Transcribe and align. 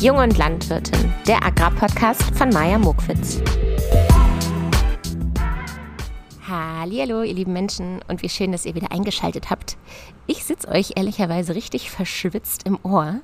Jung 0.00 0.18
und 0.18 0.38
Landwirtin, 0.38 1.12
der 1.26 1.44
Agrarpodcast 1.44 2.22
von 2.36 2.50
Maja 2.50 2.78
Mokwitz. 2.78 3.42
Hallo, 6.46 7.22
ihr 7.24 7.34
lieben 7.34 7.52
Menschen 7.52 7.98
und 8.06 8.22
wie 8.22 8.28
schön, 8.28 8.52
dass 8.52 8.64
ihr 8.64 8.76
wieder 8.76 8.92
eingeschaltet 8.92 9.50
habt. 9.50 9.76
Ich 10.28 10.44
sitze 10.44 10.68
euch 10.68 10.92
ehrlicherweise 10.94 11.56
richtig 11.56 11.90
verschwitzt 11.90 12.64
im 12.64 12.78
Ohr, 12.84 13.16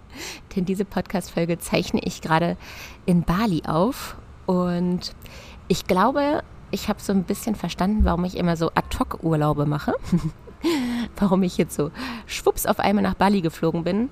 denn 0.57 0.65
diese 0.65 0.85
Podcast-Folge 0.85 1.61
zeichne 1.61 2.01
ich 2.03 2.23
gerade 2.23 2.57
in 3.07 3.23
Bali 3.23 3.63
auf 3.69 4.17
und 4.47 5.15
ich 5.69 5.87
glaube, 5.87 6.43
ich 6.73 6.89
habe 6.89 7.01
so 7.01 7.13
ein 7.13 7.23
bisschen 7.23 7.55
verstanden, 7.55 8.05
warum 8.05 8.25
ich 8.25 8.37
immer 8.37 8.57
so 8.57 8.73
Ad-Hoc-Urlaube 8.75 9.65
mache. 9.65 9.95
warum 11.19 11.43
ich 11.43 11.57
jetzt 11.59 11.75
so 11.75 11.91
schwupps 12.27 12.67
auf 12.67 12.81
einmal 12.81 13.03
nach 13.03 13.15
Bali 13.15 13.41
geflogen 13.41 13.85
bin, 13.85 14.11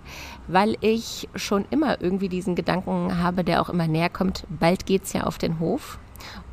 weil 0.49 0.77
ich 0.81 1.29
schon 1.35 1.65
immer 1.71 2.01
irgendwie 2.01 2.29
diesen 2.29 2.55
Gedanken 2.55 3.19
habe, 3.19 3.45
der 3.45 3.61
auch 3.61 3.69
immer 3.69 3.87
näher 3.87 4.11
kommt, 4.11 4.45
bald 4.49 4.87
geht 4.87 5.05
es 5.05 5.13
ja 5.13 5.25
auf 5.25 5.39
den 5.39 5.59
Hof. 5.59 5.99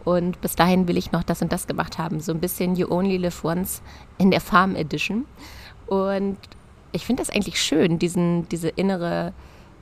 Und 0.05 0.41
bis 0.41 0.55
dahin 0.55 0.87
will 0.87 0.97
ich 0.97 1.11
noch 1.11 1.23
das 1.23 1.41
und 1.41 1.51
das 1.51 1.67
gemacht 1.67 1.97
haben. 1.97 2.19
So 2.19 2.31
ein 2.31 2.39
bisschen 2.39 2.75
You 2.75 2.89
Only 2.89 3.17
Live 3.17 3.43
Once 3.43 3.81
in 4.17 4.31
der 4.31 4.41
Farm 4.41 4.75
Edition. 4.75 5.25
Und 5.85 6.37
ich 6.91 7.05
finde 7.05 7.21
das 7.21 7.29
eigentlich 7.29 7.61
schön, 7.61 7.99
diesen, 7.99 8.47
diese 8.49 8.69
innere 8.69 9.33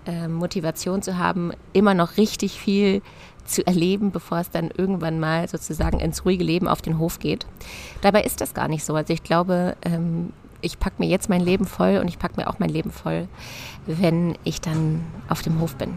äh, 0.06 0.28
Motivation 0.28 1.02
zu 1.02 1.18
haben, 1.18 1.52
immer 1.74 1.94
noch 1.94 2.18
richtig 2.18 2.60
viel 2.60 3.02
zu 3.48 3.66
erleben, 3.66 4.12
bevor 4.12 4.40
es 4.40 4.50
dann 4.50 4.70
irgendwann 4.76 5.20
mal 5.20 5.48
sozusagen 5.48 6.00
ins 6.00 6.26
ruhige 6.26 6.44
Leben 6.44 6.68
auf 6.68 6.82
den 6.82 7.00
Hof 7.00 7.20
geht. 7.20 7.46
Dabei 8.02 8.24
ist 8.24 8.42
das 8.42 8.54
gar 8.54 8.68
nicht 8.68 8.84
so. 8.84 8.96
Also 8.96 9.14
ich 9.14 9.24
glaube, 9.24 9.76
ähm, 9.84 10.34
ich 10.62 10.80
packe 10.80 10.96
mir 11.00 11.08
jetzt 11.08 11.30
mein 11.30 11.42
Leben 11.42 11.66
voll 11.66 11.98
und 11.98 12.08
ich 12.08 12.20
packe 12.20 12.40
mir 12.40 12.48
auch 12.48 12.60
mein 12.60 12.70
Leben 12.70 12.92
voll, 12.92 13.28
wenn 13.86 14.38
ich 14.44 14.62
dann 14.62 15.04
auf 15.30 15.42
dem 15.42 15.60
Hof 15.60 15.76
bin. 15.76 15.96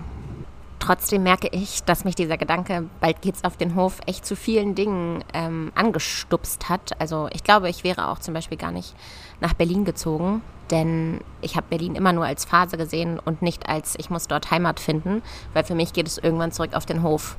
Trotzdem 0.78 1.23
merke 1.23 1.48
ich, 1.52 1.82
dass 1.84 2.04
mich 2.04 2.15
dieser 2.15 2.38
Gedanke, 2.38 2.87
bald 3.01 3.21
geht's 3.21 3.45
auf 3.45 3.56
den 3.56 3.74
Hof, 3.74 4.01
echt 4.06 4.24
zu 4.24 4.34
vielen 4.34 4.74
Dingen 4.74 5.23
ähm, 5.34 5.73
angestupst 5.74 6.71
hat. 6.71 6.98
Also 6.98 7.28
ich 7.32 7.45
glaube, 7.45 7.68
ich 7.68 7.84
wäre 7.84 8.09
auch 8.09 8.18
zum 8.18 8.32
Beispiel 8.32 8.56
gar 8.56 8.73
nicht 8.73 8.95
nach 9.41 9.55
Berlin 9.55 9.85
gezogen, 9.85 10.43
denn 10.71 11.21
ich 11.41 11.57
habe 11.57 11.66
Berlin 11.71 11.95
immer 11.95 12.13
nur 12.13 12.24
als 12.24 12.45
Phase 12.45 12.77
gesehen 12.77 13.19
und 13.19 13.43
nicht 13.43 13.69
als 13.69 13.96
ich 13.99 14.10
muss 14.10 14.29
dort 14.29 14.51
Heimat 14.51 14.80
finden, 14.80 15.23
weil 15.52 15.65
für 15.65 15.74
mich 15.74 15.93
geht 15.93 16.07
es 16.07 16.19
irgendwann 16.19 16.52
zurück 16.52 16.74
auf 16.74 16.87
den 16.87 17.02
Hof. 17.02 17.37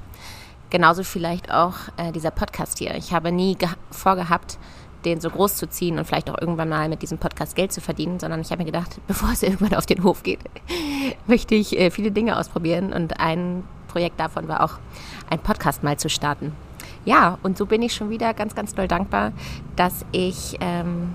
Genauso 0.70 1.04
vielleicht 1.04 1.52
auch 1.52 1.76
äh, 1.98 2.12
dieser 2.12 2.32
Podcast 2.32 2.80
hier. 2.80 2.96
Ich 2.96 3.14
habe 3.14 3.32
nie 3.32 3.58
vorgehabt, 3.92 4.58
den 5.06 5.20
so 5.20 5.30
groß 5.30 5.56
zu 5.56 5.68
ziehen 5.68 5.98
und 5.98 6.06
vielleicht 6.06 6.30
auch 6.30 6.40
irgendwann 6.40 6.70
mal 6.70 6.88
mit 6.88 7.02
diesem 7.02 7.18
Podcast 7.18 7.56
Geld 7.56 7.72
zu 7.72 7.82
verdienen, 7.82 8.20
sondern 8.20 8.42
ich 8.42 8.52
habe 8.52 8.60
mir 8.60 8.72
gedacht, 8.72 9.00
bevor 9.08 9.32
es 9.32 9.44
irgendwann 9.44 9.74
auf 9.74 9.86
den 9.86 10.04
Hof 10.04 10.24
geht, 10.24 10.40
möchte 11.28 11.56
ich 11.56 11.78
äh, 11.78 11.92
viele 11.92 12.12
Dinge 12.12 12.38
ausprobieren 12.38 12.94
und 12.94 13.20
ein 13.20 13.64
Projekt 13.88 14.20
davon 14.20 14.48
war 14.48 14.64
auch, 14.64 14.80
ein 15.30 15.40
Podcast 15.40 15.84
mal 15.84 15.98
zu 15.98 16.10
starten. 16.10 16.54
Ja, 17.04 17.38
und 17.44 17.58
so 17.58 17.66
bin 17.66 17.82
ich 17.82 17.94
schon 17.94 18.10
wieder 18.10 18.34
ganz, 18.34 18.56
ganz 18.56 18.74
doll 18.74 18.88
dankbar, 18.88 19.34
dass 19.76 20.06
ich 20.12 20.58
ähm, 20.62 21.14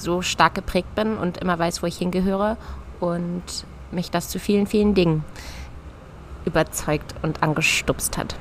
so 0.00 0.22
stark 0.22 0.54
geprägt 0.54 0.94
bin 0.94 1.16
und 1.16 1.38
immer 1.38 1.58
weiß, 1.58 1.82
wo 1.82 1.86
ich 1.86 1.98
hingehöre 1.98 2.56
und 3.00 3.42
mich 3.90 4.10
das 4.10 4.28
zu 4.28 4.38
vielen, 4.38 4.66
vielen 4.66 4.94
Dingen 4.94 5.24
überzeugt 6.44 7.14
und 7.22 7.42
angestupst 7.42 8.16
hat. 8.16 8.36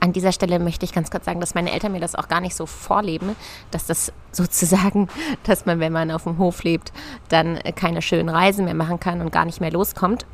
An 0.00 0.12
dieser 0.12 0.32
Stelle 0.32 0.58
möchte 0.58 0.84
ich 0.84 0.92
ganz 0.92 1.12
kurz 1.12 1.26
sagen, 1.26 1.38
dass 1.38 1.54
meine 1.54 1.70
Eltern 1.70 1.92
mir 1.92 2.00
das 2.00 2.16
auch 2.16 2.26
gar 2.26 2.40
nicht 2.40 2.56
so 2.56 2.66
vorleben, 2.66 3.36
dass 3.70 3.86
das 3.86 4.12
sozusagen, 4.32 5.08
dass 5.44 5.64
man, 5.64 5.78
wenn 5.78 5.92
man 5.92 6.10
auf 6.10 6.24
dem 6.24 6.38
Hof 6.38 6.64
lebt, 6.64 6.92
dann 7.28 7.60
keine 7.76 8.02
schönen 8.02 8.28
Reisen 8.28 8.64
mehr 8.64 8.74
machen 8.74 8.98
kann 8.98 9.20
und 9.20 9.30
gar 9.30 9.44
nicht 9.44 9.60
mehr 9.60 9.70
loskommt. 9.70 10.26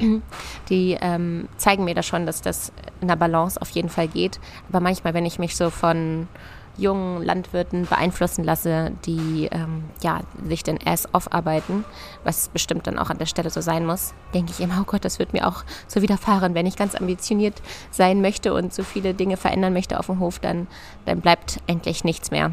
Die 0.68 0.98
ähm, 1.00 1.48
zeigen 1.56 1.84
mir 1.84 1.94
da 1.94 2.02
schon, 2.02 2.26
dass 2.26 2.42
das 2.42 2.72
in 3.00 3.06
der 3.06 3.14
Balance 3.14 3.60
auf 3.62 3.70
jeden 3.70 3.90
Fall 3.90 4.08
geht. 4.08 4.40
Aber 4.68 4.80
manchmal, 4.80 5.14
wenn 5.14 5.24
ich 5.24 5.38
mich 5.38 5.56
so 5.56 5.70
von 5.70 6.26
jungen 6.76 7.22
Landwirten 7.22 7.86
beeinflussen 7.86 8.44
lasse, 8.44 8.92
die 9.04 9.48
ähm, 9.50 9.84
ja, 10.02 10.20
sich 10.46 10.62
den 10.62 10.78
Ass 10.84 11.12
aufarbeiten, 11.12 11.84
was 12.24 12.48
bestimmt 12.48 12.86
dann 12.86 12.98
auch 12.98 13.10
an 13.10 13.18
der 13.18 13.26
Stelle 13.26 13.50
so 13.50 13.60
sein 13.60 13.84
muss, 13.84 14.14
denke 14.32 14.52
ich 14.52 14.60
immer, 14.60 14.78
oh 14.80 14.84
Gott, 14.84 15.04
das 15.04 15.18
wird 15.18 15.32
mir 15.32 15.46
auch 15.46 15.64
so 15.86 16.02
widerfahren. 16.02 16.54
Wenn 16.54 16.66
ich 16.66 16.76
ganz 16.76 16.94
ambitioniert 16.94 17.60
sein 17.90 18.20
möchte 18.20 18.54
und 18.54 18.72
so 18.72 18.82
viele 18.82 19.14
Dinge 19.14 19.36
verändern 19.36 19.72
möchte 19.72 19.98
auf 19.98 20.06
dem 20.06 20.18
Hof, 20.18 20.38
dann, 20.38 20.66
dann 21.04 21.20
bleibt 21.20 21.60
endlich 21.66 22.04
nichts 22.04 22.30
mehr 22.30 22.52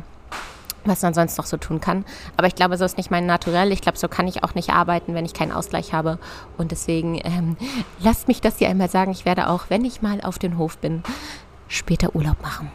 was 0.86 1.02
man 1.02 1.14
sonst 1.14 1.38
noch 1.38 1.46
so 1.46 1.58
tun 1.58 1.82
kann. 1.82 2.06
Aber 2.38 2.48
ich 2.48 2.56
glaube, 2.56 2.78
so 2.78 2.86
ist 2.86 2.98
nicht 2.98 3.12
mein 3.12 3.26
Naturell. 3.26 3.72
Ich 3.72 3.82
glaube, 3.82 3.98
so 3.98 4.08
kann 4.08 4.28
ich 4.28 4.44
auch 4.44 4.56
nicht 4.56 4.70
arbeiten, 4.70 5.14
wenn 5.14 5.26
ich 5.26 5.34
keinen 5.34 5.52
Ausgleich 5.52 5.94
habe. 5.94 6.20
Und 6.58 6.72
deswegen 6.72 7.20
ähm, 7.24 7.58
lasst 8.00 8.28
mich 8.28 8.42
das 8.42 8.58
hier 8.58 8.70
einmal 8.70 8.90
sagen. 8.90 9.12
Ich 9.12 9.26
werde 9.26 9.50
auch, 9.50 9.66
wenn 9.70 9.86
ich 9.86 10.02
mal 10.02 10.22
auf 10.22 10.40
den 10.40 10.58
Hof 10.58 10.78
bin, 10.78 11.04
später 11.68 12.16
Urlaub 12.16 12.42
machen. 12.42 12.72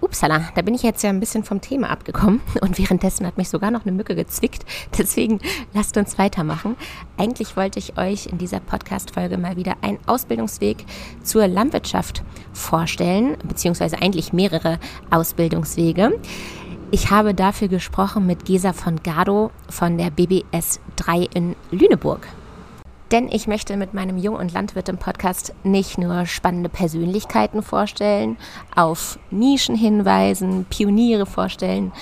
Upsala, 0.00 0.48
da 0.54 0.62
bin 0.62 0.74
ich 0.74 0.82
jetzt 0.82 1.02
ja 1.02 1.10
ein 1.10 1.20
bisschen 1.20 1.44
vom 1.44 1.60
Thema 1.60 1.90
abgekommen 1.90 2.40
und 2.60 2.78
währenddessen 2.78 3.26
hat 3.26 3.36
mich 3.36 3.48
sogar 3.48 3.70
noch 3.70 3.82
eine 3.82 3.92
Mücke 3.92 4.14
gezwickt. 4.14 4.64
Deswegen 4.98 5.40
lasst 5.74 5.96
uns 5.96 6.18
weitermachen. 6.18 6.76
Eigentlich 7.16 7.56
wollte 7.56 7.78
ich 7.78 7.98
euch 7.98 8.26
in 8.26 8.38
dieser 8.38 8.60
Podcast-Folge 8.60 9.38
mal 9.38 9.56
wieder 9.56 9.76
einen 9.82 9.98
Ausbildungsweg 10.06 10.84
zur 11.22 11.46
Landwirtschaft 11.48 12.22
vorstellen, 12.52 13.36
beziehungsweise 13.44 14.00
eigentlich 14.00 14.32
mehrere 14.32 14.78
Ausbildungswege. 15.10 16.18
Ich 16.90 17.10
habe 17.10 17.34
dafür 17.34 17.68
gesprochen 17.68 18.26
mit 18.26 18.46
Gesa 18.46 18.72
von 18.72 19.02
Gado 19.02 19.50
von 19.68 19.98
der 19.98 20.10
BBS 20.10 20.80
3 20.96 21.28
in 21.34 21.54
Lüneburg. 21.70 22.26
Denn 23.10 23.28
ich 23.28 23.46
möchte 23.46 23.76
mit 23.76 23.94
meinem 23.94 24.18
Jung- 24.18 24.36
und 24.36 24.52
Landwirt 24.52 24.88
im 24.90 24.98
Podcast 24.98 25.54
nicht 25.64 25.96
nur 25.96 26.26
spannende 26.26 26.68
Persönlichkeiten 26.68 27.62
vorstellen, 27.62 28.36
auf 28.76 29.18
Nischen 29.30 29.76
hinweisen, 29.76 30.66
Pioniere 30.68 31.24
vorstellen, 31.24 31.92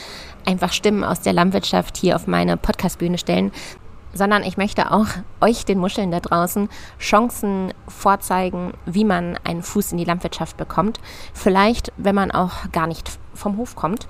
einfach 0.45 0.73
Stimmen 0.73 1.05
aus 1.05 1.21
der 1.21 1.33
Landwirtschaft 1.33 1.97
hier 1.97 2.17
auf 2.17 2.27
meine 2.27 2.57
Podcastbühne 2.57 3.19
stellen, 3.19 3.53
sondern 4.13 4.43
ich 4.43 4.57
möchte 4.57 4.91
auch 4.91 5.07
euch, 5.41 5.65
den 5.65 5.79
Muscheln 5.79 6.11
da 6.11 6.19
draußen, 6.19 6.69
Chancen 6.99 7.73
vorzeigen, 7.87 8.73
wie 8.85 9.05
man 9.05 9.39
einen 9.45 9.63
Fuß 9.63 9.93
in 9.93 9.99
die 9.99 10.05
Landwirtschaft 10.05 10.57
bekommt. 10.57 10.99
Vielleicht, 11.35 11.93
wenn 11.97 12.15
man 12.15 12.33
auch 12.33 12.71
gar 12.73 12.89
nicht 12.89 13.19
vom 13.35 13.59
Hof 13.59 13.77
kommt 13.77 14.09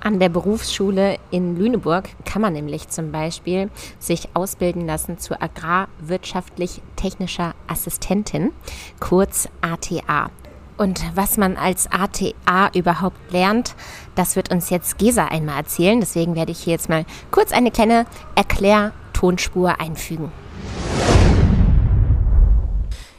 an 0.00 0.18
der 0.18 0.28
Berufsschule 0.28 1.18
in 1.30 1.56
Lüneburg 1.56 2.08
kann 2.24 2.42
man 2.42 2.54
nämlich 2.54 2.88
zum 2.88 3.12
Beispiel 3.12 3.70
sich 3.98 4.30
ausbilden 4.34 4.86
lassen 4.86 5.18
zur 5.18 5.42
agrarwirtschaftlich-technischer 5.42 7.54
Assistentin, 7.66 8.52
kurz 8.98 9.48
ATA. 9.60 10.30
Und 10.76 11.02
was 11.14 11.36
man 11.36 11.56
als 11.58 11.88
ATA 11.92 12.70
überhaupt 12.74 13.30
lernt, 13.30 13.74
das 14.14 14.36
wird 14.36 14.50
uns 14.50 14.70
jetzt 14.70 14.96
Gesa 14.96 15.26
einmal 15.26 15.58
erzählen. 15.58 16.00
Deswegen 16.00 16.34
werde 16.34 16.52
ich 16.52 16.60
hier 16.60 16.72
jetzt 16.72 16.88
mal 16.88 17.04
kurz 17.30 17.52
eine 17.52 17.70
kleine 17.70 18.06
Erklärtonspur 18.34 19.78
einfügen. 19.78 20.32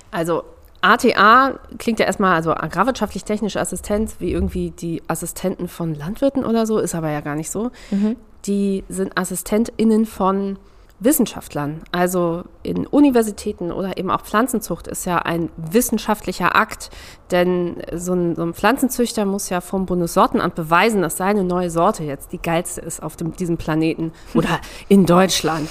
Also 0.09 0.43
ATA 0.81 1.59
klingt 1.77 1.99
ja 1.99 2.05
erstmal, 2.05 2.35
also 2.35 2.51
agrarwirtschaftlich-technische 2.51 3.59
Assistenz, 3.59 4.15
wie 4.19 4.31
irgendwie 4.31 4.71
die 4.71 5.01
Assistenten 5.07 5.67
von 5.67 5.95
Landwirten 5.95 6.43
oder 6.43 6.65
so, 6.65 6.79
ist 6.79 6.95
aber 6.95 7.11
ja 7.11 7.21
gar 7.21 7.35
nicht 7.35 7.51
so. 7.51 7.71
Mhm. 7.91 8.15
Die 8.45 8.83
sind 8.89 9.17
AssistentInnen 9.17 10.05
von 10.05 10.57
Wissenschaftlern. 11.01 11.81
Also 11.91 12.43
in 12.61 12.85
Universitäten 12.85 13.71
oder 13.71 13.97
eben 13.97 14.11
auch 14.11 14.21
Pflanzenzucht 14.21 14.87
ist 14.87 15.05
ja 15.05 15.17
ein 15.17 15.49
wissenschaftlicher 15.57 16.55
Akt, 16.55 16.91
denn 17.31 17.81
so 17.93 18.13
ein, 18.13 18.35
so 18.35 18.43
ein 18.43 18.53
Pflanzenzüchter 18.53 19.25
muss 19.25 19.49
ja 19.49 19.61
vom 19.61 19.87
Bundessortenamt 19.87 20.53
beweisen, 20.53 21.01
dass 21.01 21.17
seine 21.17 21.43
neue 21.43 21.71
Sorte 21.71 22.03
jetzt 22.03 22.31
die 22.33 22.41
geilste 22.41 22.81
ist 22.81 23.01
auf 23.01 23.15
dem, 23.15 23.35
diesem 23.35 23.57
Planeten 23.57 24.11
oder 24.35 24.61
in 24.89 25.07
Deutschland. 25.07 25.67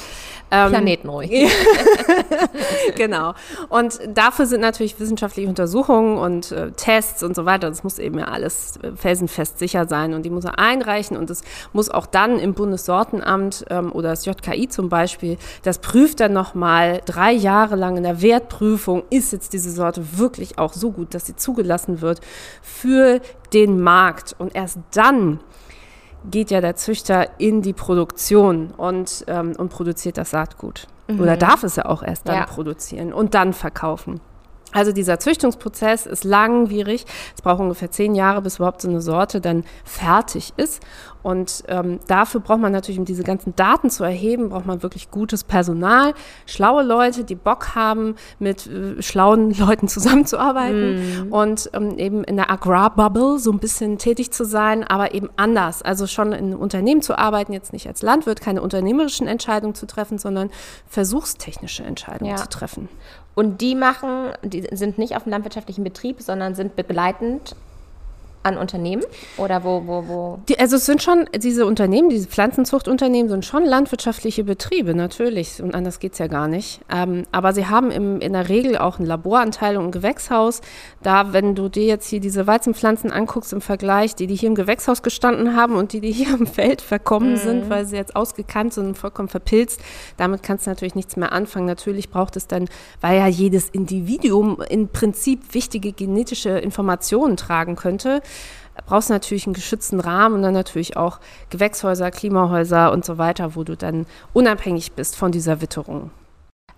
Ähm, 0.50 0.71
Planetenruhig. 0.71 1.30
genau. 2.97 3.34
Und 3.69 4.01
dafür 4.09 4.47
sind 4.47 4.60
natürlich 4.60 4.98
wissenschaftliche 4.98 5.48
Untersuchungen 5.48 6.19
und 6.19 6.51
äh, 6.51 6.72
Tests 6.72 7.22
und 7.22 7.36
so 7.36 7.45
weiter. 7.45 7.69
Das 7.69 7.84
muss 7.84 7.98
eben 7.98 8.19
ja 8.19 8.27
alles 8.27 8.77
äh, 8.83 8.92
felsenfest 8.97 9.59
sicher 9.59 9.86
sein 9.86 10.13
und 10.13 10.25
die 10.25 10.30
muss 10.30 10.45
er 10.45 10.59
einreichen 10.59 11.16
und 11.16 11.30
es 11.30 11.42
muss 11.72 11.89
auch 11.89 12.07
dann 12.07 12.39
im 12.39 12.54
Bundessortenamt 12.54 13.65
ähm, 13.71 13.92
oder 13.92 14.10
das 14.10 14.25
JKI 14.25 14.69
zum 14.69 14.89
Beispiel, 14.89 15.39
das 15.63 15.78
prüft 15.78 16.21
dann 16.21 16.33
nochmal 16.33 17.01
drei 17.04 17.33
Jahre 17.33 17.77
lang 17.77 17.97
in 17.97 18.03
der 18.03 18.21
Wertprüfung, 18.21 19.04
ist 19.10 19.33
jetzt 19.33 19.53
diese 19.53 19.71
Sorte 19.71 20.19
wirklich 20.19 20.59
auch 20.59 20.72
so 20.72 20.91
gut, 20.91 21.15
dass 21.15 21.27
sie 21.27 21.36
zugelassen 21.36 22.01
wird 22.01 22.21
für 22.63 23.21
den 23.53 23.80
Markt. 23.80 24.34
Und 24.39 24.54
erst 24.54 24.78
dann 24.92 25.41
geht 26.28 26.51
ja 26.51 26.61
der 26.61 26.77
Züchter 26.77 27.28
in 27.39 27.63
die 27.63 27.72
Produktion 27.72 28.72
und, 28.77 29.25
ähm, 29.28 29.55
und 29.57 29.71
produziert 29.71 30.19
das 30.19 30.31
Saatgut. 30.31 30.87
Mhm. 31.09 31.21
Oder 31.21 31.37
darf 31.37 31.63
es 31.63 31.77
ja 31.77 31.87
auch 31.87 32.03
erst 32.03 32.28
dann 32.28 32.37
ja. 32.37 32.47
produzieren 32.47 33.13
und 33.13 33.34
dann 33.34 33.53
verkaufen. 33.53 34.21
Also 34.72 34.93
dieser 34.93 35.19
Züchtungsprozess 35.19 36.07
ist 36.07 36.22
langwierig. 36.22 37.05
Es 37.34 37.43
braucht 37.43 37.61
ungefähr 37.61 37.91
zehn 37.91 38.15
Jahre, 38.15 38.41
bis 38.41 38.57
überhaupt 38.57 38.83
so 38.83 38.89
eine 38.89 39.01
Sorte 39.01 39.41
dann 39.41 39.65
fertig 39.84 40.53
ist. 40.57 40.81
Und 41.22 41.65
ähm, 41.69 42.01
dafür 42.07 42.41
braucht 42.41 42.61
man 42.61 42.72
natürlich, 42.72 42.99
um 42.99 43.05
diese 43.05 43.22
ganzen 43.22 43.55
Daten 43.57 43.91
zu 43.91 44.05
erheben, 44.05 44.49
braucht 44.49 44.67
man 44.67 44.83
wirklich 44.83 45.11
gutes 45.11 45.45
Personal, 45.45 46.15
schlaue 46.47 46.83
Leute, 46.83 47.25
die 47.25 47.34
Bock 47.34 47.75
haben, 47.75 48.15
mit 48.39 48.67
äh, 48.67 49.03
schlauen 49.03 49.51
Leuten 49.59 49.89
zusammenzuarbeiten 49.89 51.28
mm. 51.28 51.33
und 51.33 51.71
ähm, 51.75 51.99
eben 51.99 52.25
in 52.25 52.37
der 52.37 52.51
Agrarbubble 52.51 53.39
so 53.39 53.53
ein 53.53 53.59
bisschen 53.59 53.99
tätig 53.99 54.31
zu 54.31 54.45
sein, 54.45 54.84
aber 54.84 55.15
eben 55.15 55.28
anders. 55.37 55.83
Also 55.83 56.07
schon 56.07 56.33
in 56.33 56.47
einem 56.47 56.59
Unternehmen 56.59 57.03
zu 57.03 57.19
arbeiten, 57.19 57.53
jetzt 57.53 57.73
nicht 57.73 57.87
als 57.87 58.03
Landwirt, 58.03 58.41
keine 58.41 58.63
unternehmerischen 58.63 59.27
Entscheidungen 59.27 59.75
zu 59.75 59.87
treffen, 59.87 60.19
sondern 60.19 60.51
versuchstechnische 60.87 61.83
Entscheidungen 61.83 62.31
ja. 62.31 62.37
zu 62.37 62.49
treffen. 62.49 62.89
Und 63.34 63.61
die 63.61 63.75
machen, 63.75 64.33
die 64.43 64.66
sind 64.73 64.99
nicht 64.99 65.16
auf 65.16 65.25
dem 65.25 65.31
landwirtschaftlichen 65.31 65.84
Betrieb, 65.84 66.21
sondern 66.21 66.55
sind 66.55 66.77
begleitend 66.77 67.55
an 68.42 68.57
Unternehmen 68.57 69.03
oder 69.37 69.65
wo, 69.65 69.83
wo, 69.87 70.09
wo? 70.09 70.39
Die, 70.48 70.59
also 70.59 70.77
es 70.77 70.87
sind 70.87 71.03
schon, 71.03 71.28
diese 71.37 71.66
Unternehmen, 71.66 72.09
diese 72.09 72.28
Pflanzenzuchtunternehmen 72.28 73.28
sind 73.28 73.45
schon 73.45 73.65
landwirtschaftliche 73.65 74.45
Betriebe, 74.45 74.95
natürlich. 74.95 75.63
Und 75.63 75.75
anders 75.75 75.98
geht 75.98 76.13
es 76.15 76.19
ja 76.19 76.27
gar 76.27 76.48
nicht. 76.48 76.81
Ähm, 76.91 77.25
aber 77.33 77.53
sie 77.53 77.66
haben 77.66 77.91
im, 77.91 78.21
in 78.21 78.33
der 78.33 78.48
Regel 78.48 78.78
auch 78.78 78.98
einen 78.98 79.07
Laboranteil 79.07 79.77
und 79.77 79.87
ein 79.87 79.91
Gewächshaus. 79.91 80.63
Da, 81.03 81.33
wenn 81.33 81.54
du 81.54 81.69
dir 81.69 81.84
jetzt 81.84 82.09
hier 82.09 82.21
diese 82.21 82.47
Weizenpflanzen 82.47 83.10
anguckst 83.10 83.53
im 83.53 83.60
Vergleich, 83.60 84.15
die, 84.15 84.27
die 84.27 84.37
hier 84.37 84.48
im 84.48 84.54
Gewächshaus 84.54 85.03
gestanden 85.03 85.54
haben 85.54 85.77
und 85.77 85.92
die, 85.92 86.01
die 86.01 86.13
hier 86.13 86.34
im 86.34 86.47
Feld 86.47 86.81
verkommen 86.81 87.33
mhm. 87.33 87.37
sind, 87.37 87.71
weil 87.71 87.84
sie 87.84 87.97
jetzt 87.97 88.16
ausgekannt 88.16 88.72
sind 88.72 88.87
und 88.87 88.98
vollkommen 88.98 89.28
verpilzt, 89.28 89.81
damit 90.16 90.42
kannst 90.42 90.66
du 90.66 90.71
natürlich 90.71 90.95
nichts 90.95 91.16
mehr 91.16 91.33
anfangen. 91.33 91.66
Natürlich 91.66 92.09
braucht 92.09 92.37
es 92.37 92.47
dann, 92.47 92.69
weil 93.03 93.19
ja 93.19 93.27
jedes 93.27 93.69
Individuum 93.69 94.63
im 94.69 94.89
Prinzip 94.89 95.53
wichtige 95.53 95.92
genetische 95.92 96.51
Informationen 96.51 97.37
tragen 97.37 97.77
könnte, 97.77 98.22
brauchst 98.86 99.10
du 99.10 99.12
natürlich 99.12 99.47
einen 99.47 99.54
geschützten 99.54 100.00
Rahmen 100.00 100.36
und 100.36 100.42
dann 100.42 100.54
natürlich 100.54 100.97
auch 100.97 101.21
Gewächshäuser, 101.50 102.10
Klimahäuser 102.10 102.92
und 102.92 103.04
so 103.04 103.18
weiter, 103.18 103.54
wo 103.54 103.65
du 103.65 103.77
dann 103.77 104.06
unabhängig 104.32 104.92
bist 104.92 105.16
von 105.16 105.32
dieser 105.32 105.60
Witterung. 105.60 106.10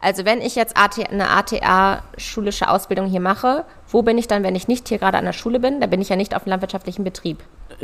Also 0.01 0.25
wenn 0.25 0.41
ich 0.41 0.57
jetzt 0.57 0.77
eine 0.77 1.31
ATA-schulische 1.31 2.69
Ausbildung 2.69 3.07
hier 3.07 3.21
mache, 3.21 3.65
wo 3.93 4.03
bin 4.03 4.19
ich 4.19 4.29
dann, 4.29 4.43
wenn 4.43 4.55
ich 4.55 4.69
nicht 4.69 4.89
hier 4.89 4.99
gerade 4.99 5.19
an 5.19 5.25
der 5.25 5.33
Schule 5.33 5.61
bin? 5.61 5.81
Da 5.81 5.87
bin 5.87 6.01
ich 6.01 6.09
ja 6.09 6.17
nicht 6.17 6.35
auf 6.35 6.43
einem 6.43 6.51
landwirtschaftlichen 6.51 7.05
Betrieb 7.05 7.39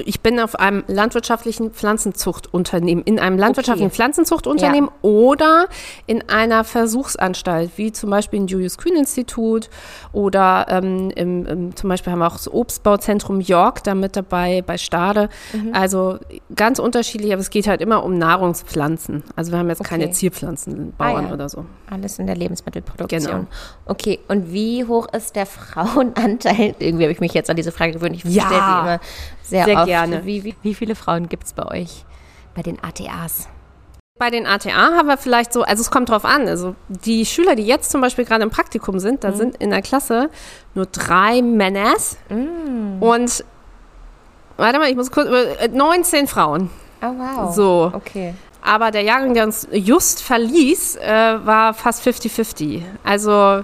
ich 0.05 0.21
bin 0.21 0.41
auf 0.41 0.59
einem 0.59 0.85
landwirtschaftlichen 0.87 1.73
Pflanzenzuchtunternehmen, 1.73 3.05
in 3.05 3.19
einem 3.19 3.39
landwirtschaftlichen 3.39 3.89
okay. 3.89 3.97
Pflanzenzuchtunternehmen 3.97 4.91
ja. 4.91 5.09
oder 5.09 5.67
in 6.07 6.29
einer 6.29 6.65
Versuchsanstalt, 6.65 7.73
wie 7.77 7.93
zum 7.93 8.11
Beispiel 8.11 8.41
im 8.41 8.47
Julius 8.47 8.79
Kühn 8.79 8.97
Institut 8.97 9.69
oder 10.13 10.67
ähm, 10.69 11.11
im, 11.15 11.47
im, 11.47 11.77
zum 11.77 11.89
Beispiel 11.89 12.13
haben 12.13 12.21
wir 12.21 12.27
auch 12.27 12.37
das 12.37 12.53
Obstbauzentrum 12.53 13.41
York 13.41 13.83
da 13.85 13.95
mit 13.95 14.17
dabei 14.17 14.63
bei 14.63 14.79
Stade. 14.79 15.29
Mhm. 15.53 15.75
Also 15.75 16.19
ganz 16.55 16.79
unterschiedlich, 16.79 17.33
aber 17.33 17.41
es 17.41 17.51
geht 17.51 17.67
halt 17.67 17.81
immer 17.81 18.05
um 18.05 18.19
Nahrungspflanzen. 18.19 19.25
Also 19.37 19.53
wir 19.53 19.59
haben 19.59 19.69
jetzt 19.69 19.81
okay. 19.81 19.91
keine 19.91 20.11
Zierpflanzenbauern 20.11 21.25
ah, 21.27 21.29
ja. 21.29 21.35
oder 21.35 21.49
so. 21.49 21.65
Alles 21.91 22.19
in 22.19 22.27
der 22.27 22.37
Lebensmittelproduktion. 22.37 23.21
Genau. 23.23 23.47
Okay, 23.87 24.21
und 24.29 24.53
wie 24.53 24.85
hoch 24.85 25.07
ist 25.13 25.37
der 25.37 25.47
Frauenanteil? 25.99 26.75
Irgendwie 26.79 27.05
habe 27.05 27.13
ich 27.13 27.21
mich 27.21 27.35
jetzt 27.35 27.51
an 27.51 27.57
diese 27.57 27.73
Frage 27.73 27.93
gewöhnt. 27.93 28.17
Ich 28.17 28.25
ja. 28.25 28.47
stelle 28.47 28.61
sie 28.61 28.81
immer 28.81 29.01
sehr, 29.43 29.65
sehr 29.65 29.77
oft. 29.79 29.87
gerne. 29.87 30.25
Wie, 30.25 30.45
wie, 30.45 30.55
wie 30.63 30.75
viele 30.75 30.95
Frauen 30.95 31.29
gibt 31.29 31.45
es 31.45 31.53
bei 31.53 31.67
euch 31.67 32.05
bei 32.55 32.63
den 32.63 32.79
ATAs? 32.83 33.49
Bei 34.19 34.31
den 34.31 34.47
ATA 34.47 34.71
haben 34.71 35.07
wir 35.07 35.17
vielleicht 35.17 35.53
so, 35.53 35.63
also 35.63 35.81
es 35.81 35.91
kommt 35.91 36.09
drauf 36.09 36.25
an. 36.25 36.49
Also 36.49 36.75
die 36.89 37.25
Schüler, 37.25 37.55
die 37.55 37.65
jetzt 37.65 37.91
zum 37.91 38.01
Beispiel 38.01 38.25
gerade 38.25 38.43
im 38.43 38.51
Praktikum 38.51 38.99
sind, 38.99 39.23
da 39.23 39.31
mhm. 39.31 39.37
sind 39.37 39.57
in 39.57 39.71
der 39.71 39.83
Klasse 39.83 40.31
nur 40.75 40.87
drei 40.87 41.41
Männers 41.41 42.17
mhm. 42.29 43.01
und 43.01 43.45
warte 44.57 44.79
mal, 44.81 44.91
ich 44.91 44.97
muss 44.97 45.13
kurz, 45.13 45.29
19 45.73 46.25
äh, 46.25 46.27
Frauen. 46.27 46.71
Oh 47.01 47.07
wow. 47.07 47.55
So. 47.55 47.93
Okay. 47.95 48.35
Aber 48.61 48.91
der 48.91 49.03
Jahrgang, 49.03 49.35
der 49.35 49.45
uns 49.45 49.69
just 49.71 50.21
verließ, 50.21 50.97
äh, 50.97 51.39
war 51.45 51.75
fast 51.75 52.05
50-50. 52.05 52.83
Also 53.05 53.63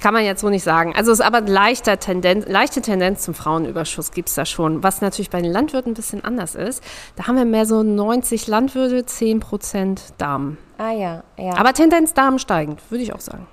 kann 0.00 0.14
man 0.14 0.24
jetzt 0.24 0.40
so 0.40 0.48
nicht 0.48 0.62
sagen. 0.62 0.94
Also 0.96 1.12
es 1.12 1.20
ist 1.20 1.24
aber 1.24 1.40
leichter 1.40 1.98
Tendenz, 1.98 2.46
leichte 2.46 2.80
Tendenz 2.80 3.22
zum 3.22 3.34
Frauenüberschuss 3.34 4.12
gibt 4.12 4.28
es 4.28 4.34
da 4.34 4.44
schon. 4.44 4.82
Was 4.82 5.00
natürlich 5.00 5.30
bei 5.30 5.40
den 5.40 5.52
Landwirten 5.52 5.92
ein 5.92 5.94
bisschen 5.94 6.24
anders 6.24 6.54
ist. 6.54 6.82
Da 7.16 7.26
haben 7.26 7.36
wir 7.36 7.44
mehr 7.44 7.66
so 7.66 7.82
90 7.82 8.46
Landwirte, 8.46 9.04
10 9.04 9.40
Prozent 9.40 10.02
Damen. 10.18 10.58
Ah 10.78 10.92
ja, 10.92 11.24
ja. 11.36 11.56
Aber 11.56 11.72
Tendenz 11.72 12.14
Damen 12.14 12.38
steigend, 12.38 12.80
würde 12.90 13.02
ich 13.02 13.12
auch 13.12 13.20
sagen. 13.20 13.46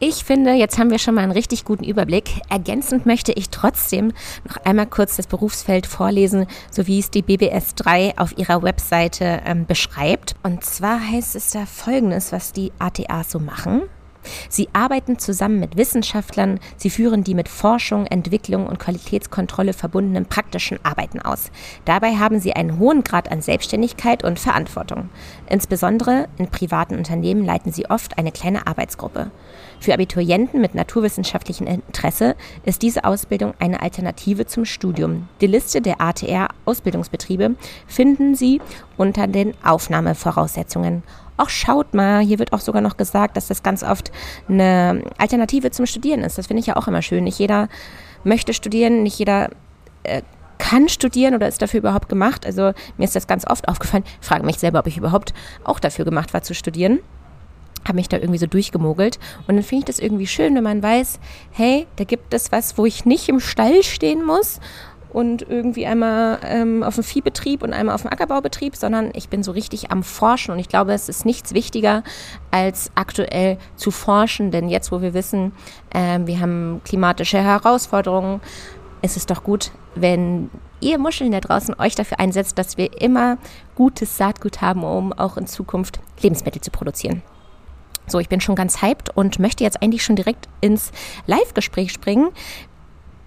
Ich 0.00 0.22
finde, 0.22 0.52
jetzt 0.52 0.78
haben 0.78 0.90
wir 0.90 1.00
schon 1.00 1.16
mal 1.16 1.22
einen 1.22 1.32
richtig 1.32 1.64
guten 1.64 1.82
Überblick. 1.82 2.40
Ergänzend 2.48 3.04
möchte 3.04 3.32
ich 3.32 3.50
trotzdem 3.50 4.12
noch 4.48 4.56
einmal 4.64 4.86
kurz 4.86 5.16
das 5.16 5.26
Berufsfeld 5.26 5.88
vorlesen, 5.88 6.46
so 6.70 6.86
wie 6.86 7.00
es 7.00 7.10
die 7.10 7.22
BBS 7.22 7.74
3 7.74 8.16
auf 8.16 8.38
ihrer 8.38 8.62
Webseite 8.62 9.42
ähm, 9.44 9.66
beschreibt. 9.66 10.36
Und 10.44 10.64
zwar 10.64 11.00
heißt 11.00 11.34
es 11.34 11.50
da 11.50 11.66
folgendes, 11.66 12.30
was 12.30 12.52
die 12.52 12.70
ATAs 12.78 13.32
so 13.32 13.40
machen. 13.40 13.82
Sie 14.48 14.68
arbeiten 14.72 15.18
zusammen 15.18 15.60
mit 15.60 15.76
Wissenschaftlern, 15.76 16.60
sie 16.76 16.90
führen 16.90 17.24
die 17.24 17.34
mit 17.34 17.48
Forschung, 17.48 18.06
Entwicklung 18.06 18.66
und 18.66 18.78
Qualitätskontrolle 18.78 19.72
verbundenen 19.72 20.26
praktischen 20.26 20.78
Arbeiten 20.82 21.20
aus. 21.20 21.50
Dabei 21.84 22.16
haben 22.16 22.40
sie 22.40 22.54
einen 22.54 22.78
hohen 22.78 23.04
Grad 23.04 23.30
an 23.30 23.40
Selbstständigkeit 23.40 24.24
und 24.24 24.38
Verantwortung. 24.38 25.10
Insbesondere 25.48 26.28
in 26.38 26.48
privaten 26.48 26.96
Unternehmen 26.96 27.44
leiten 27.44 27.72
sie 27.72 27.88
oft 27.88 28.18
eine 28.18 28.32
kleine 28.32 28.66
Arbeitsgruppe. 28.66 29.30
Für 29.80 29.94
Abiturienten 29.94 30.60
mit 30.60 30.74
naturwissenschaftlichem 30.74 31.66
Interesse 31.66 32.34
ist 32.64 32.82
diese 32.82 33.04
Ausbildung 33.04 33.54
eine 33.58 33.80
Alternative 33.80 34.46
zum 34.46 34.64
Studium. 34.64 35.28
Die 35.40 35.46
Liste 35.46 35.80
der 35.80 36.00
ATR-Ausbildungsbetriebe 36.00 37.54
finden 37.86 38.34
Sie 38.34 38.60
unter 38.96 39.26
den 39.26 39.54
Aufnahmevoraussetzungen. 39.62 41.02
Auch 41.38 41.48
schaut 41.48 41.94
mal, 41.94 42.20
hier 42.20 42.38
wird 42.38 42.52
auch 42.52 42.60
sogar 42.60 42.82
noch 42.82 42.96
gesagt, 42.96 43.36
dass 43.36 43.48
das 43.48 43.62
ganz 43.62 43.82
oft 43.82 44.12
eine 44.48 45.02
Alternative 45.18 45.70
zum 45.70 45.86
Studieren 45.86 46.20
ist. 46.20 46.36
Das 46.36 46.46
finde 46.46 46.60
ich 46.60 46.66
ja 46.66 46.76
auch 46.76 46.88
immer 46.88 47.02
schön. 47.02 47.24
Nicht 47.24 47.38
jeder 47.38 47.68
möchte 48.24 48.52
studieren, 48.52 49.02
nicht 49.02 49.18
jeder 49.18 49.50
äh, 50.02 50.22
kann 50.58 50.88
studieren 50.88 51.34
oder 51.34 51.48
ist 51.48 51.62
dafür 51.62 51.78
überhaupt 51.78 52.08
gemacht. 52.08 52.44
Also 52.44 52.72
mir 52.96 53.04
ist 53.04 53.16
das 53.16 53.26
ganz 53.26 53.46
oft 53.46 53.68
aufgefallen. 53.68 54.04
Ich 54.20 54.26
frage 54.26 54.44
mich 54.44 54.58
selber, 54.58 54.80
ob 54.80 54.86
ich 54.86 54.98
überhaupt 54.98 55.32
auch 55.64 55.80
dafür 55.80 56.04
gemacht 56.04 56.34
war 56.34 56.42
zu 56.42 56.54
studieren 56.54 57.00
habe 57.86 57.96
mich 57.96 58.08
da 58.08 58.18
irgendwie 58.18 58.38
so 58.38 58.46
durchgemogelt. 58.46 59.18
Und 59.46 59.56
dann 59.56 59.62
finde 59.62 59.80
ich 59.80 59.84
das 59.86 59.98
irgendwie 59.98 60.26
schön, 60.26 60.54
wenn 60.54 60.64
man 60.64 60.82
weiß, 60.82 61.18
hey, 61.52 61.86
da 61.96 62.04
gibt 62.04 62.34
es 62.34 62.52
was, 62.52 62.76
wo 62.76 62.84
ich 62.86 63.04
nicht 63.04 63.28
im 63.28 63.40
Stall 63.40 63.82
stehen 63.82 64.24
muss 64.24 64.60
und 65.18 65.42
irgendwie 65.42 65.84
einmal 65.84 66.38
ähm, 66.44 66.84
auf 66.84 66.94
dem 66.94 67.02
Viehbetrieb 67.02 67.64
und 67.64 67.72
einmal 67.72 67.96
auf 67.96 68.02
dem 68.02 68.12
Ackerbaubetrieb, 68.12 68.76
sondern 68.76 69.10
ich 69.14 69.28
bin 69.28 69.42
so 69.42 69.50
richtig 69.50 69.90
am 69.90 70.04
Forschen. 70.04 70.52
Und 70.52 70.60
ich 70.60 70.68
glaube, 70.68 70.92
es 70.92 71.08
ist 71.08 71.24
nichts 71.24 71.54
wichtiger, 71.54 72.04
als 72.52 72.92
aktuell 72.94 73.58
zu 73.74 73.90
forschen. 73.90 74.52
Denn 74.52 74.68
jetzt, 74.68 74.92
wo 74.92 75.02
wir 75.02 75.14
wissen, 75.14 75.50
äh, 75.90 76.20
wir 76.24 76.38
haben 76.38 76.82
klimatische 76.84 77.42
Herausforderungen, 77.42 78.40
ist 79.02 79.16
es 79.16 79.26
doch 79.26 79.42
gut, 79.42 79.72
wenn 79.96 80.50
ihr 80.78 81.00
Muscheln 81.00 81.32
da 81.32 81.40
draußen 81.40 81.74
euch 81.80 81.96
dafür 81.96 82.20
einsetzt, 82.20 82.56
dass 82.56 82.76
wir 82.76 83.02
immer 83.02 83.38
gutes 83.74 84.18
Saatgut 84.18 84.60
haben, 84.60 84.84
um 84.84 85.12
auch 85.12 85.36
in 85.36 85.48
Zukunft 85.48 85.98
Lebensmittel 86.22 86.60
zu 86.60 86.70
produzieren. 86.70 87.22
So, 88.08 88.18
ich 88.20 88.28
bin 88.28 88.40
schon 88.40 88.54
ganz 88.54 88.82
hyped 88.82 89.10
und 89.16 89.38
möchte 89.38 89.64
jetzt 89.64 89.82
eigentlich 89.82 90.02
schon 90.02 90.16
direkt 90.16 90.48
ins 90.60 90.92
Live-Gespräch 91.26 91.92
springen. 91.92 92.28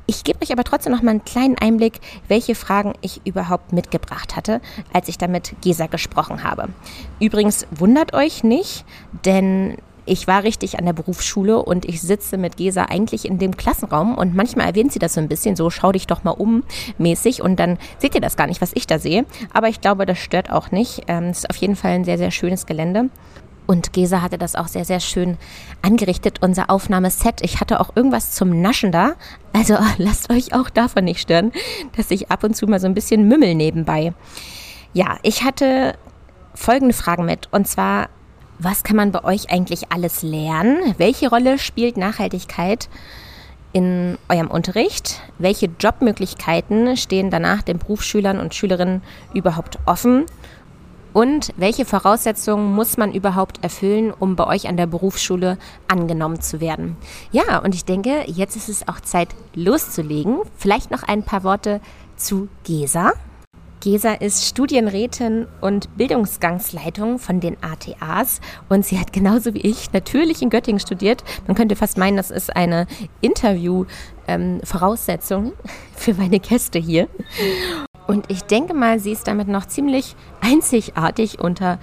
Ich 0.08 0.24
gebe 0.24 0.42
euch 0.42 0.52
aber 0.52 0.64
trotzdem 0.64 0.92
noch 0.92 1.02
mal 1.02 1.12
einen 1.12 1.26
kleinen 1.26 1.58
Einblick, 1.58 2.00
welche 2.28 2.56
Fragen 2.56 2.94
ich 3.02 3.22
überhaupt 3.26 3.72
mitgebracht 3.74 4.36
hatte, 4.36 4.62
als 4.94 5.08
ich 5.08 5.18
da 5.18 5.28
mit 5.28 5.54
Gesa 5.62 5.88
gesprochen 5.88 6.44
habe. 6.44 6.70
Übrigens 7.20 7.66
wundert 7.72 8.14
euch 8.14 8.44
nicht, 8.44 8.84
denn 9.26 9.78
ich 10.06 10.28
war 10.28 10.44
richtig 10.44 10.80
an 10.80 10.86
der 10.86 10.94
Berufsschule 10.94 11.62
und 11.62 11.86
ich 11.86 12.02
sitze 12.02 12.38
mit 12.38 12.58
Gesa 12.58 12.86
eigentlich 12.86 13.26
in 13.26 13.38
dem 13.38 13.56
Klassenraum 13.56 14.18
und 14.18 14.36
manchmal 14.36 14.68
erwähnt 14.68 14.92
sie 14.92 15.00
das 15.00 15.14
so 15.14 15.22
ein 15.22 15.28
bisschen 15.28 15.56
so, 15.56 15.70
schau 15.70 15.92
dich 15.92 16.08
doch 16.08 16.24
mal 16.24 16.32
um 16.32 16.64
mäßig 16.98 17.42
und 17.42 17.60
dann 17.60 17.78
seht 18.00 18.16
ihr 18.16 18.22
das 18.22 18.36
gar 18.36 18.48
nicht, 18.48 18.62
was 18.62 18.72
ich 18.74 18.88
da 18.88 19.00
sehe. 19.00 19.26
Aber 19.54 19.70
ich 19.70 19.80
glaube, 19.80 20.06
das 20.06 20.18
stört 20.18 20.52
auch 20.52 20.72
nicht. 20.72 21.04
Ähm, 21.08 21.26
es 21.26 21.40
ist 21.40 21.50
auf 21.50 21.56
jeden 21.58 21.76
Fall 21.76 21.92
ein 21.92 22.04
sehr, 22.04 22.18
sehr 22.18 22.32
schönes 22.32 22.66
Gelände. 22.66 23.10
Und 23.72 23.94
Gesa 23.94 24.22
hatte 24.22 24.38
das 24.38 24.58
auch 24.58 24.68
sehr, 24.68 24.84
sehr 24.84 25.00
schön 25.00 25.38
angerichtet, 25.82 26.40
unser 26.42 26.70
Aufnahmeset. 26.70 27.40
Ich 27.42 27.62
hatte 27.62 27.80
auch 27.80 27.96
irgendwas 27.96 28.34
zum 28.34 28.62
Naschen 28.62 28.92
da. 28.92 29.14
Also 29.54 29.78
lasst 29.98 30.30
euch 30.30 30.54
auch 30.54 30.70
davon 30.70 31.06
nicht 31.06 31.22
stören, 31.22 31.54
dass 31.96 32.12
ich 32.12 32.30
ab 32.30 32.44
und 32.44 32.54
zu 32.54 32.68
mal 32.68 32.82
so 32.82 32.88
ein 32.88 32.94
bisschen 32.94 33.30
mümmel 33.30 33.56
nebenbei. 33.56 34.12
Ja, 34.92 35.20
ich 35.24 35.44
hatte 35.44 35.96
folgende 36.54 36.94
Fragen 36.94 37.24
mit. 37.24 37.48
Und 37.54 37.66
zwar, 37.66 38.10
was 38.60 38.84
kann 38.84 38.98
man 38.98 39.14
bei 39.14 39.24
euch 39.24 39.50
eigentlich 39.50 39.90
alles 39.90 40.22
lernen? 40.22 40.94
Welche 40.98 41.30
Rolle 41.30 41.58
spielt 41.58 41.96
Nachhaltigkeit 41.96 42.90
in 43.72 44.18
eurem 44.28 44.52
Unterricht? 44.52 45.22
Welche 45.38 45.70
Jobmöglichkeiten 45.80 46.98
stehen 46.98 47.30
danach 47.30 47.62
den 47.62 47.78
Berufsschülern 47.78 48.38
und 48.38 48.54
Schülerinnen 48.54 49.02
überhaupt 49.34 49.80
offen? 49.86 50.26
Und 51.14 51.54
welche 51.58 51.86
Voraussetzungen 51.86 52.74
muss 52.74 52.98
man 52.98 53.14
überhaupt 53.14 53.64
erfüllen, 53.64 54.12
um 54.12 54.36
bei 54.36 54.48
euch 54.48 54.68
an 54.68 54.78
der 54.78 54.88
Berufsschule 54.88 55.58
angenommen 55.88 56.42
zu 56.42 56.62
werden? 56.62 56.96
Ja, 57.32 57.60
und 57.60 57.76
ich 57.76 57.86
denke, 57.86 58.24
jetzt 58.28 58.56
ist 58.56 58.70
es 58.70 58.88
auch 58.88 59.02
Zeit 59.02 59.30
loszulegen. 59.54 60.40
Vielleicht 60.58 60.92
noch 60.92 61.04
ein 61.04 61.24
paar 61.24 61.44
Worte 61.44 61.82
zu 62.16 62.48
GESA. 62.64 63.14
Gesa 63.82 64.14
ist 64.14 64.46
Studienrätin 64.46 65.48
und 65.60 65.98
Bildungsgangsleitung 65.98 67.20
von 67.20 67.40
den 67.40 67.58
ATAs 67.62 68.40
und 68.70 68.86
sie 68.86 69.00
hat 69.00 69.12
genauso 69.12 69.56
wie 69.56 69.62
ich 69.62 69.92
natürlich 69.92 70.44
in 70.44 70.52
Göttingen 70.52 70.80
studiert. 70.80 71.24
Man 71.48 71.56
könnte 71.56 71.76
fast 71.76 71.98
meinen, 71.98 72.16
das 72.16 72.30
ist 72.30 72.56
eine 72.56 72.86
Interview-Voraussetzung 73.22 75.46
ähm, 75.46 75.54
für 75.96 76.14
meine 76.14 76.40
Gäste 76.40 76.78
hier. 76.78 77.08
Und 78.12 78.30
ich 78.30 78.44
denke 78.44 78.74
mal, 78.74 79.00
sie 79.00 79.14
ist 79.14 79.26
damit 79.26 79.48
noch 79.48 79.66
ziemlich 79.66 80.18
einzigartig 80.42 81.40
unter 81.40 81.80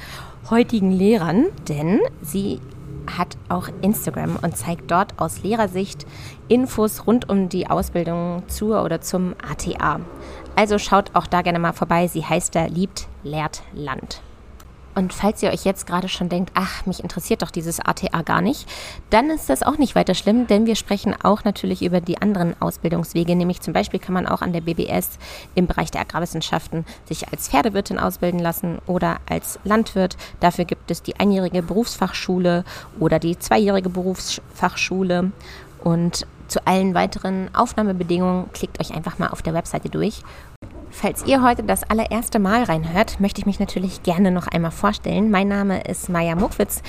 heutigen 0.50 0.92
Lehrern, 0.92 1.46
denn 1.70 2.00
sie 2.20 2.60
hat 3.16 3.38
auch 3.48 3.70
Instagram 3.80 4.36
und 4.42 4.54
zeigt 4.54 4.90
dort 4.90 5.18
aus 5.18 5.42
Lehrersicht 5.42 6.06
Infos 6.48 7.06
rund 7.06 7.30
um 7.30 7.48
die 7.48 7.70
Ausbildung 7.70 8.42
zur 8.46 8.84
oder 8.84 9.00
zum 9.00 9.36
ATA. 9.50 10.00
Also 10.54 10.76
schaut 10.78 11.12
auch 11.14 11.26
da 11.26 11.40
gerne 11.40 11.60
mal 11.60 11.72
vorbei. 11.72 12.08
Sie 12.08 12.22
heißt 12.22 12.54
da 12.54 12.66
Liebt, 12.66 13.08
Lehrt, 13.22 13.62
Land. 13.72 14.20
Und 14.98 15.12
falls 15.12 15.40
ihr 15.44 15.50
euch 15.50 15.64
jetzt 15.64 15.86
gerade 15.86 16.08
schon 16.08 16.28
denkt, 16.28 16.50
ach, 16.54 16.84
mich 16.84 17.04
interessiert 17.04 17.42
doch 17.42 17.52
dieses 17.52 17.78
ATA 17.78 18.22
gar 18.22 18.40
nicht, 18.40 18.68
dann 19.10 19.30
ist 19.30 19.48
das 19.48 19.62
auch 19.62 19.78
nicht 19.78 19.94
weiter 19.94 20.16
schlimm, 20.16 20.48
denn 20.48 20.66
wir 20.66 20.74
sprechen 20.74 21.14
auch 21.22 21.44
natürlich 21.44 21.82
über 21.82 22.00
die 22.00 22.20
anderen 22.20 22.60
Ausbildungswege. 22.60 23.36
Nämlich 23.36 23.60
zum 23.60 23.72
Beispiel 23.72 24.00
kann 24.00 24.12
man 24.12 24.26
auch 24.26 24.42
an 24.42 24.52
der 24.52 24.60
BBS 24.60 25.20
im 25.54 25.68
Bereich 25.68 25.92
der 25.92 26.00
Agrarwissenschaften 26.00 26.84
sich 27.04 27.28
als 27.28 27.48
Pferdewirtin 27.48 28.00
ausbilden 28.00 28.40
lassen 28.40 28.80
oder 28.88 29.18
als 29.30 29.60
Landwirt. 29.62 30.16
Dafür 30.40 30.64
gibt 30.64 30.90
es 30.90 31.00
die 31.00 31.14
einjährige 31.14 31.62
Berufsfachschule 31.62 32.64
oder 32.98 33.20
die 33.20 33.38
zweijährige 33.38 33.90
Berufsfachschule. 33.90 35.30
Und 35.84 36.26
zu 36.48 36.66
allen 36.66 36.94
weiteren 36.94 37.54
Aufnahmebedingungen 37.54 38.50
klickt 38.52 38.80
euch 38.80 38.92
einfach 38.92 39.20
mal 39.20 39.28
auf 39.28 39.42
der 39.42 39.54
Webseite 39.54 39.90
durch. 39.90 40.22
Falls 41.00 41.24
ihr 41.26 41.44
heute 41.44 41.62
das 41.62 41.88
allererste 41.88 42.40
Mal 42.40 42.64
reinhört, 42.64 43.20
möchte 43.20 43.40
ich 43.40 43.46
mich 43.46 43.60
natürlich 43.60 44.02
gerne 44.02 44.32
noch 44.32 44.48
einmal 44.48 44.72
vorstellen. 44.72 45.30
Mein 45.30 45.46
Name 45.46 45.82
ist 45.82 46.08
Maja 46.08 46.34
Muckwitz. 46.34 46.82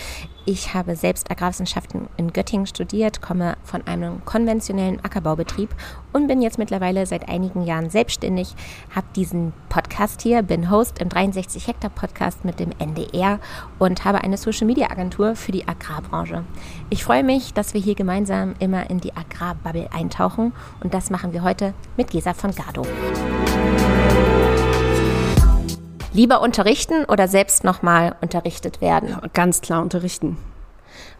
Ich 0.48 0.74
habe 0.74 0.96
selbst 0.96 1.30
Agrarwissenschaften 1.30 2.08
in 2.18 2.34
Göttingen 2.34 2.66
studiert, 2.66 3.22
komme 3.22 3.56
von 3.64 3.86
einem 3.86 4.26
konventionellen 4.26 5.00
Ackerbaubetrieb 5.06 5.70
und 6.12 6.26
bin 6.26 6.42
jetzt 6.42 6.58
mittlerweile 6.58 7.06
seit 7.06 7.30
einigen 7.30 7.62
Jahren 7.62 7.92
selbstständig, 7.92 8.56
habe 8.96 9.06
diesen 9.16 9.54
Podcast 9.70 10.24
hier, 10.24 10.42
bin 10.42 10.72
Host 10.72 10.98
im 10.98 11.10
63 11.10 11.68
Hektar 11.68 11.92
Podcast 11.92 12.46
mit 12.46 12.60
dem 12.60 12.72
NDR 12.80 13.40
und 13.78 14.06
habe 14.06 14.24
eine 14.24 14.38
Social 14.38 14.66
Media 14.66 14.90
Agentur 14.90 15.36
für 15.36 15.52
die 15.52 15.68
Agrarbranche. 15.68 16.46
Ich 16.90 17.04
freue 17.04 17.24
mich, 17.24 17.54
dass 17.54 17.76
wir 17.76 17.82
hier 17.82 17.94
gemeinsam 17.94 18.56
immer 18.58 18.90
in 18.90 19.00
die 19.00 19.16
Agrarbubble 19.16 19.88
eintauchen 19.94 20.52
und 20.84 20.96
das 20.96 21.12
machen 21.12 21.32
wir 21.32 21.44
heute 21.44 21.76
mit 21.96 22.10
Gesa 22.10 22.34
von 22.34 22.56
Gardo. 22.56 22.88
Lieber 26.14 26.42
unterrichten 26.42 27.06
oder 27.06 27.28
selbst 27.28 27.64
nochmal 27.64 28.16
unterrichtet 28.22 28.82
werden? 28.82 29.10
Ja, 29.10 29.22
ganz 29.34 29.62
klar 29.62 29.82
unterrichten. 29.82 30.38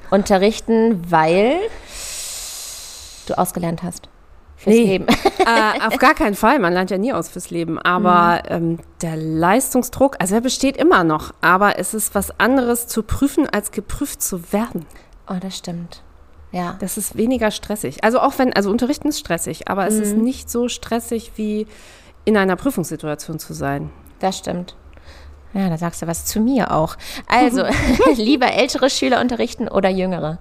Unterrichten, 0.10 1.12
weil 1.12 1.60
du 3.28 3.38
ausgelernt 3.38 3.84
hast. 3.84 4.10
Fürs 4.56 4.76
nee, 4.76 4.86
Leben. 4.86 5.08
äh, 5.08 5.88
auf 5.88 5.98
gar 6.00 6.14
keinen 6.14 6.36
Fall. 6.36 6.60
Man 6.60 6.74
lernt 6.74 6.92
ja 6.92 6.98
nie 6.98 7.14
aus 7.14 7.30
fürs 7.30 7.50
Leben. 7.50 7.80
Aber 7.80 8.42
mhm. 8.50 8.56
ähm, 8.56 8.80
der 9.02 9.16
Leistungsdruck, 9.16 10.18
also 10.20 10.36
er 10.36 10.42
besteht 10.42 10.76
immer 10.76 11.06
noch. 11.06 11.32
Aber 11.40 11.80
es 11.80 11.94
ist 11.94 12.14
was 12.14 12.38
anderes 12.40 12.88
zu 12.88 13.04
prüfen, 13.04 13.48
als 13.48 13.72
geprüft 13.72 14.22
zu 14.22 14.52
werden. 14.52 14.86
Oh, 15.30 15.38
das 15.40 15.58
stimmt. 15.58 16.02
Ja. 16.52 16.76
Das 16.80 16.98
ist 16.98 17.16
weniger 17.16 17.52
stressig. 17.52 18.04
Also 18.04 18.20
auch 18.20 18.38
wenn, 18.38 18.52
also 18.54 18.70
Unterrichten 18.70 19.08
ist 19.08 19.20
stressig, 19.20 19.70
aber 19.70 19.84
mhm. 19.84 19.88
es 19.88 20.00
ist 20.00 20.18
mhm. 20.18 20.24
nicht 20.24 20.50
so 20.50 20.68
stressig 20.68 21.34
wie 21.36 21.68
in 22.26 22.36
einer 22.36 22.56
Prüfungssituation 22.56 23.40
zu 23.40 23.54
sein. 23.54 23.92
Das 24.20 24.38
stimmt. 24.38 24.76
Ja, 25.54 25.70
da 25.70 25.78
sagst 25.78 26.02
du 26.02 26.08
was 26.08 26.26
zu 26.26 26.40
mir 26.40 26.72
auch. 26.72 26.96
Also, 27.28 27.64
lieber 28.16 28.52
ältere 28.52 28.90
Schüler 28.90 29.20
unterrichten 29.22 29.68
oder 29.68 29.90
jüngere? 29.90 30.40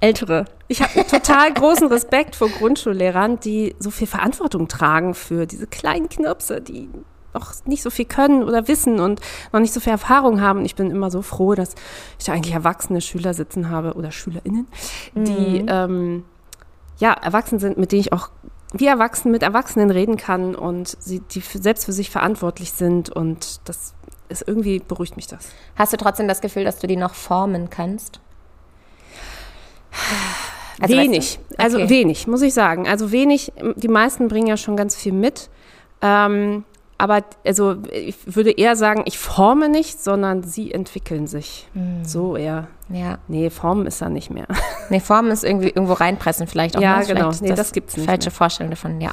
Ältere. 0.00 0.44
Ich 0.68 0.82
habe 0.82 1.06
total 1.06 1.52
großen 1.52 1.88
Respekt 1.88 2.36
vor 2.36 2.48
Grundschullehrern, 2.48 3.40
die 3.40 3.74
so 3.78 3.90
viel 3.90 4.06
Verantwortung 4.06 4.68
tragen 4.68 5.14
für 5.14 5.46
diese 5.46 5.66
kleinen 5.66 6.08
Knirpse, 6.08 6.60
die 6.60 6.90
noch 7.32 7.52
nicht 7.66 7.82
so 7.82 7.90
viel 7.90 8.04
können 8.04 8.42
oder 8.42 8.66
wissen 8.68 9.00
und 9.00 9.20
noch 9.52 9.60
nicht 9.60 9.72
so 9.72 9.80
viel 9.80 9.92
Erfahrung 9.92 10.40
haben. 10.40 10.64
Ich 10.64 10.74
bin 10.74 10.90
immer 10.90 11.10
so 11.10 11.22
froh, 11.22 11.54
dass 11.54 11.74
ich 12.18 12.24
da 12.24 12.32
eigentlich 12.32 12.54
erwachsene 12.54 13.00
Schüler 13.00 13.34
sitzen 13.34 13.70
habe 13.70 13.94
oder 13.94 14.10
SchülerInnen, 14.10 14.66
die 15.14 15.62
mhm. 15.62 15.68
ähm, 15.68 16.24
ja 16.98 17.12
erwachsen 17.12 17.58
sind, 17.58 17.78
mit 17.78 17.92
denen 17.92 18.00
ich 18.00 18.12
auch 18.12 18.30
wie 18.72 18.86
Erwachsenen 18.86 19.32
mit 19.32 19.42
Erwachsenen 19.42 19.90
reden 19.90 20.16
kann 20.16 20.54
und 20.54 20.96
sie, 21.00 21.20
die 21.20 21.40
selbst 21.40 21.84
für 21.84 21.92
sich 21.92 22.10
verantwortlich 22.10 22.72
sind 22.72 23.10
und 23.10 23.60
das 23.64 23.94
ist 24.28 24.46
irgendwie 24.46 24.80
beruhigt 24.80 25.16
mich 25.16 25.28
das. 25.28 25.48
Hast 25.76 25.92
du 25.92 25.96
trotzdem 25.96 26.26
das 26.26 26.40
Gefühl, 26.40 26.64
dass 26.64 26.78
du 26.78 26.86
die 26.86 26.96
noch 26.96 27.14
formen 27.14 27.70
kannst? 27.70 28.20
Also 30.80 30.94
wenig, 30.94 31.38
weißt 31.38 31.38
du? 31.50 31.58
Also 31.58 31.76
okay. 31.76 31.82
also 31.84 31.94
wenig, 31.94 32.26
muss 32.26 32.42
ich 32.42 32.54
sagen. 32.54 32.86
Also 32.86 33.12
wenig, 33.12 33.52
die 33.76 33.88
meisten 33.88 34.28
bringen 34.28 34.46
ja 34.46 34.56
schon 34.56 34.76
ganz 34.76 34.96
viel 34.96 35.12
mit. 35.12 35.48
Ähm, 36.02 36.64
aber 36.98 37.24
also 37.44 37.76
ich 37.92 38.16
würde 38.24 38.50
eher 38.50 38.74
sagen, 38.74 39.02
ich 39.04 39.18
forme 39.18 39.68
nicht, 39.68 40.02
sondern 40.02 40.42
sie 40.42 40.72
entwickeln 40.72 41.26
sich. 41.26 41.68
Mm. 41.74 42.04
So 42.04 42.36
eher. 42.36 42.68
Ja. 42.88 43.18
Nee, 43.28 43.50
formen 43.50 43.86
ist 43.86 44.00
da 44.00 44.08
nicht 44.08 44.30
mehr. 44.30 44.46
Nee, 44.88 45.00
formen 45.00 45.32
ist 45.32 45.42
irgendwie 45.42 45.66
irgendwo 45.66 45.94
reinpressen 45.94 46.46
vielleicht 46.46 46.76
auch. 46.76 46.80
Ja, 46.80 47.00
ne? 47.00 47.06
genau. 47.06 47.32
Nee, 47.40 47.48
das, 47.48 47.56
das 47.56 47.72
gibt's 47.72 47.96
nicht. 47.96 48.06
Falsche 48.06 48.28
mehr. 48.28 48.36
Vorstellung 48.36 48.70
davon, 48.70 49.00
ja. 49.00 49.10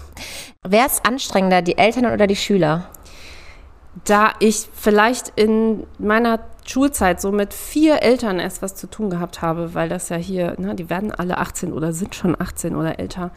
Wer 0.61 0.85
ist 0.85 1.03
anstrengender, 1.03 1.63
die 1.63 1.79
Eltern 1.79 2.05
oder 2.05 2.27
die 2.27 2.35
Schüler? 2.35 2.89
Da 4.05 4.33
ich 4.39 4.69
vielleicht 4.71 5.29
in 5.35 5.87
meiner 5.97 6.41
Schulzeit 6.63 7.19
so 7.19 7.31
mit 7.31 7.55
vier 7.55 8.03
Eltern 8.03 8.39
erst 8.39 8.61
was 8.61 8.75
zu 8.75 8.85
tun 8.85 9.09
gehabt 9.09 9.41
habe, 9.41 9.73
weil 9.73 9.89
das 9.89 10.09
ja 10.09 10.17
hier, 10.17 10.53
ne, 10.59 10.75
die 10.75 10.91
werden 10.91 11.11
alle 11.11 11.39
18 11.39 11.73
oder 11.73 11.91
sind 11.91 12.13
schon 12.13 12.39
18 12.39 12.75
oder 12.75 12.99
älter 12.99 13.31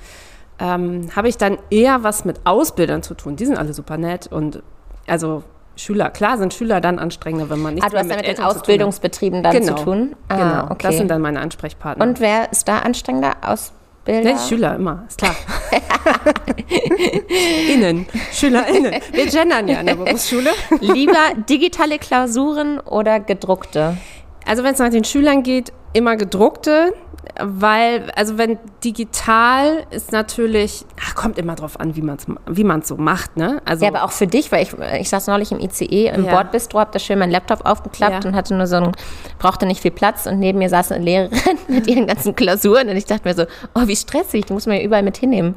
ähm, 0.59 1.09
habe 1.15 1.29
ich 1.29 1.37
dann 1.37 1.59
eher 1.71 2.03
was 2.03 2.25
mit 2.25 2.41
Ausbildern 2.45 3.03
zu 3.03 3.15
tun. 3.15 3.37
Die 3.37 3.47
sind 3.47 3.57
alle 3.57 3.73
super 3.73 3.99
nett 3.99 4.27
und 4.27 4.63
also 5.07 5.43
Schüler, 5.77 6.11
klar 6.11 6.39
sind 6.39 6.55
Schüler 6.55 6.81
dann 6.81 6.99
anstrengender, 6.99 7.51
wenn 7.51 7.61
man 7.61 7.75
nicht 7.75 7.85
ah, 7.85 7.91
du 7.91 7.99
hast 7.99 8.09
mit, 8.09 8.17
mit 8.17 8.27
den 8.27 8.41
Ausbildungsbetrieben 8.43 9.43
dann 9.43 9.53
genau, 9.53 9.77
zu 9.77 9.85
tun. 9.85 10.17
Ah, 10.29 10.37
genau, 10.37 10.65
okay. 10.73 10.87
das 10.89 10.97
sind 10.97 11.09
dann 11.09 11.21
meine 11.21 11.41
Ansprechpartner. 11.41 12.03
Und 12.05 12.21
wer 12.21 12.51
ist 12.51 12.67
da 12.67 12.79
anstrengender? 12.79 13.35
Ausbilder? 13.43 14.33
Nee, 14.33 14.39
Schüler 14.49 14.75
immer, 14.77 15.05
ist 15.07 15.19
klar. 15.19 15.37
innen, 17.69 18.07
SchülerInnen. 18.33 18.95
Wir 19.13 19.27
gendern 19.27 19.69
ja 19.69 19.81
in 19.81 19.87
der 19.87 19.95
Berufsschule. 19.97 20.51
Lieber 20.81 21.35
digitale 21.49 21.99
Klausuren 21.99 22.81
oder 22.81 23.21
gedruckte? 23.21 23.99
Also 24.47 24.65
wenn 24.65 24.73
es 24.73 24.79
nach 24.79 24.91
den 24.91 25.05
Schülern 25.05 25.43
geht, 25.43 25.73
immer 25.93 26.17
gedruckte 26.17 26.95
weil, 27.41 28.11
also 28.17 28.39
wenn 28.39 28.59
digital 28.83 29.87
ist 29.91 30.13
natürlich, 30.13 30.85
ach, 31.01 31.15
kommt 31.15 31.39
immer 31.39 31.55
drauf 31.55 31.79
an, 31.79 31.97
wie 31.97 32.03
man 32.03 32.17
es 32.17 32.27
wie 32.49 32.65
man's 32.65 32.89
so 32.89 32.97
macht, 32.97 33.37
ne? 33.37 33.61
Also, 33.65 33.85
ja, 33.85 33.91
aber 33.91 34.05
auch 34.05 34.13
für 34.13 34.27
dich, 34.27 34.53
weil 34.53 34.63
ich, 34.63 34.73
ich 35.01 35.09
saß 35.09 35.27
neulich 35.27 35.53
im 35.53 35.61
ICE 35.61 36.09
im 36.09 36.25
ja. 36.25 36.33
Bordbistro, 36.33 36.81
hab 36.81 36.93
da 36.93 36.99
schön 36.99 37.19
meinen 37.19 37.31
Laptop 37.31 37.65
aufgeklappt 37.67 38.25
ja. 38.25 38.31
und 38.31 38.37
hatte 38.37 38.55
nur 38.55 38.67
so 38.67 38.77
einen, 38.77 38.93
brauchte 39.39 39.67
nicht 39.67 39.83
viel 39.83 39.91
Platz 39.91 40.27
und 40.27 40.39
neben 40.39 40.59
mir 40.59 40.69
saß 40.69 40.93
eine 40.93 41.05
Lehrerin 41.05 41.59
mit 41.69 41.87
ihren 41.87 42.07
ganzen 42.07 42.35
Klausuren 42.35 42.89
und 42.89 42.97
ich 42.97 43.05
dachte 43.05 43.29
mir 43.29 43.35
so, 43.35 43.45
oh, 43.75 43.87
wie 43.87 43.97
stressig, 43.97 44.47
die 44.47 44.53
muss 44.53 44.67
man 44.67 44.77
ja 44.77 44.83
überall 44.83 45.03
mit 45.03 45.17
hinnehmen. 45.17 45.57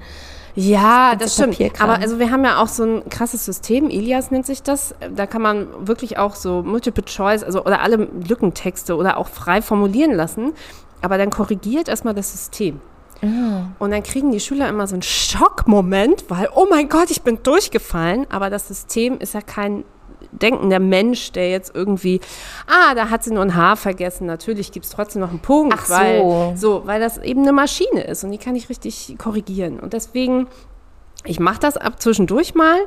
Ja, 0.56 1.16
das, 1.16 1.36
das 1.36 1.54
stimmt. 1.56 1.82
Aber 1.82 2.00
also 2.00 2.20
wir 2.20 2.32
haben 2.32 2.44
ja 2.44 2.62
auch 2.62 2.68
so 2.68 2.84
ein 2.84 3.10
krasses 3.10 3.46
System, 3.46 3.90
Elias 3.90 4.32
nennt 4.32 4.46
sich 4.46 4.62
das. 4.64 4.94
Da 5.16 5.26
kann 5.26 5.42
man 5.42 5.68
wirklich 5.88 6.18
auch 6.18 6.36
so 6.36 6.64
Multiple 6.64 7.06
Choice, 7.06 7.44
also 7.44 7.64
oder 7.64 7.82
alle 7.82 8.10
Lückentexte 8.28 8.98
oder 8.98 9.18
auch 9.18 9.30
frei 9.30 9.62
formulieren 9.62 10.14
lassen. 10.14 10.54
Aber 11.02 11.18
dann 11.18 11.30
korrigiert 11.30 11.88
erstmal 11.88 12.14
das 12.14 12.32
System. 12.32 12.82
Oh. 13.22 13.28
Und 13.80 13.92
dann 13.92 14.04
kriegen 14.04 14.32
die 14.32 14.40
Schüler 14.40 14.70
immer 14.70 14.88
so 14.88 14.96
einen 14.96 15.02
Schockmoment, 15.02 16.26
weil, 16.30 16.50
oh 16.56 16.68
mein 16.70 16.88
Gott, 16.88 17.12
ich 17.12 17.22
bin 17.22 17.44
durchgefallen. 17.44 18.26
Aber 18.30 18.50
das 18.50 18.68
System 18.68 19.20
ist 19.20 19.34
ja 19.34 19.42
kein 19.42 19.84
denkender 20.32 20.80
Mensch, 20.80 21.32
der 21.32 21.50
jetzt 21.50 21.74
irgendwie, 21.74 22.20
ah, 22.68 22.94
da 22.96 23.10
hat 23.10 23.24
sie 23.24 23.34
nur 23.34 23.44
ein 23.44 23.56
Haar 23.56 23.76
vergessen. 23.78 24.26
Natürlich 24.28 24.72
gibt 24.72 24.86
es 24.86 24.92
trotzdem 24.92 25.22
noch 25.22 25.30
einen 25.30 25.40
Punkt, 25.40 25.76
Ach 25.78 25.90
weil, 25.90 26.56
so, 26.56 26.84
weil 26.86 27.00
das 27.00 27.18
eben 27.18 27.42
eine 27.42 27.52
Maschine 27.52 28.02
ist 28.02 28.24
und 28.24 28.32
die 28.32 28.38
kann 28.38 28.56
ich 28.56 28.70
richtig 28.70 29.16
korrigieren. 29.18 29.80
Und 29.80 29.94
deswegen, 29.94 30.48
ich 31.26 31.40
mache 31.40 31.60
das 31.60 31.78
ab 31.78 32.02
zwischendurch 32.02 32.54
mal 32.56 32.78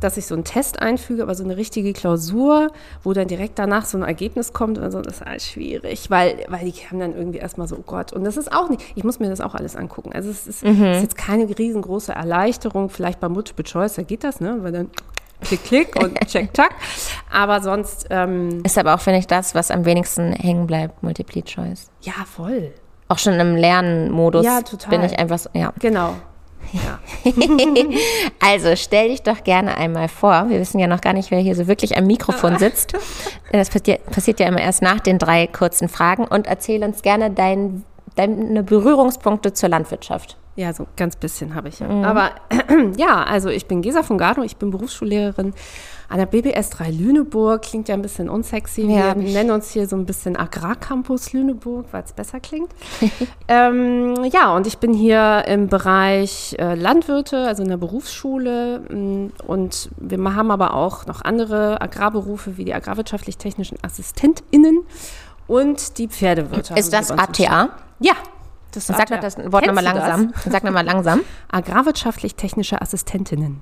dass 0.00 0.16
ich 0.16 0.26
so 0.26 0.34
einen 0.34 0.44
Test 0.44 0.80
einfüge, 0.80 1.22
aber 1.22 1.34
so 1.34 1.44
eine 1.44 1.56
richtige 1.56 1.92
Klausur, 1.92 2.68
wo 3.02 3.12
dann 3.12 3.28
direkt 3.28 3.58
danach 3.58 3.84
so 3.84 3.98
ein 3.98 4.02
Ergebnis 4.02 4.52
kommt 4.52 4.78
und 4.78 4.90
so, 4.90 5.00
das 5.00 5.16
ist 5.16 5.26
alles 5.26 5.46
schwierig, 5.46 6.10
weil, 6.10 6.44
weil 6.48 6.70
die 6.70 6.72
haben 6.88 6.98
dann 6.98 7.14
irgendwie 7.14 7.38
erstmal 7.38 7.68
so, 7.68 7.76
oh 7.76 7.84
Gott, 7.86 8.12
und 8.12 8.24
das 8.24 8.36
ist 8.36 8.52
auch 8.52 8.68
nicht, 8.68 8.82
ich 8.94 9.04
muss 9.04 9.20
mir 9.20 9.28
das 9.28 9.40
auch 9.40 9.54
alles 9.54 9.76
angucken. 9.76 10.12
Also 10.12 10.30
es 10.30 10.46
ist, 10.46 10.64
mhm. 10.64 10.84
ist 10.84 11.02
jetzt 11.02 11.16
keine 11.16 11.46
riesengroße 11.46 12.12
Erleichterung, 12.12 12.90
vielleicht 12.90 13.20
bei 13.20 13.28
Multiple 13.28 13.64
Choice, 13.64 13.94
da 13.94 14.02
geht 14.02 14.24
das, 14.24 14.40
ne, 14.40 14.58
weil 14.60 14.72
dann 14.72 14.90
klick, 15.42 15.64
klick 15.64 15.96
und 15.96 16.18
check, 16.26 16.52
tack. 16.54 16.74
Aber 17.32 17.60
sonst, 17.60 18.06
ähm, 18.10 18.62
Ist 18.64 18.78
aber 18.78 18.94
auch, 18.94 19.00
finde 19.00 19.18
ich, 19.18 19.26
das, 19.26 19.54
was 19.54 19.70
am 19.70 19.84
wenigsten 19.84 20.32
hängen 20.32 20.66
bleibt, 20.66 21.02
Multiple 21.02 21.42
Choice. 21.44 21.90
ja, 22.02 22.12
voll. 22.24 22.72
Auch 23.08 23.18
schon 23.18 23.40
im 23.40 23.56
Lernmodus 23.56 24.46
Ja, 24.46 24.62
total. 24.62 24.90
bin 24.90 25.02
ich 25.02 25.18
einfach 25.18 25.38
so, 25.40 25.50
ja. 25.52 25.72
Genau. 25.80 26.14
Ja. 26.72 26.98
Also 28.40 28.74
stell 28.76 29.08
dich 29.08 29.22
doch 29.22 29.44
gerne 29.44 29.76
einmal 29.76 30.08
vor. 30.08 30.46
Wir 30.48 30.60
wissen 30.60 30.78
ja 30.78 30.86
noch 30.86 31.00
gar 31.00 31.12
nicht, 31.12 31.30
wer 31.30 31.38
hier 31.38 31.54
so 31.54 31.66
wirklich 31.66 31.96
am 31.96 32.06
Mikrofon 32.06 32.58
sitzt. 32.58 32.94
Das 33.52 33.70
passiert, 33.70 34.04
passiert 34.06 34.40
ja 34.40 34.46
immer 34.46 34.60
erst 34.60 34.82
nach 34.82 35.00
den 35.00 35.18
drei 35.18 35.46
kurzen 35.46 35.88
Fragen 35.88 36.24
und 36.24 36.46
erzähl 36.46 36.82
uns 36.82 37.02
gerne 37.02 37.30
dein, 37.30 37.84
deine 38.16 38.62
Berührungspunkte 38.62 39.52
zur 39.52 39.68
Landwirtschaft. 39.68 40.36
Ja, 40.56 40.72
so 40.74 40.86
ganz 40.96 41.16
bisschen 41.16 41.54
habe 41.54 41.68
ich 41.68 41.78
ja. 41.78 41.88
Aber 41.88 42.32
ja, 42.96 43.22
also 43.22 43.48
ich 43.48 43.66
bin 43.66 43.82
Gesa 43.82 44.02
von 44.02 44.18
Gardo, 44.18 44.42
ich 44.42 44.56
bin 44.56 44.70
Berufsschullehrerin 44.70 45.54
an 46.08 46.18
der 46.18 46.26
BBS 46.26 46.70
3 46.70 46.90
Lüneburg. 46.90 47.62
Klingt 47.62 47.88
ja 47.88 47.94
ein 47.94 48.02
bisschen 48.02 48.28
unsexy. 48.28 48.82
Ja. 48.82 49.14
Wir 49.16 49.32
nennen 49.32 49.52
uns 49.52 49.70
hier 49.70 49.86
so 49.86 49.94
ein 49.96 50.06
bisschen 50.06 50.36
Agrarcampus 50.36 51.32
Lüneburg, 51.32 51.86
weil 51.92 52.02
es 52.02 52.12
besser 52.12 52.40
klingt. 52.40 52.72
ähm, 53.48 54.24
ja, 54.32 54.54
und 54.54 54.66
ich 54.66 54.78
bin 54.78 54.92
hier 54.92 55.44
im 55.46 55.68
Bereich 55.68 56.56
äh, 56.58 56.74
Landwirte, 56.74 57.46
also 57.46 57.62
in 57.62 57.68
der 57.68 57.76
Berufsschule. 57.76 58.80
Mm, 58.90 59.28
Und 59.46 59.88
wir 59.98 60.34
haben 60.34 60.50
aber 60.50 60.74
auch 60.74 61.06
noch 61.06 61.22
andere 61.22 61.80
Agrarberufe 61.80 62.56
wie 62.56 62.64
die 62.64 62.74
agrarwirtschaftlich-technischen 62.74 63.78
AssistentInnen 63.82 64.80
und 65.46 65.98
die 65.98 66.08
Pferdewirte. 66.08 66.74
Ist 66.74 66.92
das 66.92 67.12
uns 67.12 67.20
im 67.22 67.46
ATA? 67.46 67.70
ja. 68.00 68.14
Das 68.72 68.88
ist 68.88 68.96
Sag 68.96 69.10
mal 69.10 69.18
das 69.20 69.36
Wort 69.52 69.66
nochmal 69.66 69.84
du 69.84 69.90
das? 69.94 70.08
langsam. 70.08 70.32
Sag 70.48 70.64
nochmal 70.64 70.84
langsam. 70.84 71.20
Agrarwirtschaftlich-technische 71.50 72.80
Assistentinnen. 72.80 73.60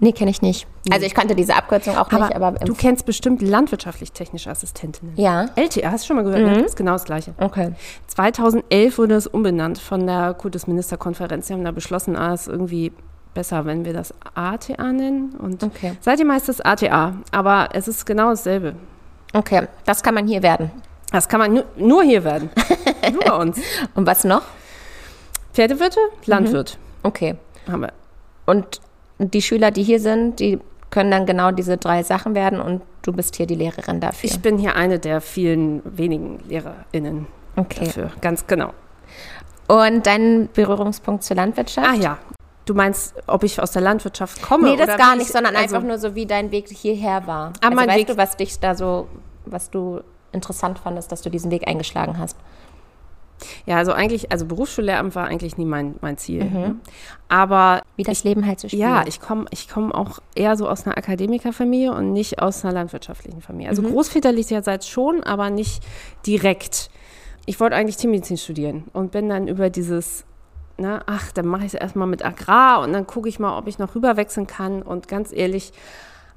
Nee, 0.00 0.10
kenne 0.12 0.30
ich 0.30 0.42
nicht. 0.42 0.66
Also 0.90 1.06
ich 1.06 1.14
kannte 1.14 1.36
diese 1.36 1.54
Abkürzung 1.54 1.96
auch 1.96 2.10
nicht, 2.10 2.34
aber, 2.34 2.60
im 2.60 2.66
du 2.66 2.74
kennst 2.74 3.06
bestimmt 3.06 3.42
landwirtschaftlich-technische 3.42 4.50
Assistentinnen. 4.50 5.14
ja. 5.16 5.46
LTA, 5.54 5.92
hast 5.92 6.02
du 6.04 6.06
schon 6.08 6.16
mal 6.16 6.24
gehört? 6.24 6.42
Ne? 6.42 6.56
Das 6.62 6.72
ist 6.72 6.76
genau 6.76 6.92
das 6.92 7.04
Gleiche. 7.04 7.34
Okay. 7.38 7.72
2011 8.08 8.98
wurde 8.98 9.14
es 9.14 9.26
umbenannt 9.28 9.78
von 9.78 10.04
der 10.06 10.34
Kultusministerkonferenz. 10.34 11.46
Sie 11.46 11.52
haben 11.54 11.64
da 11.64 11.70
beschlossen, 11.70 12.16
ah, 12.16 12.32
es 12.34 12.42
ist 12.42 12.48
irgendwie 12.48 12.92
besser, 13.34 13.64
wenn 13.64 13.84
wir 13.84 13.92
das 13.92 14.12
ATA 14.34 14.92
nennen. 14.92 15.34
Und 15.36 15.62
Okay. 15.62 15.92
seitdem 16.00 16.32
heißt 16.32 16.48
es 16.48 16.60
ATA, 16.60 17.14
aber 17.30 17.68
es 17.72 17.86
ist 17.86 18.04
genau 18.04 18.30
dasselbe. 18.30 18.74
Okay, 19.32 19.68
das 19.84 20.02
kann 20.02 20.14
man 20.14 20.26
hier 20.26 20.42
werden. 20.42 20.70
Das 21.12 21.28
kann 21.28 21.40
man 21.40 21.62
nur, 21.76 22.02
hier 22.02 22.24
werden. 22.24 22.50
nur 23.12 23.22
bei 23.22 23.32
uns. 23.36 23.60
Und 23.94 24.06
was 24.06 24.24
noch? 24.24 24.42
Pferdewirte, 25.52 26.00
Landwirt 26.26 26.78
Okay. 27.02 27.36
haben 27.70 27.82
wir. 27.82 27.92
Und 28.46 28.80
die 29.18 29.42
Schüler, 29.42 29.70
die 29.70 29.82
hier 29.82 30.00
sind, 30.00 30.40
die 30.40 30.58
können 30.90 31.10
dann 31.10 31.26
genau 31.26 31.50
diese 31.50 31.76
drei 31.76 32.02
Sachen 32.02 32.34
werden 32.34 32.60
und 32.60 32.82
du 33.02 33.12
bist 33.12 33.36
hier 33.36 33.46
die 33.46 33.54
Lehrerin 33.54 34.00
dafür. 34.00 34.28
Ich 34.30 34.40
bin 34.40 34.58
hier 34.58 34.76
eine 34.76 34.98
der 34.98 35.20
vielen 35.20 35.80
wenigen 35.84 36.38
LehrerInnen 36.48 37.26
okay. 37.56 37.84
dafür. 37.86 38.10
Ganz 38.20 38.46
genau. 38.46 38.72
Und 39.68 40.06
dein 40.06 40.48
Berührungspunkt 40.52 41.22
zur 41.24 41.36
Landwirtschaft? 41.36 41.86
Ah 41.88 41.94
ja. 41.94 42.18
Du 42.66 42.74
meinst, 42.74 43.14
ob 43.26 43.42
ich 43.42 43.60
aus 43.60 43.72
der 43.72 43.82
Landwirtschaft 43.82 44.42
komme? 44.42 44.70
Nee, 44.70 44.76
das 44.76 44.88
oder 44.88 44.96
gar 44.98 45.16
nicht, 45.16 45.26
ich- 45.26 45.32
sondern 45.32 45.56
also, 45.56 45.74
einfach 45.76 45.86
nur 45.88 45.98
so, 45.98 46.14
wie 46.14 46.26
dein 46.26 46.50
Weg 46.50 46.68
hierher 46.68 47.26
war. 47.26 47.52
Ah, 47.60 47.66
also 47.68 47.76
mein 47.76 47.88
weißt 47.88 47.98
Weg- 47.98 48.06
du, 48.08 48.16
was 48.16 48.36
dich 48.36 48.58
da 48.60 48.74
so, 48.74 49.08
was 49.46 49.70
du 49.70 50.00
interessant 50.32 50.78
fandest, 50.78 51.12
dass 51.12 51.22
du 51.22 51.30
diesen 51.30 51.50
Weg 51.50 51.68
eingeschlagen 51.68 52.18
hast? 52.18 52.36
Ja, 53.66 53.76
also 53.78 53.92
eigentlich, 53.92 54.30
also 54.30 54.46
Berufsschullehramt 54.46 55.16
war 55.16 55.26
eigentlich 55.26 55.56
nie 55.56 55.64
mein, 55.64 55.96
mein 56.00 56.16
Ziel. 56.16 56.44
Mhm. 56.44 56.52
Ne? 56.52 56.76
Aber 57.28 57.82
Wie 57.96 58.04
das 58.04 58.22
Leben 58.22 58.46
halt 58.46 58.60
so 58.60 58.68
spielt. 58.68 58.80
ja, 58.82 59.04
ich 59.06 59.20
komme 59.20 59.46
ich 59.50 59.68
komm 59.68 59.90
auch 59.90 60.20
eher 60.36 60.56
so 60.56 60.68
aus 60.68 60.86
einer 60.86 60.96
Akademikerfamilie 60.96 61.92
und 61.92 62.12
nicht 62.12 62.40
aus 62.40 62.64
einer 62.64 62.72
landwirtschaftlichen 62.72 63.40
Familie. 63.42 63.68
Also 63.70 63.82
Mhm. 63.82 63.88
großväterlicherseits 63.92 64.86
schon, 64.88 65.24
aber 65.24 65.50
nicht 65.50 65.82
direkt. 66.24 66.88
Ich 67.44 67.58
wollte 67.58 67.74
eigentlich 67.74 67.96
Tiermedizin 67.96 68.36
studieren 68.36 68.84
und 68.92 69.10
bin 69.10 69.28
dann 69.28 69.48
über 69.48 69.70
dieses, 69.70 70.24
na, 70.78 71.02
ach, 71.06 71.32
dann 71.32 71.46
mache 71.46 71.62
ich 71.62 71.74
es 71.74 71.80
erstmal 71.80 72.06
mit 72.06 72.24
Agrar 72.24 72.80
und 72.82 72.92
dann 72.92 73.08
gucke 73.08 73.28
ich 73.28 73.40
mal, 73.40 73.58
ob 73.58 73.66
ich 73.66 73.80
noch 73.80 73.96
rüberwechseln 73.96 74.46
kann. 74.46 74.82
Und 74.82 75.08
ganz 75.08 75.32
ehrlich, 75.32 75.72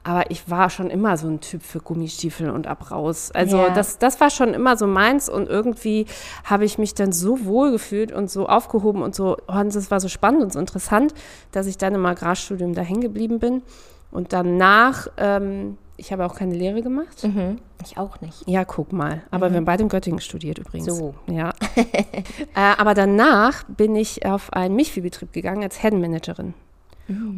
aber 0.06 0.30
ich 0.30 0.50
war 0.52 0.70
schon 0.70 0.92
immer 0.92 1.18
so 1.18 1.28
ein 1.28 1.42
Typ 1.42 1.64
für 1.64 1.80
Gummistiefel 1.80 2.52
und 2.52 2.68
ab 2.68 2.92
raus. 2.92 3.32
Also 3.34 3.58
Ja. 3.58 3.70
das, 3.72 3.98
das 3.98 4.22
war 4.22 4.30
schon 4.30 4.54
immer 4.54 4.78
so 4.78 4.86
meins 4.86 5.28
und 5.28 5.50
irgendwie 5.50 6.06
habe 6.44 6.64
ich 6.64 6.78
mich 6.78 6.94
dann 6.94 7.12
so 7.12 7.44
wohl 7.44 7.72
gefühlt 7.72 8.12
und 8.12 8.30
so 8.30 8.48
aufgehoben 8.48 9.02
und 9.02 9.16
so, 9.16 9.36
oh, 9.48 9.54
und 9.60 9.74
das 9.74 9.90
war 9.90 10.00
so 10.00 10.08
spannend 10.08 10.44
und 10.44 10.54
so 10.54 10.60
interessant, 10.60 11.16
dass 11.52 11.66
ich 11.66 11.80
dann 11.80 11.96
im 11.96 12.06
Agrarstudium 12.06 12.76
da 12.76 12.84
hängen 12.84 13.02
geblieben 13.02 13.40
bin. 13.40 13.64
Und 14.12 14.32
danach, 14.32 15.08
ähm, 15.18 15.80
ich 15.98 16.14
habe 16.14 16.24
auch 16.26 16.36
keine 16.36 16.54
Lehre 16.54 16.84
gemacht. 16.84 17.24
Mhm. 17.24 17.58
Ich 17.84 17.98
auch 17.98 18.22
nicht. 18.22 18.48
Ja, 18.48 18.64
guck 18.64 18.94
mal. 18.94 19.24
Aber 19.32 19.50
wir 19.50 19.58
haben 19.58 19.66
beide 19.66 19.82
in 19.82 19.90
Göttingen 19.90 20.22
studiert 20.22 20.60
übrigens. 20.60 20.86
So. 20.86 21.16
Ja. 21.26 21.52
äh, 21.76 22.76
aber 22.78 22.94
danach 22.94 23.64
bin 23.64 23.96
ich 23.96 24.24
auf 24.24 24.54
einen 24.54 24.76
Milchviehbetrieb 24.76 25.34
gegangen 25.34 25.64
als 25.64 25.82
Herdenmanagerin. 25.82 26.54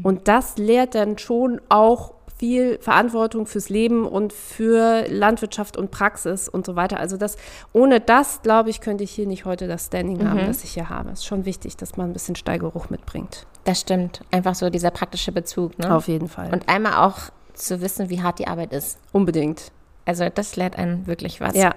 Und 0.04 0.30
das 0.30 0.58
lehrt 0.58 0.96
dann 0.96 1.18
schon 1.18 1.60
auch 1.68 2.14
viel 2.38 2.78
Verantwortung 2.80 3.46
fürs 3.48 3.70
Leben 3.70 4.06
und 4.06 4.32
für 4.34 5.06
Landwirtschaft 5.10 5.76
und 5.76 5.92
Praxis 5.92 6.48
und 6.48 6.66
so 6.66 6.76
weiter. 6.76 7.00
Also 7.00 7.18
das, 7.18 7.38
ohne 7.74 8.00
das, 8.00 8.42
glaube 8.42 8.70
ich, 8.70 8.82
könnte 8.82 9.04
ich 9.04 9.12
hier 9.12 9.26
nicht 9.26 9.46
heute 9.46 9.68
das 9.68 9.88
Standing 9.88 10.28
haben, 10.28 10.46
das 10.46 10.64
ich 10.64 10.72
hier 10.72 10.90
habe. 10.90 11.10
Es 11.10 11.20
ist 11.20 11.26
schon 11.26 11.46
wichtig, 11.46 11.78
dass 11.78 11.98
man 11.98 12.10
ein 12.10 12.14
bisschen 12.14 12.36
Steigeruch 12.36 12.90
mitbringt. 12.90 13.48
Das 13.64 13.82
stimmt. 13.82 14.22
Einfach 14.32 14.56
so 14.56 14.70
dieser 14.70 14.92
praktische 14.92 15.32
Bezug. 15.32 15.78
Ne? 15.80 15.94
Auf 15.94 16.08
jeden 16.08 16.28
Fall. 16.28 16.54
Und 16.54 16.70
einmal 16.70 17.06
auch 17.06 17.18
zu 17.54 17.82
wissen, 17.82 18.10
wie 18.10 18.22
hart 18.22 18.40
die 18.40 18.48
Arbeit 18.48 18.72
ist. 18.72 19.00
Unbedingt. 19.12 19.72
Also 20.06 20.30
das 20.34 20.56
lehrt 20.56 20.78
einen 20.78 21.08
wirklich 21.08 21.42
was. 21.42 21.56
Ja. 21.56 21.76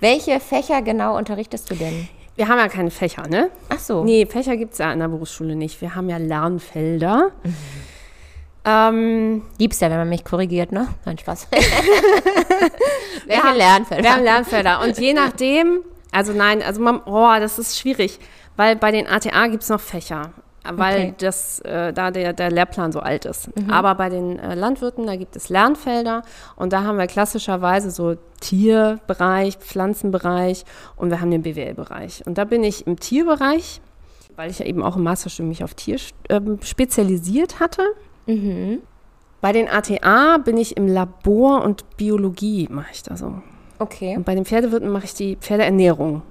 Welche 0.00 0.38
Fächer 0.40 0.82
genau 0.82 1.16
unterrichtest 1.16 1.70
du 1.70 1.74
denn? 1.74 2.08
Wir 2.36 2.48
haben 2.48 2.58
ja 2.58 2.68
keine 2.68 2.90
Fächer, 2.90 3.26
ne? 3.28 3.50
Ach 3.68 3.78
so. 3.78 4.04
Nee, 4.04 4.24
Fächer 4.26 4.56
gibt 4.56 4.72
es 4.72 4.78
ja 4.78 4.92
in 4.92 5.00
der 5.00 5.08
Berufsschule 5.08 5.56
nicht. 5.56 5.80
Wir 5.80 5.94
haben 5.94 6.08
ja 6.08 6.16
Lernfelder. 6.16 7.30
Ähm, 8.64 9.42
Gibt's 9.58 9.80
ja, 9.80 9.90
wenn 9.90 9.98
man 9.98 10.08
mich 10.08 10.24
korrigiert, 10.24 10.72
ne? 10.72 10.88
Nein, 11.04 11.18
Spaß. 11.18 11.48
wir 13.26 13.42
haben, 13.42 13.56
Lernfelder? 13.56 14.02
Wir 14.02 14.12
haben 14.14 14.22
Lernfelder. 14.22 14.80
Und 14.82 14.98
je 14.98 15.12
nachdem, 15.12 15.80
also 16.12 16.32
nein, 16.32 16.62
also 16.62 16.80
man, 16.80 17.00
oh, 17.04 17.34
das 17.40 17.58
ist 17.58 17.78
schwierig, 17.78 18.20
weil 18.56 18.76
bei 18.76 18.92
den 18.92 19.08
ATA 19.08 19.48
gibt 19.48 19.64
es 19.64 19.68
noch 19.68 19.80
Fächer, 19.80 20.30
weil 20.64 20.94
Okay. 20.94 21.06
Mhm. 21.08 21.14
das, 21.18 21.58
äh, 21.60 21.92
da 21.92 22.12
der, 22.12 22.32
der 22.32 22.52
Lehrplan 22.52 22.92
so 22.92 23.00
alt 23.00 23.24
ist. 23.24 23.48
Aber 23.68 23.96
bei 23.96 24.08
den 24.08 24.38
äh, 24.38 24.54
Landwirten, 24.54 25.06
da 25.06 25.16
gibt 25.16 25.34
es 25.34 25.48
Lernfelder 25.48 26.22
und 26.54 26.72
da 26.72 26.84
haben 26.84 26.98
wir 26.98 27.08
klassischerweise 27.08 27.90
so 27.90 28.14
Tierbereich, 28.40 29.56
Pflanzenbereich 29.56 30.64
und 30.94 31.10
wir 31.10 31.20
haben 31.20 31.32
den 31.32 31.42
BWL-Bereich. 31.42 32.22
Und 32.26 32.38
da 32.38 32.44
bin 32.44 32.62
ich 32.62 32.86
im 32.86 33.00
Tierbereich, 33.00 33.80
weil 34.36 34.50
ich 34.50 34.60
ja 34.60 34.66
eben 34.66 34.84
auch 34.84 34.94
im 34.96 35.02
Masterstudium 35.02 35.48
mich 35.48 35.64
auf 35.64 35.74
Tier 35.74 35.96
ähm, 36.28 36.60
spezialisiert 36.62 37.58
hatte. 37.58 37.82
Mhm. 38.26 38.78
Bei 39.40 39.52
den 39.52 39.68
ATA 39.68 40.38
bin 40.38 40.56
ich 40.56 40.76
im 40.76 40.86
Labor 40.86 41.64
und 41.64 41.96
Biologie 41.96 42.68
mache 42.70 42.90
ich 42.92 43.02
da 43.02 43.16
so. 43.16 43.42
Okay. 43.78 44.16
Und 44.16 44.24
bei 44.24 44.34
den 44.34 44.44
Pferdewirten 44.44 44.88
mache 44.88 45.06
ich 45.06 45.14
die 45.14 45.36
Pferdeernährung. 45.36 46.22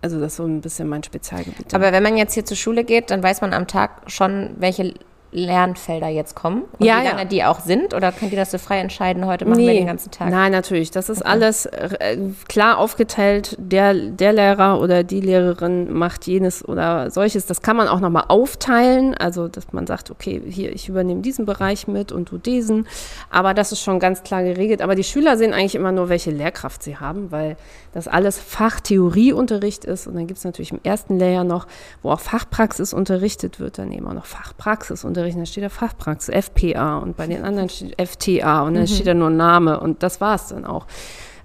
Also 0.00 0.18
das 0.20 0.32
ist 0.32 0.36
so 0.36 0.44
ein 0.44 0.60
bisschen 0.60 0.88
mein 0.88 1.02
Spezialgebiet. 1.02 1.74
Aber 1.74 1.92
wenn 1.92 2.02
man 2.02 2.16
jetzt 2.16 2.34
hier 2.34 2.44
zur 2.44 2.56
Schule 2.56 2.84
geht, 2.84 3.10
dann 3.10 3.22
weiß 3.22 3.40
man 3.40 3.52
am 3.52 3.66
Tag 3.66 4.02
schon, 4.06 4.54
welche 4.58 4.94
Lernfelder 5.30 6.08
jetzt 6.08 6.34
kommen 6.34 6.62
und 6.78 6.86
Ja, 6.86 7.00
wie 7.00 7.04
ja. 7.04 7.10
lange 7.10 7.26
die 7.26 7.44
auch 7.44 7.60
sind? 7.60 7.92
Oder 7.92 8.12
könnt 8.12 8.32
ihr 8.32 8.38
das 8.38 8.50
so 8.50 8.58
frei 8.58 8.78
entscheiden, 8.78 9.26
heute 9.26 9.44
machen 9.44 9.60
wir 9.60 9.74
den 9.74 9.86
ganzen 9.86 10.10
Tag? 10.10 10.30
Nein, 10.30 10.52
natürlich. 10.52 10.90
Das 10.90 11.10
ist 11.10 11.20
alles 11.24 11.66
äh, 11.66 12.16
klar 12.48 12.78
aufgeteilt. 12.78 13.54
Der, 13.58 13.92
der 13.92 14.32
Lehrer 14.32 14.80
oder 14.80 15.04
die 15.04 15.20
Lehrerin 15.20 15.92
macht 15.92 16.26
jenes 16.26 16.66
oder 16.66 17.10
solches. 17.10 17.44
Das 17.44 17.60
kann 17.60 17.76
man 17.76 17.88
auch 17.88 18.00
nochmal 18.00 18.24
aufteilen. 18.28 19.14
Also, 19.14 19.48
dass 19.48 19.72
man 19.72 19.86
sagt, 19.86 20.10
okay, 20.10 20.40
hier, 20.48 20.72
ich 20.72 20.88
übernehme 20.88 21.20
diesen 21.20 21.44
Bereich 21.44 21.88
mit 21.88 22.10
und 22.10 22.30
du 22.30 22.38
diesen. 22.38 22.86
Aber 23.28 23.52
das 23.52 23.70
ist 23.72 23.82
schon 23.82 24.00
ganz 24.00 24.22
klar 24.22 24.42
geregelt. 24.42 24.80
Aber 24.80 24.94
die 24.94 25.04
Schüler 25.04 25.36
sehen 25.36 25.52
eigentlich 25.52 25.74
immer 25.74 25.92
nur, 25.92 26.08
welche 26.08 26.30
Lehrkraft 26.30 26.82
sie 26.82 26.96
haben, 26.96 27.30
weil 27.30 27.56
das 27.92 28.08
alles 28.08 28.38
Fachtheorieunterricht 28.38 29.84
ist. 29.84 30.06
Und 30.06 30.14
dann 30.14 30.26
gibt 30.26 30.38
es 30.38 30.44
natürlich 30.44 30.72
im 30.72 30.80
ersten 30.82 31.18
Lehrjahr 31.18 31.44
noch, 31.44 31.66
wo 32.02 32.10
auch 32.10 32.20
Fachpraxis 32.20 32.94
unterrichtet 32.94 33.60
wird, 33.60 33.78
dann 33.78 33.92
eben 33.92 34.06
auch 34.06 34.14
noch 34.14 34.24
Fachpraxisunterricht. 34.26 35.17
Und 35.17 35.17
dann 35.22 35.46
steht 35.46 35.64
da 35.64 35.68
Fachpraxis, 35.68 36.28
FPA. 36.34 36.98
Und 36.98 37.16
bei 37.16 37.26
den 37.26 37.44
anderen 37.44 37.68
steht 37.68 38.00
FTA. 38.00 38.62
Und 38.62 38.74
dann 38.74 38.86
steht 38.86 39.06
da 39.06 39.14
nur 39.14 39.30
Name. 39.30 39.80
Und 39.80 40.02
das 40.02 40.20
war 40.20 40.34
es 40.34 40.48
dann 40.48 40.64
auch. 40.64 40.86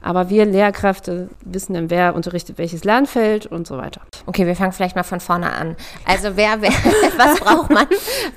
Aber 0.01 0.29
wir 0.29 0.45
Lehrkräfte 0.45 1.29
wissen 1.45 1.73
dann, 1.73 1.89
wer 1.89 2.13
unterrichtet 2.13 2.57
welches 2.57 2.83
Lernfeld 2.83 3.45
und 3.45 3.65
so 3.65 3.77
weiter. 3.77 4.01
Okay, 4.25 4.45
wir 4.45 4.55
fangen 4.55 4.73
vielleicht 4.73 4.97
mal 4.97 5.03
von 5.03 5.21
vorne 5.21 5.53
an. 5.53 5.77
Also 6.05 6.35
wer, 6.35 6.61
wer 6.61 6.71
was 7.17 7.39
braucht 7.39 7.69
man? 7.71 7.87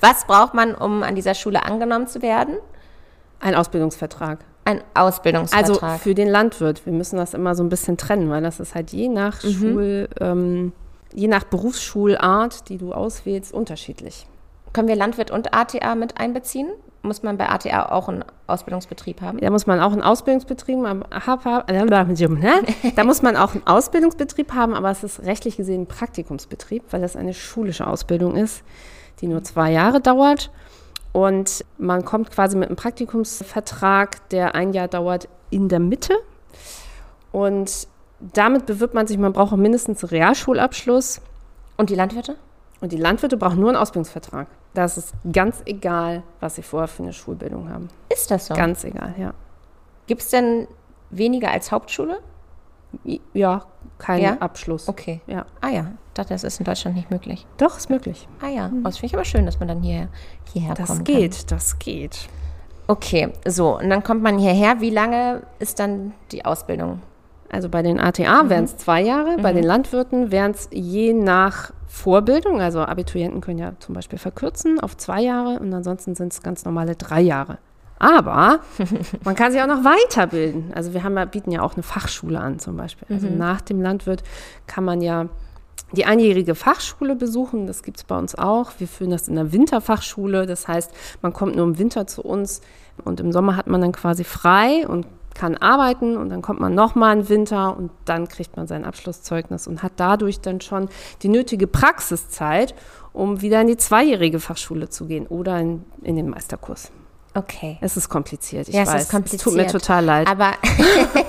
Was 0.00 0.26
braucht 0.26 0.54
man, 0.54 0.76
um 0.76 1.02
an 1.02 1.16
dieser 1.16 1.34
Schule 1.34 1.64
angenommen 1.64 2.06
zu 2.06 2.22
werden? 2.22 2.54
Ein 3.40 3.56
Ausbildungsvertrag. 3.56 4.44
Ein 4.64 4.80
Also 4.94 5.08
Ausbildungsvertrag. 5.16 6.00
für 6.00 6.14
den 6.14 6.28
Landwirt. 6.28 6.86
Wir 6.86 6.92
müssen 6.92 7.16
das 7.16 7.34
immer 7.34 7.54
so 7.56 7.64
ein 7.64 7.68
bisschen 7.68 7.96
trennen, 7.96 8.30
weil 8.30 8.42
das 8.42 8.60
ist 8.60 8.74
halt 8.76 8.92
je 8.92 9.08
nach 9.08 9.40
Schul, 9.40 10.08
ähm, 10.20 10.72
je 11.14 11.26
nach 11.28 11.44
Berufsschulart, 11.44 12.68
die 12.68 12.78
du 12.78 12.92
auswählst, 12.92 13.52
unterschiedlich. 13.52 14.26
Können 14.76 14.88
wir 14.88 14.96
Landwirt 14.96 15.30
und 15.30 15.54
ATA 15.54 15.94
mit 15.94 16.20
einbeziehen? 16.20 16.68
muss 17.02 17.22
man 17.22 17.38
bei 17.38 17.48
ATA 17.48 17.92
auch 17.92 18.10
einen 18.10 18.24
Ausbildungsbetrieb 18.46 19.22
haben? 19.22 19.38
Da 19.38 19.48
muss 19.48 19.66
man 19.66 19.80
auch 19.80 19.92
einen 19.92 20.02
Ausbildungsbetrieb 20.02 20.76
haben. 20.76 20.98
Da 22.94 23.04
muss 23.04 23.22
man 23.22 23.36
auch 23.36 23.54
einen 23.54 23.66
Ausbildungsbetrieb 23.66 24.52
haben, 24.52 24.74
aber 24.74 24.90
es 24.90 25.02
ist 25.02 25.22
rechtlich 25.22 25.56
gesehen 25.56 25.82
ein 25.82 25.86
Praktikumsbetrieb, 25.86 26.82
weil 26.90 27.00
das 27.00 27.16
eine 27.16 27.32
schulische 27.32 27.86
Ausbildung 27.86 28.36
ist, 28.36 28.62
die 29.22 29.28
nur 29.28 29.42
zwei 29.44 29.72
Jahre 29.72 30.02
dauert. 30.02 30.50
Und 31.12 31.64
man 31.78 32.04
kommt 32.04 32.30
quasi 32.30 32.58
mit 32.58 32.68
einem 32.68 32.76
Praktikumsvertrag, 32.76 34.28
der 34.28 34.54
ein 34.54 34.74
Jahr 34.74 34.88
dauert, 34.88 35.26
in 35.48 35.70
der 35.70 35.80
Mitte. 35.80 36.12
Und 37.32 37.88
damit 38.20 38.66
bewirbt 38.66 38.92
man 38.92 39.06
sich, 39.06 39.16
man 39.16 39.32
braucht 39.32 39.54
auch 39.54 39.56
mindestens 39.56 40.04
einen 40.04 40.10
Realschulabschluss. 40.10 41.22
Und 41.78 41.88
die 41.88 41.94
Landwirte? 41.94 42.36
Und 42.82 42.92
die 42.92 42.98
Landwirte 42.98 43.38
brauchen 43.38 43.60
nur 43.60 43.70
einen 43.70 43.78
Ausbildungsvertrag. 43.78 44.48
Das 44.76 44.98
ist 44.98 45.14
ganz 45.32 45.62
egal, 45.64 46.22
was 46.40 46.56
sie 46.56 46.62
vorher 46.62 46.86
für 46.86 47.02
eine 47.02 47.14
Schulbildung 47.14 47.70
haben. 47.70 47.88
Ist 48.12 48.30
das 48.30 48.46
so? 48.46 48.54
Ganz 48.54 48.84
egal, 48.84 49.14
ja. 49.18 49.32
Gibt 50.06 50.20
es 50.20 50.28
denn 50.28 50.68
weniger 51.08 51.50
als 51.50 51.72
Hauptschule? 51.72 52.18
Ja, 53.32 53.64
kein 53.98 54.22
Ja? 54.22 54.36
Abschluss. 54.38 54.86
Okay. 54.86 55.22
Ja. 55.26 55.46
Ah 55.62 55.68
ja, 55.70 55.92
ich 56.08 56.12
dachte, 56.14 56.34
das 56.34 56.44
ist 56.44 56.58
in 56.60 56.64
Deutschland 56.64 56.94
nicht 56.94 57.10
möglich. 57.10 57.46
Doch, 57.56 57.78
ist 57.78 57.88
möglich. 57.88 58.28
Ah 58.42 58.48
ja, 58.48 58.70
oh, 58.72 58.80
das 58.84 58.98
finde 58.98 59.06
ich 59.06 59.14
aber 59.14 59.24
schön, 59.24 59.46
dass 59.46 59.58
man 59.60 59.68
dann 59.68 59.82
hier, 59.82 60.08
hierher 60.52 60.74
Das 60.74 60.88
kommen 60.88 61.04
geht, 61.04 61.50
das 61.50 61.78
geht. 61.78 62.12
kann. 62.28 62.96
Okay, 62.96 63.32
so, 63.46 63.78
und 63.78 63.88
dann 63.88 64.02
kommt 64.02 64.22
man 64.22 64.38
hierher. 64.38 64.80
Wie 64.82 64.90
lange 64.90 65.42
ist 65.58 65.78
dann 65.80 66.12
die 66.32 66.44
Ausbildung? 66.44 67.00
Also 67.50 67.70
bei 67.70 67.80
den 67.82 67.98
ATA 67.98 68.50
wären 68.50 68.64
es 68.64 68.76
zwei 68.76 69.00
Jahre, 69.00 69.38
bei 69.38 69.54
den 69.54 69.64
Landwirten 69.64 70.30
wären 70.30 70.50
es 70.50 70.68
je 70.72 71.14
nach 71.14 71.72
Vorbildung, 71.96 72.60
also 72.60 72.80
Abiturienten 72.80 73.40
können 73.40 73.58
ja 73.58 73.72
zum 73.80 73.94
Beispiel 73.94 74.18
verkürzen 74.18 74.78
auf 74.78 74.98
zwei 74.98 75.22
Jahre 75.22 75.58
und 75.58 75.72
ansonsten 75.72 76.14
sind 76.14 76.30
es 76.30 76.42
ganz 76.42 76.66
normale 76.66 76.94
drei 76.94 77.22
Jahre. 77.22 77.56
Aber 77.98 78.60
man 79.24 79.34
kann 79.34 79.50
sich 79.50 79.62
auch 79.62 79.66
noch 79.66 79.82
weiterbilden. 79.82 80.74
Also 80.74 80.92
wir 80.92 81.02
haben 81.02 81.16
ja, 81.16 81.24
bieten 81.24 81.50
ja 81.50 81.62
auch 81.62 81.72
eine 81.72 81.82
Fachschule 81.82 82.38
an 82.38 82.58
zum 82.58 82.76
Beispiel. 82.76 83.08
Also 83.08 83.28
nach 83.28 83.62
dem 83.62 83.80
Landwirt 83.80 84.22
kann 84.66 84.84
man 84.84 85.00
ja 85.00 85.30
die 85.92 86.04
einjährige 86.04 86.54
Fachschule 86.54 87.16
besuchen. 87.16 87.66
Das 87.66 87.82
gibt 87.82 87.96
es 87.96 88.04
bei 88.04 88.18
uns 88.18 88.34
auch. 88.34 88.72
Wir 88.76 88.88
führen 88.88 89.10
das 89.10 89.26
in 89.26 89.36
der 89.36 89.52
Winterfachschule. 89.52 90.44
Das 90.44 90.68
heißt, 90.68 90.92
man 91.22 91.32
kommt 91.32 91.56
nur 91.56 91.64
im 91.64 91.78
Winter 91.78 92.06
zu 92.06 92.22
uns 92.22 92.60
und 93.04 93.20
im 93.20 93.32
Sommer 93.32 93.56
hat 93.56 93.68
man 93.68 93.80
dann 93.80 93.92
quasi 93.92 94.22
frei 94.22 94.86
und 94.86 95.06
kann 95.36 95.56
arbeiten 95.56 96.16
und 96.16 96.30
dann 96.30 96.42
kommt 96.42 96.58
man 96.60 96.74
nochmal 96.74 97.16
im 97.18 97.28
Winter 97.28 97.76
und 97.76 97.90
dann 98.06 98.26
kriegt 98.26 98.56
man 98.56 98.66
sein 98.66 98.84
Abschlusszeugnis 98.84 99.66
und 99.66 99.82
hat 99.82 99.92
dadurch 99.96 100.40
dann 100.40 100.60
schon 100.60 100.88
die 101.22 101.28
nötige 101.28 101.66
Praxiszeit, 101.66 102.74
um 103.12 103.42
wieder 103.42 103.60
in 103.60 103.66
die 103.68 103.76
zweijährige 103.76 104.40
Fachschule 104.40 104.88
zu 104.88 105.06
gehen 105.06 105.26
oder 105.26 105.58
in, 105.60 105.84
in 106.02 106.16
den 106.16 106.28
Meisterkurs. 106.30 106.90
Okay. 107.34 107.76
Es 107.82 107.98
ist 107.98 108.08
kompliziert, 108.08 108.66
ich 108.68 108.74
Ja, 108.74 108.82
es 108.84 108.88
weiß. 108.88 109.02
ist 109.02 109.10
kompliziert. 109.10 109.42
tut 109.42 109.54
mir 109.56 109.66
total 109.66 110.02
leid. 110.06 110.26
Aber 110.26 110.52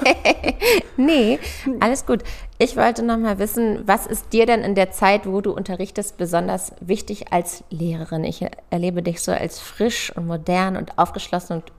nee, 0.98 1.38
alles 1.82 2.06
gut. 2.06 2.24
Ich 2.60 2.78
wollte 2.78 3.04
noch 3.04 3.18
mal 3.18 3.40
wissen, 3.40 3.84
was 3.86 4.08
ist 4.08 4.32
dir 4.32 4.46
denn 4.46 4.62
in 4.62 4.74
der 4.74 4.92
Zeit, 4.92 5.28
wo 5.28 5.42
du 5.42 5.52
unterrichtest, 5.52 6.16
besonders 6.18 6.72
wichtig 6.80 7.34
als 7.34 7.66
Lehrerin? 7.70 8.24
Ich 8.24 8.46
erlebe 8.70 9.04
dich 9.04 9.22
so 9.22 9.34
als 9.34 9.60
frisch 9.60 10.14
und 10.16 10.28
modern 10.28 10.78
und 10.78 10.98
aufgeschlossen 10.98 11.58
und 11.58 11.72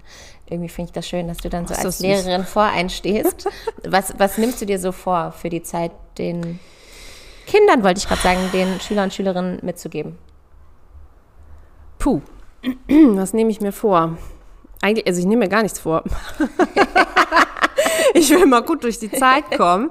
irgendwie 0.51 0.69
finde 0.69 0.91
ich 0.91 0.93
das 0.93 1.07
schön, 1.07 1.29
dass 1.29 1.39
du 1.39 1.49
dann 1.49 1.67
so 1.67 1.75
Ach, 1.77 1.85
als 1.85 1.99
süß. 1.99 2.07
Lehrerin 2.07 2.45
voreinstehst. 2.45 3.49
was, 3.85 4.15
was 4.19 4.39
nimmst 4.39 4.61
du 4.61 4.67
dir 4.67 4.79
so 4.79 4.93
vor 4.93 5.33
für 5.33 5.49
die 5.49 5.63
Zeit, 5.63 5.93
den 6.19 6.59
Kindern, 7.47 7.83
wollte 7.83 7.99
ich 7.99 8.09
gerade 8.09 8.21
sagen, 8.21 8.41
den 8.53 8.81
Schüler 8.81 9.05
und 9.05 9.15
Schülerinnen 9.15 9.61
mitzugeben? 9.63 10.19
Puh, 11.99 12.21
was 12.89 13.33
nehme 13.33 13.51
ich 13.51 13.61
mir 13.61 13.73
vor? 13.73 14.19
Eigentlich, 14.81 15.07
also 15.07 15.21
ich 15.21 15.27
nehme 15.27 15.45
mir 15.45 15.49
gar 15.49 15.63
nichts 15.63 15.81
vor. 15.81 16.05
ich 18.15 18.31
will 18.31 18.47
mal 18.47 18.63
gut 18.63 18.85
durch 18.85 18.99
die 18.99 19.11
Zeit 19.11 19.45
kommen 19.57 19.91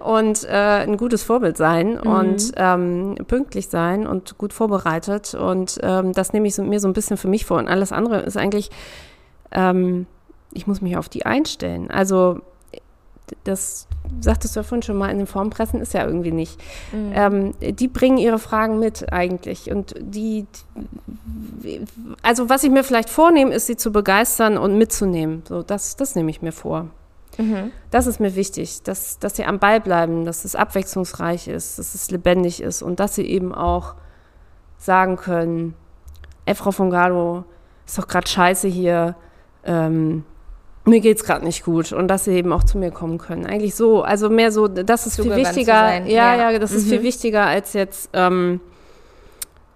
und 0.00 0.44
äh, 0.44 0.82
ein 0.82 0.96
gutes 0.96 1.22
Vorbild 1.22 1.56
sein 1.56 1.98
und 1.98 2.52
ähm, 2.56 3.16
pünktlich 3.26 3.68
sein 3.68 4.06
und 4.06 4.38
gut 4.38 4.52
vorbereitet. 4.52 5.34
Und 5.34 5.78
ähm, 5.82 6.12
das 6.12 6.32
nehme 6.32 6.48
ich 6.48 6.54
so, 6.54 6.62
mir 6.62 6.80
so 6.80 6.88
ein 6.88 6.92
bisschen 6.92 7.16
für 7.16 7.28
mich 7.28 7.46
vor. 7.46 7.58
Und 7.58 7.68
alles 7.68 7.92
andere 7.92 8.20
ist 8.20 8.36
eigentlich, 8.36 8.70
ähm, 9.52 10.06
ich 10.52 10.66
muss 10.66 10.80
mich 10.80 10.96
auf 10.96 11.08
die 11.08 11.26
einstellen. 11.26 11.90
Also 11.90 12.40
das 13.44 13.88
sagtest 14.20 14.54
du 14.54 14.60
ja 14.60 14.64
vorhin 14.64 14.82
schon 14.82 14.96
mal, 14.96 15.10
in 15.10 15.18
den 15.18 15.26
Formpressen 15.26 15.80
ist 15.80 15.94
ja 15.94 16.06
irgendwie 16.06 16.32
nicht. 16.32 16.60
Ähm, 17.12 17.54
die 17.60 17.88
bringen 17.88 18.18
ihre 18.18 18.38
Fragen 18.38 18.78
mit 18.78 19.12
eigentlich. 19.12 19.70
Und 19.70 19.94
die, 19.98 20.46
also 22.22 22.48
was 22.48 22.62
ich 22.62 22.70
mir 22.70 22.84
vielleicht 22.84 23.10
vornehme, 23.10 23.52
ist, 23.52 23.66
sie 23.66 23.76
zu 23.76 23.90
begeistern 23.90 24.56
und 24.58 24.78
mitzunehmen. 24.78 25.42
So, 25.48 25.62
das, 25.62 25.96
das 25.96 26.14
nehme 26.14 26.30
ich 26.30 26.42
mir 26.42 26.52
vor. 26.52 26.88
Das 27.90 28.06
ist 28.06 28.20
mir 28.20 28.34
wichtig, 28.34 28.82
dass, 28.82 29.18
dass 29.18 29.36
sie 29.36 29.44
am 29.44 29.58
Ball 29.58 29.80
bleiben, 29.80 30.24
dass 30.24 30.44
es 30.44 30.54
abwechslungsreich 30.54 31.48
ist, 31.48 31.78
dass 31.78 31.94
es 31.94 32.10
lebendig 32.10 32.62
ist 32.62 32.82
und 32.82 33.00
dass 33.00 33.14
sie 33.14 33.26
eben 33.26 33.54
auch 33.54 33.94
sagen 34.78 35.16
können, 35.16 35.74
ey, 36.44 36.54
Frau 36.54 36.70
von 36.70 36.90
Galo, 36.90 37.44
ist 37.86 37.98
doch 37.98 38.08
gerade 38.08 38.26
scheiße 38.26 38.68
hier, 38.68 39.16
ähm, 39.66 40.24
mir 40.84 41.00
geht's 41.00 41.24
gerade 41.24 41.44
nicht 41.44 41.64
gut 41.64 41.92
und 41.92 42.08
dass 42.08 42.24
sie 42.24 42.32
eben 42.32 42.52
auch 42.52 42.62
zu 42.62 42.78
mir 42.78 42.90
kommen 42.90 43.18
können. 43.18 43.44
Eigentlich 43.44 43.74
so, 43.74 44.02
also 44.02 44.30
mehr 44.30 44.52
so, 44.52 44.68
das 44.68 45.06
ist 45.06 45.16
viel 45.16 45.24
Zugewandt 45.24 45.48
wichtiger. 45.48 46.06
Ja, 46.06 46.34
ja. 46.34 46.50
ja, 46.52 46.58
das 46.58 46.72
ist 46.72 46.88
viel 46.88 47.02
wichtiger 47.02 47.44
als 47.44 47.72
jetzt, 47.72 48.10
ähm, 48.12 48.60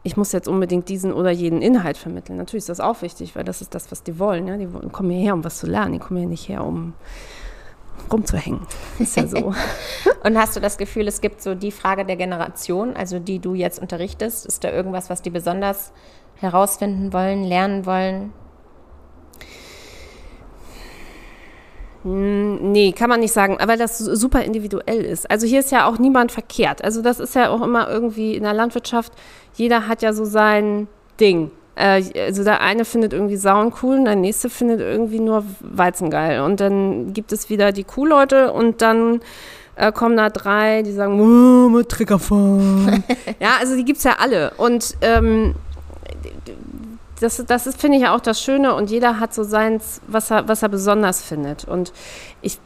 ich 0.03 0.17
muss 0.17 0.33
jetzt 0.33 0.49
unbedingt 0.49 0.89
diesen 0.89 1.13
oder 1.13 1.31
jeden 1.31 1.61
Inhalt 1.61 1.99
vermitteln. 1.99 2.39
Natürlich 2.39 2.63
ist 2.63 2.69
das 2.69 2.81
auch 2.81 3.03
wichtig, 3.03 3.37
weil 3.37 3.45
das 3.45 3.61
ist 3.61 3.75
das, 3.75 3.91
was 3.91 4.03
die 4.03 4.19
wollen. 4.19 4.47
Ja? 4.47 4.57
Die 4.57 4.69
kommen 4.93 5.11
hierher, 5.11 5.35
um 5.35 5.45
was 5.45 5.59
zu 5.59 5.67
lernen. 5.67 5.93
Die 5.93 5.99
kommen 5.99 6.21
hier 6.21 6.29
nicht 6.29 6.49
her, 6.49 6.65
um 6.65 6.95
rumzuhängen. 8.11 8.61
Ist 8.99 9.17
ja 9.17 9.27
so. 9.27 9.53
Und 10.25 10.39
hast 10.39 10.57
du 10.57 10.61
das 10.61 10.79
Gefühl, 10.79 11.07
es 11.09 11.21
gibt 11.21 11.43
so 11.43 11.55
die 11.55 11.71
Frage 11.73 12.05
der 12.05 12.17
Generation, 12.17 12.97
also 12.97 13.19
die 13.19 13.41
du 13.41 13.55
jetzt 13.55 13.79
unterrichtest? 13.79 14.47
Ist 14.47 14.65
da 14.65 14.71
irgendwas, 14.71 15.11
was 15.11 15.21
die 15.23 15.31
besonders 15.31 15.93
herausfinden 16.37 17.13
wollen, 17.13 17.45
lernen 17.45 17.85
wollen? 17.85 18.33
Nee, 22.03 22.93
kann 22.93 23.11
man 23.11 23.21
nicht 23.21 23.33
sagen, 23.33 23.59
aber 23.61 23.77
das 23.77 23.99
super 23.99 24.43
individuell 24.43 25.03
ist. 25.03 25.31
Also 25.31 25.47
hier 25.47 25.61
ist 25.61 25.71
ja 25.71 25.87
auch 25.87 25.99
niemand 25.99 26.33
verkehrt. 26.33 26.83
Also 26.83 27.03
das 27.03 27.21
ist 27.21 27.35
ja 27.35 27.51
auch 27.51 27.63
immer 27.63 27.91
irgendwie 27.91 28.35
in 28.35 28.45
der 28.45 28.55
Landwirtschaft, 28.55 29.13
jeder 29.55 29.87
hat 29.87 30.01
ja 30.01 30.13
so 30.13 30.25
sein 30.25 30.89
Ding. 31.19 31.51
Äh, 31.75 32.03
Also 32.27 32.43
der 32.45 32.63
eine 32.63 32.85
findet 32.85 33.13
irgendwie 33.13 33.37
Sauen 33.37 33.73
cool 33.83 33.99
und 33.99 34.07
der 34.07 34.17
nächste 34.17 34.49
findet 34.49 34.81
irgendwie 34.81 35.21
nur 35.21 35.45
Weizen 35.61 36.11
geil. 36.11 36.41
Und 36.41 36.61
dann 36.61 37.13
gibt 37.13 37.33
es 37.33 37.51
wieder 37.51 37.73
die 37.73 37.85
Kuhleute 37.85 38.53
und 38.53 38.81
dann 38.81 39.21
äh, 39.77 39.93
kommen 39.93 40.17
da 40.17 40.31
drei, 40.31 40.83
die 40.83 40.93
sagen, 40.93 41.21
oh, 41.21 41.69
mit 41.69 41.89
Trecker 41.89 42.19
fahren. 42.19 43.05
ja, 43.41 43.57
also 43.61 43.77
die 43.77 43.85
gibt's 43.85 44.05
ja 44.05 44.17
alle. 44.19 44.53
Und 44.57 44.97
ähm, 45.03 45.55
das, 47.21 47.43
das 47.47 47.67
ist, 47.67 47.81
finde 47.81 47.99
ich, 47.99 48.03
ja 48.05 48.15
auch 48.15 48.21
das 48.21 48.41
Schöne 48.41 48.75
und 48.75 48.91
jeder 48.91 49.21
hat 49.21 49.35
so 49.35 49.45
seins, 49.45 50.01
was 50.07 50.31
er, 50.31 50.49
was 50.49 50.63
er 50.63 50.69
besonders 50.69 51.23
findet. 51.23 51.65
Und 51.65 51.93
ich 52.41 52.59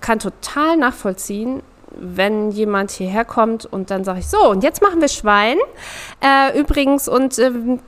kann 0.00 0.18
total 0.18 0.76
nachvollziehen, 0.76 1.62
wenn 1.98 2.50
jemand 2.50 2.90
hierher 2.90 3.24
kommt 3.24 3.66
und 3.66 3.90
dann 3.90 4.04
sage 4.04 4.20
ich, 4.20 4.28
so, 4.28 4.50
und 4.50 4.62
jetzt 4.62 4.82
machen 4.82 5.00
wir 5.00 5.08
Schwein. 5.08 5.58
Äh, 6.20 6.58
übrigens, 6.58 7.08
und 7.08 7.38
ähm, 7.38 7.80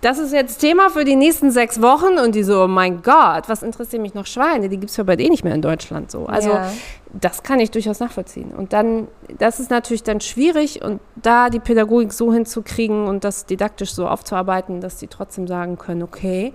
das 0.00 0.18
ist 0.18 0.32
jetzt 0.32 0.58
Thema 0.58 0.90
für 0.90 1.04
die 1.04 1.14
nächsten 1.16 1.50
sechs 1.50 1.80
Wochen. 1.80 2.18
Und 2.18 2.34
die 2.34 2.42
so, 2.42 2.64
oh 2.64 2.68
mein 2.68 3.02
Gott, 3.02 3.48
was 3.48 3.62
interessiert 3.62 4.02
mich 4.02 4.14
noch 4.14 4.26
Schweine? 4.26 4.68
Die 4.68 4.78
gibt 4.78 4.90
es 4.90 4.96
ja 4.96 5.04
bald 5.04 5.20
eh 5.20 5.28
nicht 5.28 5.44
mehr 5.44 5.54
in 5.54 5.62
Deutschland 5.62 6.10
so. 6.10 6.26
Also 6.26 6.50
Ja. 6.50 6.72
das 7.12 7.42
kann 7.42 7.60
ich 7.60 7.70
durchaus 7.70 8.00
nachvollziehen. 8.00 8.50
Und 8.52 8.72
dann, 8.72 9.06
das 9.38 9.60
ist 9.60 9.70
natürlich 9.70 10.02
dann 10.02 10.20
schwierig 10.20 10.82
und 10.82 11.00
da 11.16 11.50
die 11.50 11.60
Pädagogik 11.60 12.12
so 12.12 12.32
hinzukriegen 12.32 13.06
und 13.06 13.22
das 13.22 13.46
didaktisch 13.46 13.94
so 13.94 14.08
aufzuarbeiten, 14.08 14.80
dass 14.80 14.96
die 14.96 15.06
trotzdem 15.06 15.46
sagen 15.46 15.78
können, 15.78 16.02
okay, 16.02 16.52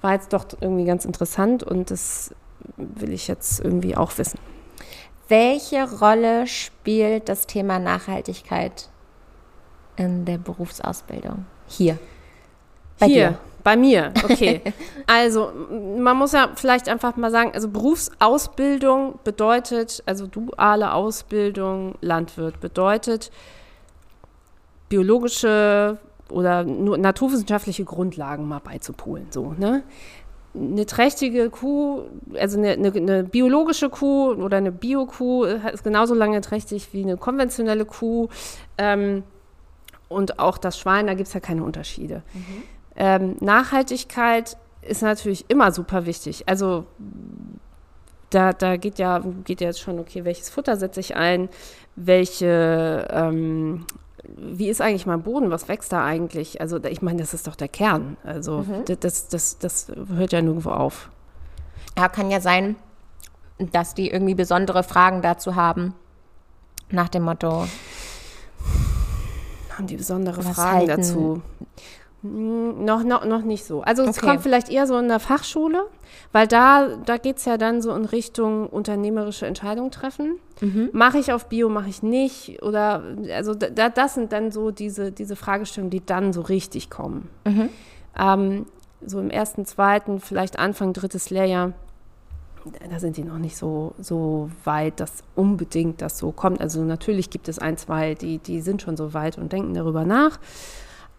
war 0.00 0.12
jetzt 0.12 0.32
doch 0.32 0.44
irgendwie 0.60 0.84
ganz 0.84 1.04
interessant 1.04 1.64
und 1.64 1.90
das 1.90 2.32
will 2.76 3.12
ich 3.12 3.26
jetzt 3.28 3.60
irgendwie 3.60 3.96
auch 3.96 4.16
wissen. 4.18 4.38
Welche 5.28 5.90
Rolle 6.00 6.46
spielt 6.46 7.28
das 7.28 7.46
Thema 7.46 7.78
Nachhaltigkeit 7.78 8.88
in 9.96 10.24
der 10.24 10.38
Berufsausbildung? 10.38 11.46
Hier. 11.66 11.98
Bei 12.98 13.06
Hier, 13.06 13.28
dir. 13.28 13.38
bei 13.64 13.76
mir, 13.76 14.12
okay. 14.22 14.60
also 15.06 15.50
man 15.96 16.16
muss 16.16 16.32
ja 16.32 16.50
vielleicht 16.54 16.88
einfach 16.88 17.16
mal 17.16 17.30
sagen, 17.30 17.52
also 17.54 17.68
Berufsausbildung 17.68 19.18
bedeutet, 19.24 20.02
also 20.06 20.26
duale 20.26 20.92
Ausbildung 20.92 21.96
Landwirt 22.00 22.60
bedeutet 22.60 23.30
biologische 24.88 25.98
oder 26.30 26.64
nur 26.64 26.98
naturwissenschaftliche 26.98 27.84
Grundlagen 27.84 28.46
mal 28.46 28.60
beizupolen, 28.60 29.26
so, 29.30 29.54
ne? 29.58 29.82
Eine 30.54 30.86
trächtige 30.86 31.50
Kuh, 31.50 32.04
also 32.38 32.58
eine, 32.58 32.72
eine, 32.72 32.92
eine 32.92 33.24
biologische 33.24 33.90
Kuh 33.90 34.32
oder 34.32 34.58
eine 34.58 34.70
Bio-Kuh 34.70 35.44
ist 35.44 35.82
genauso 35.82 36.14
lange 36.14 36.40
trächtig 36.40 36.92
wie 36.92 37.02
eine 37.02 37.16
konventionelle 37.16 37.84
Kuh. 37.84 38.28
Ähm, 38.78 39.24
und 40.08 40.38
auch 40.38 40.58
das 40.58 40.78
Schwein, 40.78 41.06
da 41.08 41.14
gibt 41.14 41.28
es 41.28 41.34
ja 41.34 41.40
keine 41.40 41.64
Unterschiede. 41.64 42.22
Ähm, 42.96 43.36
Nachhaltigkeit 43.40 44.56
ist 44.82 45.02
natürlich 45.02 45.46
immer 45.48 45.72
super 45.72 46.06
wichtig. 46.06 46.44
Also 46.46 46.86
da, 48.30 48.52
da 48.52 48.76
geht 48.76 48.98
ja 48.98 49.22
geht 49.44 49.60
ja 49.60 49.68
jetzt 49.68 49.80
schon, 49.80 49.98
okay, 49.98 50.24
welches 50.24 50.50
Futter 50.50 50.76
setze 50.76 51.00
ich 51.00 51.16
ein, 51.16 51.48
welche, 51.96 53.06
ähm, 53.10 53.86
wie 54.36 54.68
ist 54.68 54.80
eigentlich 54.80 55.06
mein 55.06 55.22
Boden, 55.22 55.50
was 55.50 55.68
wächst 55.68 55.92
da 55.92 56.04
eigentlich? 56.04 56.60
Also 56.60 56.82
ich 56.84 57.02
meine, 57.02 57.20
das 57.20 57.34
ist 57.34 57.46
doch 57.46 57.56
der 57.56 57.68
Kern. 57.68 58.16
Also 58.24 58.58
mhm. 58.58 58.84
das, 59.00 59.28
das, 59.28 59.58
das 59.58 59.88
hört 60.14 60.32
ja 60.32 60.42
nirgendwo 60.42 60.70
auf. 60.70 61.10
Ja, 61.96 62.08
kann 62.08 62.30
ja 62.30 62.40
sein, 62.40 62.76
dass 63.58 63.94
die 63.94 64.10
irgendwie 64.10 64.34
besondere 64.34 64.82
Fragen 64.82 65.22
dazu 65.22 65.54
haben, 65.54 65.94
nach 66.90 67.08
dem 67.08 67.22
Motto. 67.24 67.66
Haben 69.76 69.86
die 69.86 69.96
besondere 69.96 70.42
Fragen 70.42 70.88
halten? 70.88 70.88
dazu? 70.88 71.42
Hm, 72.24 72.86
noch, 72.86 73.04
noch, 73.04 73.26
noch 73.26 73.42
nicht 73.42 73.66
so. 73.66 73.82
Also 73.82 74.02
es 74.02 74.16
okay. 74.16 74.26
kommt 74.26 74.40
vielleicht 74.40 74.70
eher 74.70 74.86
so 74.86 74.96
in 74.96 75.08
der 75.08 75.20
Fachschule, 75.20 75.84
weil 76.32 76.46
da, 76.48 76.96
da 77.04 77.18
geht 77.18 77.36
es 77.36 77.44
ja 77.44 77.58
dann 77.58 77.82
so 77.82 77.94
in 77.94 78.06
Richtung 78.06 78.66
unternehmerische 78.66 79.46
Entscheidungen 79.46 79.90
treffen. 79.90 80.36
Mhm. 80.62 80.88
Mache 80.92 81.18
ich 81.18 81.34
auf 81.34 81.50
Bio, 81.50 81.68
mache 81.68 81.90
ich 81.90 82.02
nicht? 82.02 82.62
Oder 82.62 83.02
also 83.34 83.54
da, 83.54 83.90
das 83.90 84.14
sind 84.14 84.32
dann 84.32 84.52
so 84.52 84.70
diese, 84.70 85.12
diese 85.12 85.36
Fragestellungen, 85.36 85.90
die 85.90 86.04
dann 86.04 86.32
so 86.32 86.40
richtig 86.40 86.88
kommen. 86.88 87.28
Mhm. 87.44 87.68
Ähm, 88.18 88.66
so 89.04 89.20
im 89.20 89.28
ersten, 89.28 89.66
zweiten, 89.66 90.18
vielleicht 90.18 90.58
Anfang 90.58 90.94
drittes 90.94 91.28
Lehrjahr, 91.28 91.74
da 92.90 92.98
sind 92.98 93.18
die 93.18 93.24
noch 93.24 93.36
nicht 93.36 93.58
so, 93.58 93.92
so 93.98 94.48
weit, 94.64 94.98
dass 94.98 95.24
unbedingt 95.34 96.00
das 96.00 96.16
so 96.16 96.32
kommt. 96.32 96.62
Also 96.62 96.82
natürlich 96.84 97.28
gibt 97.28 97.48
es 97.48 97.58
ein, 97.58 97.76
zwei, 97.76 98.14
die, 98.14 98.38
die 98.38 98.62
sind 98.62 98.80
schon 98.80 98.96
so 98.96 99.12
weit 99.12 99.36
und 99.36 99.52
denken 99.52 99.74
darüber 99.74 100.06
nach. 100.06 100.38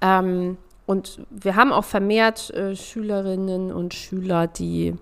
Ähm, 0.01 0.57
und 0.85 1.25
wir 1.29 1.55
haben 1.55 1.71
auch 1.71 1.83
vermehrt 1.83 2.51
äh, 2.51 2.75
Schülerinnen 2.75 3.71
und 3.71 3.93
Schüler, 3.93 4.47
die, 4.47 4.95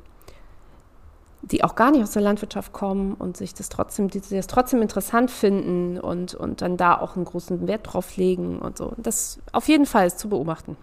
die 1.42 1.64
auch 1.64 1.76
gar 1.76 1.92
nicht 1.92 2.04
aus 2.04 2.12
der 2.12 2.22
Landwirtschaft 2.22 2.72
kommen 2.72 3.16
und 3.16 3.36
sich 3.36 3.54
das 3.54 3.68
trotzdem, 3.70 4.10
die, 4.10 4.22
die 4.22 4.36
das 4.36 4.48
trotzdem 4.48 4.82
interessant 4.82 5.30
finden 5.30 6.00
und, 6.00 6.36
und 6.36 6.62
dann 6.62 6.78
da 6.78 6.98
auch 6.98 7.16
einen 7.16 7.26
großen 7.26 7.68
Wert 7.68 7.94
drauf 7.94 8.16
legen 8.16 8.60
und 8.60 8.78
so. 8.78 8.94
Das 8.98 9.40
auf 9.52 9.68
jeden 9.68 9.86
Fall 9.86 10.08
ist 10.08 10.20
zu 10.20 10.30
beobachten. 10.30 10.78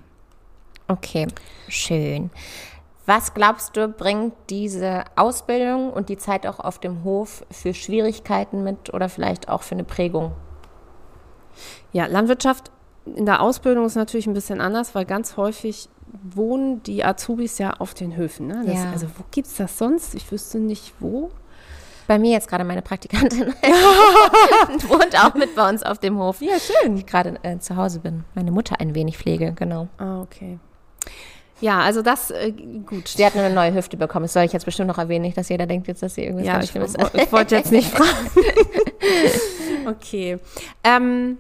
Okay, 0.89 1.29
schön. 1.69 2.31
Was 3.07 3.33
glaubst 3.33 3.77
du, 3.77 3.89
bringt 3.89 4.35
diese 4.51 5.05
Ausbildung 5.17 5.93
und 5.93 6.11
die 6.11 6.19
Zeit 6.19 6.47
auch 6.47 6.61
auf 6.61 6.79
dem 6.79 7.05
Hof 7.05 7.45
für 7.51 7.73
Schwierigkeiten 7.73 8.63
mit 8.63 8.93
oder 8.93 9.09
vielleicht 9.09 9.49
auch 9.49 9.63
für 9.63 9.75
eine 9.75 9.85
Prägung? 9.85 10.33
Ja, 11.93 12.07
Landwirtschaft 12.07 12.71
in 13.17 13.27
der 13.27 13.41
Ausbildung 13.41 13.87
ist 13.87 13.95
natürlich 13.95 14.27
ein 14.27 14.35
bisschen 14.35 14.61
anders, 14.61 14.95
weil 14.95 15.05
ganz 15.05 15.37
häufig 15.37 15.89
wohnen 16.23 16.83
die 16.83 17.05
Azubis 17.05 17.59
ja 17.59 17.75
auf 17.75 17.95
den 17.95 18.17
Höfen. 18.17 18.47
Ne? 18.47 18.63
Das, 18.67 18.75
ja. 18.75 18.91
Also 18.91 19.07
wo 19.17 19.25
gibt 19.31 19.47
es 19.47 19.57
das 19.57 19.79
sonst? 19.79 20.15
Ich 20.15 20.31
wüsste 20.31 20.59
nicht 20.59 20.95
wo. 21.01 21.31
Bei 22.07 22.19
mir 22.19 22.33
jetzt 22.33 22.49
gerade 22.49 22.65
meine 22.65 22.83
Praktikantin 22.83 23.47
wohnt 24.89 25.25
auch 25.25 25.35
mit 25.35 25.55
bei 25.55 25.69
uns 25.69 25.83
auf 25.85 25.99
dem 25.99 26.19
Hof. 26.19 26.41
Ja, 26.41 26.57
schön. 26.59 26.97
Ich 26.97 27.07
gerade 27.07 27.39
äh, 27.43 27.59
zu 27.59 27.77
Hause 27.77 28.01
bin. 28.01 28.25
Meine 28.35 28.51
Mutter 28.51 28.81
ein 28.81 28.95
wenig 28.95 29.17
pflege, 29.17 29.53
genau. 29.53 29.87
Ah, 29.99 30.21
okay. 30.21 30.59
Ja, 31.61 31.81
also 31.81 32.03
das, 32.03 32.31
äh, 32.31 32.53
gut. 32.53 33.09
Sie 33.09 33.25
hat 33.25 33.37
eine 33.37 33.55
neue 33.55 33.75
Hüfte 33.75 33.97
bekommen. 33.97 34.25
Das 34.25 34.33
soll 34.33 34.45
ich 34.45 34.53
jetzt 34.53 34.65
bestimmt 34.65 34.89
noch 34.89 34.99
erwähnen, 34.99 35.23
nicht, 35.23 35.37
dass 35.37 35.49
jeder 35.51 35.67
denkt 35.67 35.87
jetzt, 35.89 36.03
dass 36.03 36.15
sie 36.15 36.23
irgendwas 36.25 36.47
ja, 36.47 36.55
ganz 36.55 36.71
Schlimmes 36.71 36.95
ich 37.13 37.33
wollte 37.33 37.57
jetzt 37.57 37.71
nicht 37.71 37.91
fragen. 37.97 38.31
okay. 39.87 40.39
Ähm, 40.83 41.39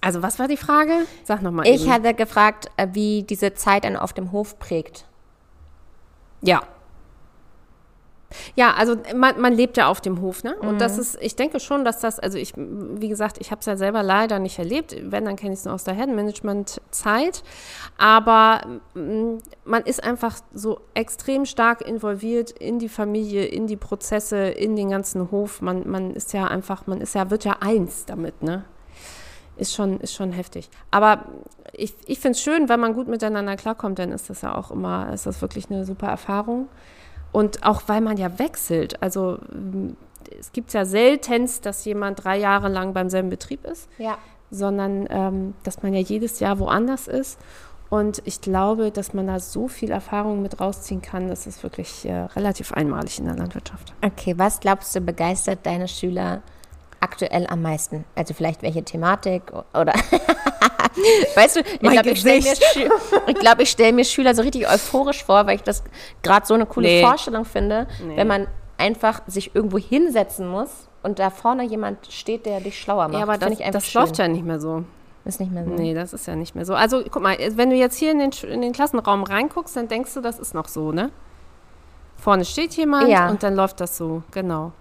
also 0.00 0.22
was 0.22 0.38
war 0.38 0.48
die 0.48 0.56
Frage? 0.56 0.92
Sag 1.24 1.42
nochmal. 1.42 1.66
Ich 1.66 1.82
eben. 1.82 1.92
hatte 1.92 2.14
gefragt, 2.14 2.70
äh, 2.76 2.88
wie 2.92 3.24
diese 3.24 3.54
Zeit 3.54 3.84
einen 3.84 3.96
auf 3.96 4.12
dem 4.12 4.32
Hof 4.32 4.58
prägt. 4.58 5.06
Ja. 6.40 6.62
Ja, 8.54 8.74
also 8.74 8.94
man, 9.16 9.40
man 9.40 9.54
lebt 9.54 9.78
ja 9.78 9.88
auf 9.88 10.02
dem 10.02 10.20
Hof, 10.20 10.44
ne? 10.44 10.54
Und 10.60 10.74
mhm. 10.74 10.78
das 10.78 10.98
ist, 10.98 11.16
ich 11.22 11.34
denke 11.34 11.60
schon, 11.60 11.84
dass 11.84 12.00
das, 12.00 12.18
also 12.18 12.36
ich, 12.36 12.52
wie 12.56 13.08
gesagt, 13.08 13.38
ich 13.40 13.50
habe 13.50 13.60
es 13.60 13.66
ja 13.66 13.76
selber 13.76 14.02
leider 14.02 14.38
nicht 14.38 14.58
erlebt. 14.58 14.94
Wenn, 15.02 15.24
dann 15.24 15.36
kenne 15.36 15.54
ich 15.54 15.60
es 15.60 15.64
nur 15.64 15.72
aus 15.74 15.84
der 15.84 15.94
Herdenmanagement-Zeit. 15.94 17.42
Aber 17.96 18.60
mm, 18.94 19.38
man 19.64 19.82
ist 19.84 20.04
einfach 20.04 20.36
so 20.52 20.80
extrem 20.92 21.46
stark 21.46 21.80
involviert 21.80 22.50
in 22.50 22.78
die 22.78 22.90
Familie, 22.90 23.46
in 23.46 23.66
die 23.66 23.78
Prozesse, 23.78 24.36
in 24.36 24.76
den 24.76 24.90
ganzen 24.90 25.30
Hof. 25.30 25.62
Man, 25.62 25.88
man 25.88 26.12
ist 26.12 26.34
ja 26.34 26.46
einfach, 26.46 26.86
man 26.86 27.00
ist 27.00 27.14
ja, 27.14 27.30
wird 27.30 27.44
ja 27.44 27.56
eins 27.60 28.04
damit, 28.04 28.42
ne? 28.42 28.64
Ist 29.58 29.74
schon, 29.74 30.00
ist 30.00 30.14
schon 30.14 30.32
heftig. 30.32 30.68
Aber 30.90 31.24
ich, 31.72 31.94
ich 32.06 32.18
finde 32.18 32.36
es 32.36 32.42
schön, 32.42 32.68
wenn 32.68 32.80
man 32.80 32.94
gut 32.94 33.08
miteinander 33.08 33.56
klarkommt, 33.56 33.98
dann 33.98 34.12
ist 34.12 34.30
das 34.30 34.42
ja 34.42 34.54
auch 34.54 34.70
immer, 34.70 35.12
ist 35.12 35.26
das 35.26 35.42
wirklich 35.42 35.70
eine 35.70 35.84
super 35.84 36.08
Erfahrung. 36.08 36.68
Und 37.32 37.64
auch 37.64 37.82
weil 37.86 38.00
man 38.00 38.16
ja 38.16 38.38
wechselt. 38.38 39.02
Also 39.02 39.38
es 40.38 40.52
gibt 40.52 40.72
ja 40.72 40.84
seltenst, 40.84 41.66
dass 41.66 41.84
jemand 41.84 42.24
drei 42.24 42.38
Jahre 42.38 42.68
lang 42.68 42.94
beim 42.94 43.10
selben 43.10 43.30
Betrieb 43.30 43.64
ist, 43.64 43.88
ja. 43.98 44.16
sondern 44.50 45.06
ähm, 45.10 45.54
dass 45.62 45.82
man 45.82 45.92
ja 45.92 46.00
jedes 46.00 46.40
Jahr 46.40 46.58
woanders 46.58 47.06
ist. 47.06 47.38
Und 47.90 48.20
ich 48.26 48.42
glaube, 48.42 48.90
dass 48.90 49.14
man 49.14 49.26
da 49.26 49.40
so 49.40 49.66
viel 49.66 49.90
Erfahrung 49.90 50.42
mit 50.42 50.60
rausziehen 50.60 51.00
kann, 51.00 51.28
das 51.28 51.46
ist 51.46 51.62
wirklich 51.62 52.04
äh, 52.04 52.12
relativ 52.12 52.72
einmalig 52.72 53.18
in 53.18 53.24
der 53.24 53.36
Landwirtschaft. 53.36 53.94
Okay, 54.02 54.34
was 54.36 54.60
glaubst 54.60 54.94
du 54.94 55.00
begeistert 55.00 55.60
deine 55.64 55.88
Schüler 55.88 56.42
aktuell 57.00 57.46
am 57.48 57.62
meisten? 57.62 58.04
Also 58.14 58.34
vielleicht 58.34 58.62
welche 58.62 58.82
Thematik 58.82 59.52
oder 59.74 59.92
weißt 61.34 61.56
du, 61.56 61.60
ich 61.60 61.80
glaube, 61.80 62.10
ich 62.10 62.20
stelle 62.20 62.40
mir, 62.40 63.34
glaub, 63.34 63.66
stell 63.66 63.92
mir 63.92 64.04
Schüler 64.04 64.34
so 64.34 64.42
richtig 64.42 64.68
euphorisch 64.68 65.24
vor, 65.24 65.46
weil 65.46 65.56
ich 65.56 65.62
das 65.62 65.82
gerade 66.22 66.46
so 66.46 66.54
eine 66.54 66.66
coole 66.66 66.88
nee. 66.88 67.02
Vorstellung 67.02 67.44
finde, 67.44 67.86
nee. 68.04 68.16
wenn 68.16 68.26
man 68.26 68.46
einfach 68.76 69.22
sich 69.26 69.54
irgendwo 69.54 69.78
hinsetzen 69.78 70.48
muss 70.48 70.88
und 71.02 71.18
da 71.18 71.30
vorne 71.30 71.64
jemand 71.64 72.12
steht, 72.12 72.46
der 72.46 72.60
dich 72.60 72.78
schlauer 72.78 73.08
macht. 73.08 73.14
Ja, 73.14 73.22
aber 73.22 73.38
das, 73.38 73.58
das 73.72 73.94
läuft 73.94 74.18
ja 74.18 74.28
nicht 74.28 74.44
mehr 74.44 74.60
so. 74.60 74.84
Ist 75.24 75.40
nicht 75.40 75.52
mehr 75.52 75.64
so. 75.64 75.70
Nee, 75.70 75.94
das 75.94 76.12
ist 76.12 76.26
ja 76.26 76.36
nicht 76.36 76.54
mehr 76.54 76.64
so. 76.64 76.74
Also 76.74 77.02
guck 77.10 77.22
mal, 77.22 77.36
wenn 77.52 77.70
du 77.70 77.76
jetzt 77.76 77.96
hier 77.98 78.12
in 78.12 78.18
den, 78.18 78.30
in 78.48 78.62
den 78.62 78.72
Klassenraum 78.72 79.24
reinguckst, 79.24 79.76
dann 79.76 79.88
denkst 79.88 80.14
du, 80.14 80.20
das 80.20 80.38
ist 80.38 80.54
noch 80.54 80.68
so, 80.68 80.92
ne? 80.92 81.10
Vorne 82.16 82.44
steht 82.44 82.74
jemand 82.74 83.08
ja. 83.08 83.28
und 83.28 83.42
dann 83.42 83.54
läuft 83.54 83.80
das 83.80 83.96
so, 83.96 84.22
genau 84.30 84.72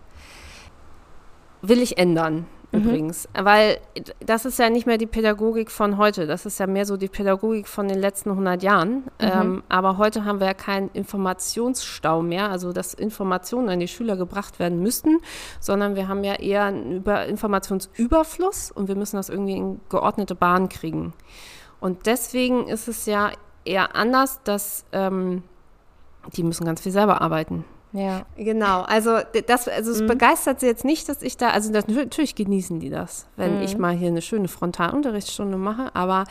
will 1.62 1.82
ich 1.82 1.98
ändern. 1.98 2.46
Mhm. 2.72 2.80
Übrigens, 2.82 3.30
weil 3.34 3.80
das 4.20 4.46
ist 4.46 4.60
ja 4.60 4.70
nicht 4.70 4.86
mehr 4.86 4.98
die 4.98 5.06
Pädagogik 5.06 5.72
von 5.72 5.98
heute, 5.98 6.28
das 6.28 6.46
ist 6.46 6.60
ja 6.60 6.68
mehr 6.68 6.86
so 6.86 6.98
die 6.98 7.08
Pädagogik 7.08 7.68
von 7.68 7.88
den 7.88 7.98
letzten 7.98 8.32
100 8.32 8.62
Jahren. 8.62 8.90
Mhm. 8.90 9.04
Ähm, 9.20 9.64
aber 9.70 9.98
heute 9.98 10.26
haben 10.26 10.40
wir 10.40 10.48
ja 10.48 10.54
keinen 10.54 10.90
Informationsstau 10.90 12.22
mehr, 12.22 12.50
also 12.50 12.74
dass 12.74 12.94
Informationen 12.94 13.70
an 13.70 13.80
die 13.80 13.88
Schüler 13.88 14.18
gebracht 14.18 14.60
werden 14.60 14.82
müssten, 14.82 15.20
sondern 15.60 15.96
wir 15.96 16.08
haben 16.08 16.24
ja 16.24 16.34
eher 16.34 16.66
einen 16.66 16.98
Über 16.98 17.26
Informationsüberfluss 17.26 18.72
und 18.72 18.90
wir 18.90 18.96
müssen 18.96 19.16
das 19.16 19.30
irgendwie 19.30 19.56
in 19.56 19.80
geordnete 19.90 20.36
Bahnen 20.36 20.68
kriegen. 20.68 21.14
Und 21.80 22.06
deswegen 22.06 22.68
ist 22.68 22.88
es 22.88 23.06
ja 23.06 23.32
eher 23.64 23.96
anders, 23.96 24.42
dass 24.44 24.86
ähm, 24.92 25.44
die 26.36 26.44
müssen 26.44 26.66
ganz 26.66 26.82
viel 26.82 26.92
selber 26.92 27.22
arbeiten. 27.22 27.64
Ja. 27.94 28.26
Genau. 28.36 28.82
Also 28.82 29.20
das, 29.48 29.68
also 29.68 29.92
es 29.92 30.02
mhm. 30.02 30.08
begeistert 30.08 30.60
sie 30.60 30.66
jetzt 30.66 30.86
nicht, 30.86 31.08
dass 31.10 31.22
ich 31.22 31.38
da, 31.38 31.50
also 31.50 31.72
das, 31.72 31.88
natürlich 31.88 32.36
genießen 32.36 32.80
die 32.80 32.90
das, 32.90 33.28
wenn 33.38 33.58
mhm. 33.58 33.64
ich 33.64 33.78
mal 33.78 33.96
hier 33.96 34.10
eine 34.10 34.22
schöne 34.22 34.48
Frontalunterrichtsstunde 34.48 35.58
mache, 35.58 35.96
aber 35.96 36.26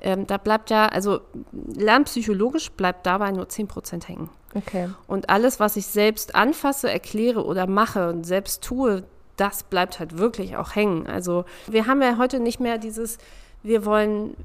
ähm, 0.00 0.26
da 0.26 0.38
bleibt 0.38 0.70
ja, 0.70 0.86
also 0.86 1.20
lernpsychologisch 1.52 2.70
bleibt 2.72 3.06
dabei 3.06 3.32
nur 3.32 3.48
10 3.48 3.68
Prozent 3.68 4.08
hängen. 4.08 4.30
Okay. 4.54 4.88
Und 5.06 5.30
alles, 5.30 5.60
was 5.60 5.76
ich 5.76 5.86
selbst 5.86 6.34
anfasse, 6.34 6.90
erkläre 6.90 7.44
oder 7.44 7.66
mache 7.66 8.08
und 8.08 8.24
selbst 8.24 8.62
tue, 8.62 9.04
das 9.36 9.62
bleibt 9.62 10.00
halt 10.00 10.18
wirklich 10.18 10.56
auch 10.56 10.74
hängen. 10.74 11.06
Also 11.06 11.44
wir 11.66 11.86
haben 11.86 12.02
ja 12.02 12.18
heute 12.18 12.40
nicht 12.40 12.60
mehr 12.60 12.78
dieses, 12.78 13.18
wir 13.62 13.84
wollen 13.84 14.36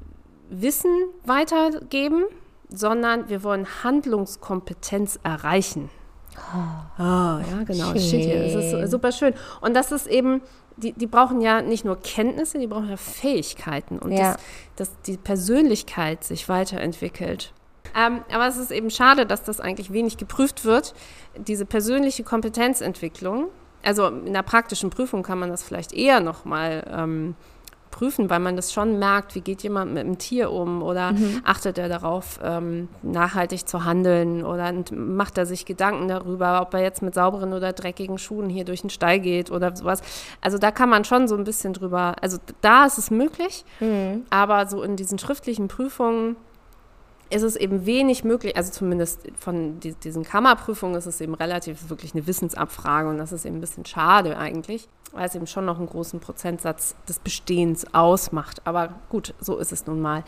Wissen 0.48 0.90
weitergeben, 1.24 2.24
sondern 2.68 3.28
wir 3.28 3.42
wollen 3.42 3.66
Handlungskompetenz 3.84 5.18
erreichen. 5.22 5.90
Oh, 6.36 7.02
ja, 7.02 7.62
genau. 7.66 7.92
Schön. 7.92 8.00
Steht 8.00 8.24
hier. 8.24 8.52
Das 8.52 8.84
ist 8.84 8.90
super 8.90 9.12
schön. 9.12 9.34
Und 9.60 9.74
das 9.74 9.92
ist 9.92 10.06
eben, 10.06 10.42
die, 10.76 10.92
die 10.92 11.06
brauchen 11.06 11.40
ja 11.40 11.62
nicht 11.62 11.84
nur 11.84 12.00
Kenntnisse, 12.00 12.58
die 12.58 12.66
brauchen 12.66 12.88
ja 12.88 12.96
Fähigkeiten 12.96 13.98
und 13.98 14.12
ja. 14.12 14.32
dass, 14.76 14.88
dass 14.88 15.02
die 15.06 15.16
Persönlichkeit 15.16 16.24
sich 16.24 16.48
weiterentwickelt. 16.48 17.52
Ähm, 17.96 18.20
aber 18.32 18.46
es 18.46 18.56
ist 18.58 18.70
eben 18.70 18.90
schade, 18.90 19.24
dass 19.24 19.42
das 19.42 19.60
eigentlich 19.60 19.92
wenig 19.92 20.18
geprüft 20.18 20.64
wird, 20.64 20.94
diese 21.36 21.64
persönliche 21.64 22.24
Kompetenzentwicklung. 22.24 23.48
Also 23.82 24.08
in 24.08 24.32
der 24.32 24.42
praktischen 24.42 24.90
Prüfung 24.90 25.22
kann 25.22 25.38
man 25.38 25.48
das 25.48 25.62
vielleicht 25.62 25.92
eher 25.92 26.20
nochmal 26.20 26.84
ähm, 26.90 27.36
prüfen, 27.96 28.28
weil 28.28 28.40
man 28.40 28.56
das 28.56 28.74
schon 28.74 28.98
merkt, 28.98 29.34
wie 29.34 29.40
geht 29.40 29.62
jemand 29.62 29.94
mit 29.94 30.04
einem 30.04 30.18
Tier 30.18 30.52
um 30.52 30.82
oder 30.82 31.12
mhm. 31.12 31.40
achtet 31.44 31.78
er 31.78 31.88
darauf, 31.88 32.38
ähm, 32.42 32.88
nachhaltig 33.02 33.66
zu 33.66 33.84
handeln 33.84 34.44
oder 34.44 34.70
macht 34.92 35.38
er 35.38 35.46
sich 35.46 35.64
Gedanken 35.64 36.08
darüber, 36.08 36.60
ob 36.60 36.74
er 36.74 36.82
jetzt 36.82 37.00
mit 37.00 37.14
sauberen 37.14 37.54
oder 37.54 37.72
dreckigen 37.72 38.18
Schuhen 38.18 38.50
hier 38.50 38.66
durch 38.66 38.82
den 38.82 38.90
Stall 38.90 39.18
geht 39.18 39.50
oder 39.50 39.74
sowas. 39.74 40.02
Also 40.42 40.58
da 40.58 40.70
kann 40.70 40.90
man 40.90 41.04
schon 41.04 41.26
so 41.26 41.36
ein 41.36 41.44
bisschen 41.44 41.72
drüber, 41.72 42.16
also 42.20 42.36
da 42.60 42.84
ist 42.84 42.98
es 42.98 43.10
möglich, 43.10 43.64
mhm. 43.80 44.24
aber 44.28 44.66
so 44.66 44.82
in 44.82 44.96
diesen 44.96 45.18
schriftlichen 45.18 45.68
Prüfungen 45.68 46.36
ist 47.30 47.42
es 47.42 47.56
eben 47.56 47.86
wenig 47.86 48.24
möglich, 48.24 48.56
also 48.56 48.70
zumindest 48.70 49.22
von 49.38 49.80
die, 49.80 49.94
diesen 49.94 50.22
Kammerprüfungen 50.24 50.96
ist 50.96 51.06
es 51.06 51.20
eben 51.20 51.34
relativ 51.34 51.90
wirklich 51.90 52.14
eine 52.14 52.26
Wissensabfrage 52.26 53.08
und 53.08 53.18
das 53.18 53.32
ist 53.32 53.44
eben 53.44 53.56
ein 53.56 53.60
bisschen 53.60 53.84
schade 53.84 54.36
eigentlich, 54.36 54.88
weil 55.12 55.26
es 55.26 55.34
eben 55.34 55.46
schon 55.46 55.64
noch 55.64 55.78
einen 55.78 55.88
großen 55.88 56.20
Prozentsatz 56.20 56.94
des 57.08 57.18
Bestehens 57.18 57.86
ausmacht. 57.92 58.62
Aber 58.64 58.94
gut, 59.08 59.34
so 59.40 59.58
ist 59.58 59.72
es 59.72 59.86
nun 59.86 60.00
mal. 60.00 60.24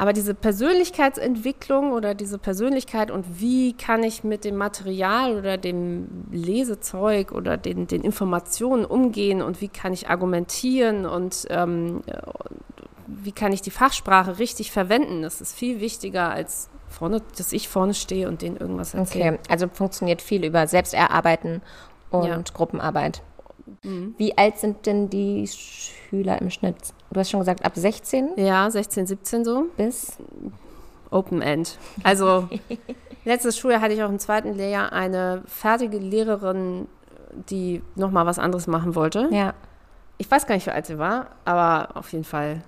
Aber 0.00 0.12
diese 0.12 0.32
Persönlichkeitsentwicklung 0.32 1.90
oder 1.90 2.14
diese 2.14 2.38
Persönlichkeit 2.38 3.10
und 3.10 3.40
wie 3.40 3.72
kann 3.72 4.04
ich 4.04 4.22
mit 4.22 4.44
dem 4.44 4.54
Material 4.54 5.36
oder 5.36 5.56
dem 5.56 6.28
Lesezeug 6.30 7.32
oder 7.32 7.56
den, 7.56 7.88
den 7.88 8.02
Informationen 8.02 8.84
umgehen 8.84 9.42
und 9.42 9.60
wie 9.60 9.66
kann 9.66 9.92
ich 9.92 10.08
argumentieren 10.08 11.04
und 11.04 11.46
ähm, 11.50 12.02
wie 13.08 13.32
kann 13.32 13.52
ich 13.52 13.62
die 13.62 13.70
Fachsprache 13.70 14.38
richtig 14.38 14.70
verwenden, 14.70 15.22
das 15.22 15.40
ist 15.40 15.56
viel 15.56 15.80
wichtiger 15.80 16.30
als 16.30 16.68
vorne, 16.88 17.22
dass 17.36 17.52
ich 17.52 17.68
vorne 17.68 17.94
stehe 17.94 18.28
und 18.28 18.42
denen 18.42 18.56
irgendwas 18.56 18.94
erzähle. 18.94 19.32
Okay, 19.32 19.38
also 19.48 19.68
funktioniert 19.68 20.22
viel 20.22 20.44
über 20.44 20.66
Selbsterarbeiten 20.66 21.62
und 22.10 22.26
ja. 22.26 22.42
Gruppenarbeit. 22.52 23.22
Mhm. 23.82 24.14
Wie 24.18 24.36
alt 24.36 24.58
sind 24.58 24.86
denn 24.86 25.08
die 25.10 25.46
Schüler 25.46 26.40
im 26.40 26.50
Schnitt? 26.50 26.76
Du 27.10 27.20
hast 27.20 27.30
schon 27.30 27.40
gesagt, 27.40 27.64
ab 27.64 27.72
16? 27.74 28.30
Ja, 28.36 28.70
16, 28.70 29.06
17 29.06 29.44
so. 29.44 29.66
Bis? 29.76 30.18
Open 31.10 31.40
End. 31.40 31.78
Also, 32.02 32.48
letztes 33.24 33.58
Schuljahr 33.58 33.80
hatte 33.80 33.94
ich 33.94 34.02
auch 34.02 34.10
im 34.10 34.18
zweiten 34.18 34.54
Lehrjahr 34.54 34.92
eine 34.92 35.42
fertige 35.46 35.98
Lehrerin, 35.98 36.86
die 37.48 37.82
nochmal 37.94 38.26
was 38.26 38.38
anderes 38.38 38.66
machen 38.66 38.94
wollte. 38.94 39.28
Ja. 39.30 39.54
Ich 40.18 40.30
weiß 40.30 40.46
gar 40.46 40.54
nicht, 40.54 40.66
wie 40.66 40.70
alt 40.70 40.86
sie 40.86 40.98
war, 40.98 41.28
aber 41.44 41.96
auf 41.96 42.12
jeden 42.12 42.24
Fall 42.24 42.62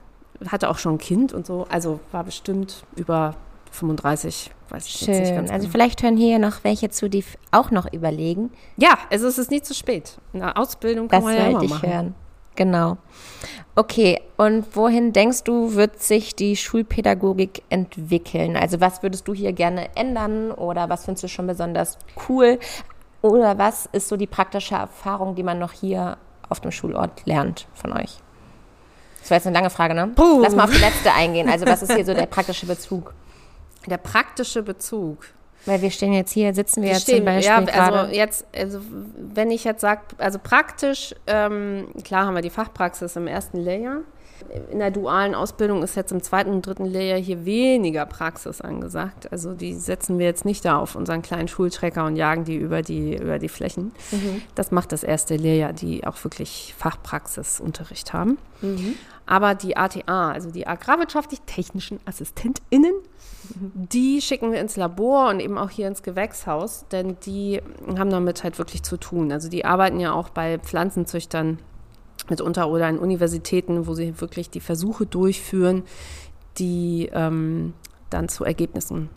hatte 0.48 0.68
auch 0.70 0.79
schon 0.79 0.94
ein 0.94 0.98
Kind 0.98 1.33
und 1.33 1.46
so. 1.46 1.66
Also 1.68 2.00
war 2.12 2.24
bestimmt 2.24 2.85
über 2.96 3.35
35, 3.72 4.50
weiß 4.68 4.87
ich 4.87 4.92
Schön. 4.92 5.20
nicht 5.20 5.35
ganz 5.35 5.50
Also 5.50 5.62
genau. 5.64 5.72
vielleicht 5.72 6.03
hören 6.03 6.16
hier 6.16 6.38
noch 6.38 6.64
welche 6.64 6.90
zu, 6.90 7.09
die 7.09 7.24
auch 7.50 7.70
noch 7.70 7.92
überlegen. 7.92 8.50
Ja, 8.76 8.98
also 9.11 9.26
es 9.29 9.38
ist 9.38 9.50
nie 9.50 9.62
zu 9.62 9.74
spät. 9.74 10.18
Eine 10.33 10.57
Ausbildung 10.57 11.09
kann 11.09 11.22
das 11.22 11.24
man 11.24 11.37
ja 11.37 11.50
immer 11.50 11.62
ich 11.62 11.70
machen. 11.70 11.88
hören. 11.92 12.14
Genau. 12.57 12.98
Okay, 13.74 14.20
und 14.37 14.76
wohin 14.76 15.12
denkst 15.12 15.44
du, 15.44 15.74
wird 15.74 16.03
sich 16.03 16.35
die 16.35 16.57
Schulpädagogik 16.57 17.62
entwickeln? 17.70 18.57
Also 18.57 18.81
was 18.81 19.03
würdest 19.03 19.29
du 19.29 19.35
hier 19.35 19.53
gerne 19.53 19.96
ändern 19.96 20.50
oder 20.50 20.88
was 20.88 21.05
findest 21.05 21.24
du 21.24 21.29
schon 21.29 21.46
besonders 21.46 21.96
cool? 22.29 22.59
Oder 23.22 23.57
was 23.59 23.88
ist 23.92 24.09
so 24.09 24.16
die 24.16 24.26
praktische 24.26 24.74
Erfahrung, 24.74 25.35
die 25.37 25.42
man 25.42 25.59
noch 25.59 25.72
hier 25.72 26.18
auf 26.48 26.61
dem 26.61 26.70
Schulort 26.72 27.24
lernt 27.24 27.66
von 27.74 27.92
euch? 27.92 28.18
Das 29.21 29.31
war 29.31 29.37
jetzt 29.37 29.47
eine 29.47 29.55
lange 29.55 29.71
Frage, 29.71 29.95
ne? 29.95 30.09
Puh. 30.15 30.41
Lass 30.43 30.55
mal 30.55 30.65
auf 30.65 30.71
die 30.71 30.79
letzte 30.79 31.13
eingehen. 31.13 31.49
Also 31.49 31.67
was 31.67 31.83
ist 31.83 31.93
hier 31.93 32.05
so 32.05 32.15
der 32.15 32.27
praktische 32.27 32.67
Bezug? 32.67 33.15
Der 33.87 33.99
praktische 33.99 34.63
Bezug. 34.63 35.27
Weil 35.67 35.83
wir 35.83 35.91
stehen 35.91 36.13
jetzt 36.15 36.33
hier, 36.33 36.55
sitzen 36.55 36.83
wir, 36.83 36.89
wir 36.89 36.95
jetzt 36.95 37.03
stehen, 37.03 37.19
zum 37.19 37.27
Beispiel 37.27 37.47
Ja, 37.47 37.57
also 37.57 37.69
gerade. 37.69 38.15
jetzt, 38.15 38.47
also 38.57 38.81
wenn 39.19 39.51
ich 39.51 39.65
jetzt 39.65 39.83
sage, 39.83 40.01
also 40.17 40.39
praktisch, 40.43 41.15
ähm, 41.27 41.89
klar 42.03 42.27
haben 42.27 42.35
wir 42.35 42.43
die 42.43 42.51
Fachpraxis 42.51 43.17
im 43.17 43.27
ersten 43.27 43.59
Lehrjahr. 43.59 43.99
In 44.70 44.79
der 44.79 44.90
dualen 44.90 45.35
Ausbildung 45.35 45.83
ist 45.83 45.96
jetzt 45.96 46.12
im 46.12 46.22
zweiten 46.22 46.50
und 46.50 46.66
dritten 46.66 46.87
Lehrjahr 46.87 47.18
hier 47.18 47.44
weniger 47.44 48.07
Praxis 48.07 48.61
angesagt. 48.61 49.31
Also 49.33 49.55
die 49.55 49.74
setzen 49.74 50.18
wir 50.18 50.26
jetzt 50.26 50.44
nicht 50.44 50.64
da 50.64 50.79
auf 50.79 50.94
unseren 50.94 51.22
kleinen 51.22 51.48
Schultrecker 51.48 52.05
und 52.05 52.16
jagen 52.16 52.44
die 52.44 52.57
über 52.57 52.83
die, 52.83 53.16
über 53.16 53.38
die 53.38 53.48
Flächen. 53.48 53.92
Mhm. 54.11 54.42
Das 54.55 54.70
macht 54.70 54.92
das 54.92 55.03
erste 55.03 55.37
Lehrjahr, 55.37 55.72
die 55.72 56.07
auch 56.07 56.22
wirklich 56.24 56.74
Fachpraxisunterricht 56.76 58.12
haben. 58.12 58.38
Mhm. 58.61 58.94
Aber 59.26 59.55
die 59.55 59.76
ATA, 59.76 60.33
also 60.33 60.50
die 60.50 60.66
agrarwirtschaftlich-technischen 60.66 62.00
AssistentInnen, 62.05 62.94
die 63.74 64.20
schicken 64.20 64.53
wir 64.53 64.61
ins 64.61 64.76
Labor 64.76 65.29
und 65.29 65.40
eben 65.40 65.57
auch 65.59 65.70
hier 65.70 65.88
ins 65.88 66.03
Gewächshaus, 66.03 66.85
denn 66.90 67.16
die 67.24 67.61
haben 67.96 68.11
damit 68.11 68.44
halt 68.44 68.59
wirklich 68.59 68.83
zu 68.83 68.96
tun. 68.96 69.33
Also 69.33 69.48
die 69.48 69.64
arbeiten 69.64 70.00
ja 70.00 70.12
auch 70.12 70.31
bei 70.31 70.59
Pflanzenzüchtern 70.59 71.59
mitunter 72.31 72.69
oder 72.69 72.88
in 72.88 72.99
Universitäten, 72.99 73.87
wo 73.87 73.95
sie 73.95 74.21
wirklich 74.21 74.51
die 74.51 74.61
Versuche 74.61 75.07
durchführen, 75.07 75.85
die 76.59 77.11
ähm, 77.12 77.75
dann 78.11 78.29
zu 78.29 78.45
Ergebnissen 78.45 79.11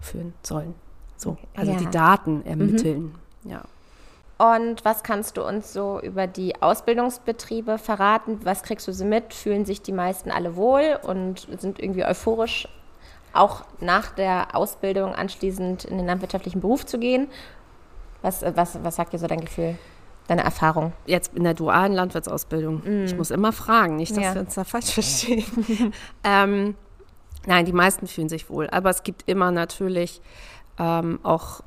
führen 0.00 0.34
sollen. 0.42 0.74
So, 1.16 1.36
also 1.54 1.72
ja. 1.72 1.78
die 1.78 1.90
Daten 1.90 2.44
ermitteln. 2.44 3.14
Mhm. 3.44 3.50
Ja. 3.50 3.62
Und 4.38 4.86
was 4.86 5.02
kannst 5.02 5.36
du 5.36 5.46
uns 5.46 5.74
so 5.74 6.00
über 6.00 6.26
die 6.26 6.62
Ausbildungsbetriebe 6.62 7.76
verraten? 7.76 8.40
Was 8.44 8.62
kriegst 8.62 8.88
du 8.88 8.92
so 8.92 9.04
mit? 9.04 9.34
Fühlen 9.34 9.66
sich 9.66 9.82
die 9.82 9.92
meisten 9.92 10.30
alle 10.30 10.56
wohl 10.56 10.98
und 11.02 11.46
sind 11.58 11.78
irgendwie 11.78 12.06
euphorisch 12.06 12.66
auch 13.34 13.64
nach 13.80 14.10
der 14.10 14.56
Ausbildung 14.56 15.14
anschließend 15.14 15.84
in 15.84 15.98
den 15.98 16.06
landwirtschaftlichen 16.06 16.62
Beruf 16.62 16.86
zu 16.86 16.98
gehen. 16.98 17.28
Was, 18.22 18.42
was, 18.42 18.82
was 18.82 18.96
sagt 18.96 19.12
dir 19.12 19.18
so 19.18 19.26
dein 19.26 19.42
Gefühl, 19.42 19.76
deine 20.30 20.44
Erfahrung? 20.44 20.92
Jetzt 21.06 21.34
in 21.34 21.44
der 21.44 21.54
dualen 21.54 21.92
Landwirtsausbildung. 21.92 22.82
Mm. 22.84 23.04
Ich 23.04 23.16
muss 23.16 23.30
immer 23.30 23.52
fragen, 23.52 23.96
nicht, 23.96 24.16
dass 24.16 24.24
ja. 24.24 24.34
wir 24.34 24.40
uns 24.42 24.54
da 24.54 24.64
falsch 24.64 24.92
verstehen. 24.92 25.44
ähm, 26.24 26.76
nein, 27.46 27.64
die 27.64 27.72
meisten 27.72 28.06
fühlen 28.06 28.28
sich 28.28 28.48
wohl. 28.48 28.68
Aber 28.70 28.90
es 28.90 29.02
gibt 29.02 29.28
immer 29.28 29.50
natürlich 29.50 30.22
ähm, 30.78 31.18
auch, 31.22 31.60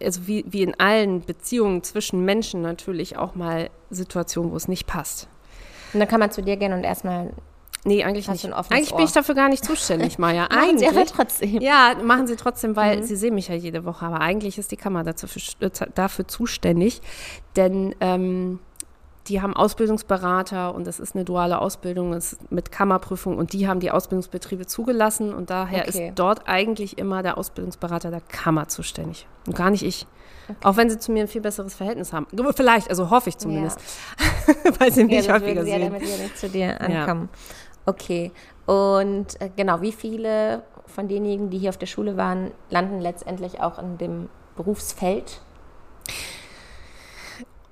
also 0.00 0.26
wie, 0.26 0.44
wie 0.48 0.62
in 0.62 0.78
allen 0.78 1.22
Beziehungen 1.22 1.82
zwischen 1.82 2.24
Menschen 2.24 2.62
natürlich 2.62 3.16
auch 3.16 3.34
mal 3.34 3.70
Situationen, 3.90 4.52
wo 4.52 4.56
es 4.56 4.68
nicht 4.68 4.86
passt. 4.86 5.28
Und 5.92 6.00
dann 6.00 6.08
kann 6.08 6.20
man 6.20 6.30
zu 6.30 6.42
dir 6.42 6.56
gehen 6.56 6.72
und 6.72 6.84
erstmal 6.84 7.32
Nee, 7.84 8.04
eigentlich 8.04 8.28
Hast 8.28 8.44
nicht. 8.44 8.54
Eigentlich 8.54 8.92
Ohr. 8.92 8.98
bin 8.98 9.06
ich 9.06 9.12
dafür 9.12 9.34
gar 9.34 9.48
nicht 9.48 9.64
zuständig, 9.64 10.18
Maja. 10.18 10.48
machen 10.54 10.78
Sie 10.78 10.86
aber 10.86 11.06
trotzdem. 11.06 11.60
Ja, 11.60 11.94
machen 12.02 12.26
Sie 12.26 12.36
trotzdem, 12.36 12.76
weil 12.76 12.98
mhm. 12.98 13.02
Sie 13.04 13.16
sehen 13.16 13.34
mich 13.34 13.48
ja 13.48 13.54
jede 13.54 13.84
Woche. 13.84 14.04
Aber 14.04 14.20
eigentlich 14.20 14.58
ist 14.58 14.70
die 14.70 14.76
Kammer 14.76 15.02
dazu, 15.02 15.26
äh, 15.60 15.70
dafür 15.94 16.28
zuständig. 16.28 17.00
Denn 17.56 17.94
ähm, 18.00 18.58
die 19.28 19.40
haben 19.40 19.54
Ausbildungsberater 19.54 20.74
und 20.74 20.86
das 20.86 20.98
ist 20.98 21.14
eine 21.14 21.24
duale 21.24 21.60
Ausbildung 21.60 22.18
mit 22.50 22.72
Kammerprüfung 22.72 23.38
und 23.38 23.52
die 23.52 23.68
haben 23.68 23.80
die 23.80 23.90
Ausbildungsbetriebe 23.90 24.66
zugelassen 24.66 25.32
und 25.32 25.50
daher 25.50 25.86
okay. 25.86 26.08
ist 26.08 26.18
dort 26.18 26.48
eigentlich 26.48 26.98
immer 26.98 27.22
der 27.22 27.38
Ausbildungsberater 27.38 28.10
der 28.10 28.22
Kammer 28.22 28.68
zuständig 28.68 29.26
und 29.46 29.54
gar 29.54 29.70
nicht 29.70 29.84
ich. 29.84 30.06
Okay. 30.48 30.58
Auch 30.64 30.76
wenn 30.76 30.90
sie 30.90 30.98
zu 30.98 31.12
mir 31.12 31.22
ein 31.22 31.28
viel 31.28 31.42
besseres 31.42 31.74
Verhältnis 31.74 32.12
haben. 32.12 32.26
Vielleicht, 32.56 32.90
also 32.90 33.10
hoffe 33.10 33.28
ich 33.28 33.38
zumindest. 33.38 33.78
Ja. 34.18 34.72
weil 34.80 34.92
sie 34.92 35.04
mich 35.04 35.26
ja, 35.26 35.34
häufiger 35.34 35.64
sehen. 35.64 35.80
Ja, 35.80 35.88
damit 35.90 36.06
sie 36.06 36.22
nicht 36.22 36.38
zu 36.38 36.48
dir 36.48 36.80
ankommen. 36.80 37.28
Ja. 37.32 37.38
Okay. 37.86 38.32
Und 38.66 39.40
äh, 39.40 39.50
genau, 39.54 39.80
wie 39.80 39.92
viele 39.92 40.62
von 40.86 41.08
denjenigen, 41.08 41.50
die 41.50 41.58
hier 41.58 41.70
auf 41.70 41.78
der 41.78 41.86
Schule 41.86 42.16
waren, 42.16 42.50
landen 42.68 43.00
letztendlich 43.00 43.60
auch 43.60 43.78
in 43.78 43.98
dem 43.98 44.28
Berufsfeld? 44.56 45.40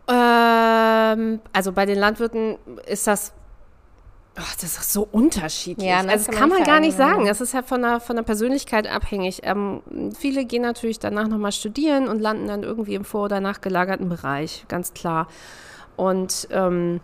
Ähm, 0.08 1.40
also 1.52 1.72
bei 1.72 1.84
den 1.86 1.98
Landwirten 1.98 2.56
ist 2.86 3.06
das 3.06 3.32
Oh, 4.40 4.54
das 4.60 4.78
ist 4.78 4.92
so 4.92 5.08
unterschiedlich. 5.10 5.88
Ja, 5.88 6.00
das 6.00 6.12
also 6.12 6.26
das 6.30 6.36
kann 6.36 6.48
man, 6.48 6.62
gar 6.62 6.78
nicht 6.78 6.96
sagen. 6.96 7.26
Das 7.26 7.40
ist 7.40 7.54
ja 7.54 7.62
von 7.62 7.82
der, 7.82 7.98
von 7.98 8.14
der 8.14 8.22
Persönlichkeit 8.22 8.86
abhängig. 8.86 9.40
Ähm, 9.42 9.82
viele 10.16 10.44
gehen 10.44 10.62
natürlich 10.62 11.00
danach 11.00 11.26
nochmal 11.26 11.50
studieren 11.50 12.06
und 12.06 12.20
landen 12.20 12.46
dann 12.46 12.62
irgendwie 12.62 12.94
im 12.94 13.04
vor- 13.04 13.24
oder 13.24 13.40
nachgelagerten 13.40 14.08
Bereich, 14.08 14.64
ganz 14.68 14.94
klar. 14.94 15.26
Und 15.96 16.46
ähm, 16.52 17.00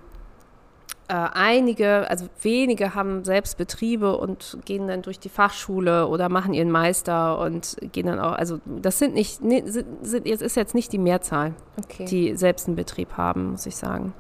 äh, 1.09 1.15
einige, 1.15 2.09
also 2.09 2.27
wenige 2.41 2.95
haben 2.95 3.25
selbst 3.25 3.59
Betriebe 3.59 4.17
und 4.17 4.59
gehen 4.65 4.89
dann 4.89 5.03
durch 5.03 5.19
die 5.19 5.29
Fachschule 5.29 6.09
oder 6.09 6.29
machen 6.29 6.55
ihren 6.55 6.71
Meister 6.71 7.39
und 7.39 7.77
gehen 7.93 8.07
dann 8.07 8.19
auch, 8.19 8.33
also 8.33 8.59
das 8.65 8.99
sind 8.99 9.15
nicht, 9.15 9.41
sind, 9.41 9.85
sind, 10.03 10.27
es 10.27 10.41
ist 10.41 10.57
jetzt 10.57 10.75
nicht 10.75 10.93
die 10.93 10.99
Mehrzahl, 10.99 11.55
okay. 11.79 12.07
die 12.07 12.37
selbst 12.37 12.69
einen 12.69 12.77
Betrieb 12.77 13.19
haben, 13.19 13.53
muss 13.53 13.67
ich 13.67 13.77
sagen. 13.77 14.15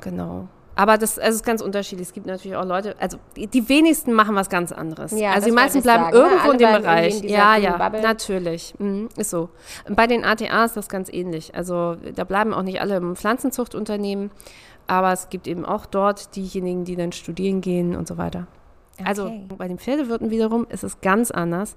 Genau. 0.00 0.48
Aber 0.76 0.98
das 0.98 1.18
also 1.18 1.36
ist 1.36 1.44
ganz 1.44 1.62
unterschiedlich. 1.62 2.08
Es 2.08 2.14
gibt 2.14 2.26
natürlich 2.26 2.56
auch 2.56 2.64
Leute, 2.66 2.94
also 3.00 3.16
die, 3.34 3.46
die 3.46 3.66
wenigsten 3.68 4.12
machen 4.12 4.34
was 4.34 4.50
ganz 4.50 4.72
anderes. 4.72 5.10
Ja, 5.12 5.32
also 5.32 5.46
die 5.46 5.52
meisten 5.52 5.82
bleiben 5.82 6.04
sagen, 6.04 6.16
ne? 6.16 6.22
irgendwo 6.22 6.50
in 6.52 6.58
dem 6.58 6.82
Bereich. 6.82 7.22
In 7.22 7.28
ja, 7.30 7.56
ja, 7.56 7.78
Bubble. 7.78 8.02
natürlich. 8.02 8.74
Mhm, 8.78 9.08
ist 9.16 9.30
so. 9.30 9.48
Bei 9.88 10.06
den 10.06 10.22
ATA 10.22 10.66
ist 10.66 10.76
das 10.76 10.90
ganz 10.90 11.10
ähnlich. 11.10 11.54
Also 11.54 11.96
da 12.14 12.24
bleiben 12.24 12.52
auch 12.52 12.62
nicht 12.62 12.82
alle 12.82 12.96
im 12.96 13.16
Pflanzenzuchtunternehmen. 13.16 14.30
Aber 14.86 15.12
es 15.12 15.28
gibt 15.28 15.46
eben 15.46 15.64
auch 15.64 15.86
dort 15.86 16.36
diejenigen, 16.36 16.84
die 16.84 16.96
dann 16.96 17.12
studieren 17.12 17.60
gehen 17.60 17.96
und 17.96 18.06
so 18.06 18.18
weiter. 18.18 18.46
Also 19.04 19.26
okay. 19.26 19.40
Also 19.42 19.56
bei 19.56 19.68
den 19.68 19.78
Pferdewirten 19.78 20.30
wiederum 20.30 20.66
ist 20.68 20.84
es 20.84 21.00
ganz 21.00 21.30
anders. 21.30 21.74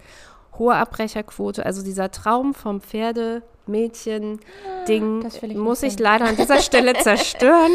Hohe 0.58 0.76
Abbrecherquote, 0.76 1.66
also 1.66 1.84
dieser 1.84 2.12
Traum 2.12 2.54
vom 2.54 2.82
Pferdemädchen-Ding 2.82 5.26
ah, 5.26 5.30
muss 5.58 5.84
ich 5.84 5.98
leider 6.00 6.26
an 6.26 6.36
dieser 6.36 6.60
Stelle 6.60 6.94
zerstören. 7.02 7.72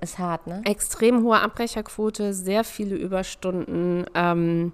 Ist 0.00 0.18
hart, 0.18 0.46
ne? 0.46 0.60
Extrem 0.64 1.22
hohe 1.22 1.40
Abbrecherquote, 1.40 2.34
sehr 2.34 2.64
viele 2.64 2.96
Überstunden. 2.96 4.04
Ähm, 4.14 4.72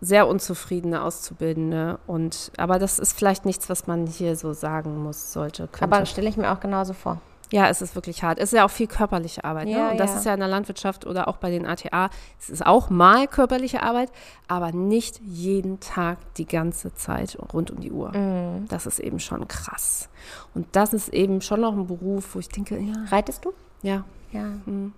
sehr 0.00 0.28
unzufriedene 0.28 1.02
Auszubildende. 1.02 1.98
Und, 2.06 2.52
aber 2.56 2.78
das 2.78 2.98
ist 2.98 3.12
vielleicht 3.12 3.44
nichts, 3.44 3.68
was 3.68 3.86
man 3.86 4.06
hier 4.06 4.36
so 4.36 4.54
sagen 4.54 5.02
muss, 5.02 5.32
sollte. 5.32 5.68
Könnte. 5.70 5.94
Aber 5.94 6.06
stelle 6.06 6.28
ich 6.28 6.38
mir 6.38 6.50
auch 6.50 6.60
genauso 6.60 6.94
vor. 6.94 7.20
Ja, 7.52 7.68
es 7.68 7.82
ist 7.82 7.94
wirklich 7.94 8.22
hart. 8.22 8.38
Es 8.38 8.52
ist 8.52 8.56
ja 8.56 8.64
auch 8.64 8.70
viel 8.70 8.86
körperliche 8.86 9.44
Arbeit. 9.44 9.68
Ja, 9.68 9.86
ne? 9.86 9.90
Und 9.90 10.00
das 10.00 10.10
ja. 10.10 10.16
ist 10.18 10.24
ja 10.24 10.34
in 10.34 10.40
der 10.40 10.48
Landwirtschaft 10.48 11.04
oder 11.04 11.26
auch 11.26 11.36
bei 11.38 11.50
den 11.50 11.66
ATA. 11.66 12.10
Es 12.38 12.48
ist 12.48 12.64
auch 12.64 12.90
mal 12.90 13.26
körperliche 13.26 13.82
Arbeit, 13.82 14.12
aber 14.46 14.72
nicht 14.72 15.20
jeden 15.24 15.80
Tag 15.80 16.18
die 16.36 16.46
ganze 16.46 16.94
Zeit 16.94 17.36
rund 17.52 17.70
um 17.70 17.80
die 17.80 17.90
Uhr. 17.90 18.16
Mhm. 18.16 18.68
Das 18.68 18.86
ist 18.86 19.00
eben 19.00 19.18
schon 19.18 19.48
krass. 19.48 20.08
Und 20.54 20.68
das 20.72 20.94
ist 20.94 21.08
eben 21.08 21.40
schon 21.40 21.60
noch 21.60 21.72
ein 21.72 21.86
Beruf, 21.86 22.34
wo 22.34 22.38
ich 22.38 22.48
denke, 22.48 22.78
ja, 22.78 22.94
Reitest 23.10 23.44
du? 23.44 23.52
ja. 23.82 24.04
Ja. 24.32 24.44
Mhm. 24.64 24.92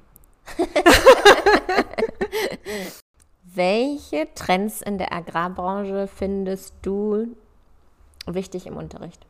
Welche 3.55 4.29
Trends 4.35 4.83
in 4.83 4.99
der 4.99 5.13
Agrarbranche 5.13 6.07
findest 6.07 6.75
du 6.83 7.35
wichtig 8.27 8.67
im 8.67 8.77
Unterricht? 8.77 9.25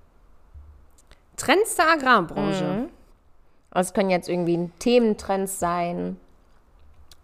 Trends 1.37 1.75
der 1.77 1.89
Agrarbranche. 1.91 2.65
Mhm. 2.65 2.89
Es 3.75 3.95
können 3.95 4.11
jetzt 4.11 4.29
irgendwie 4.29 4.71
Thementrends 4.79 5.59
sein 5.59 6.17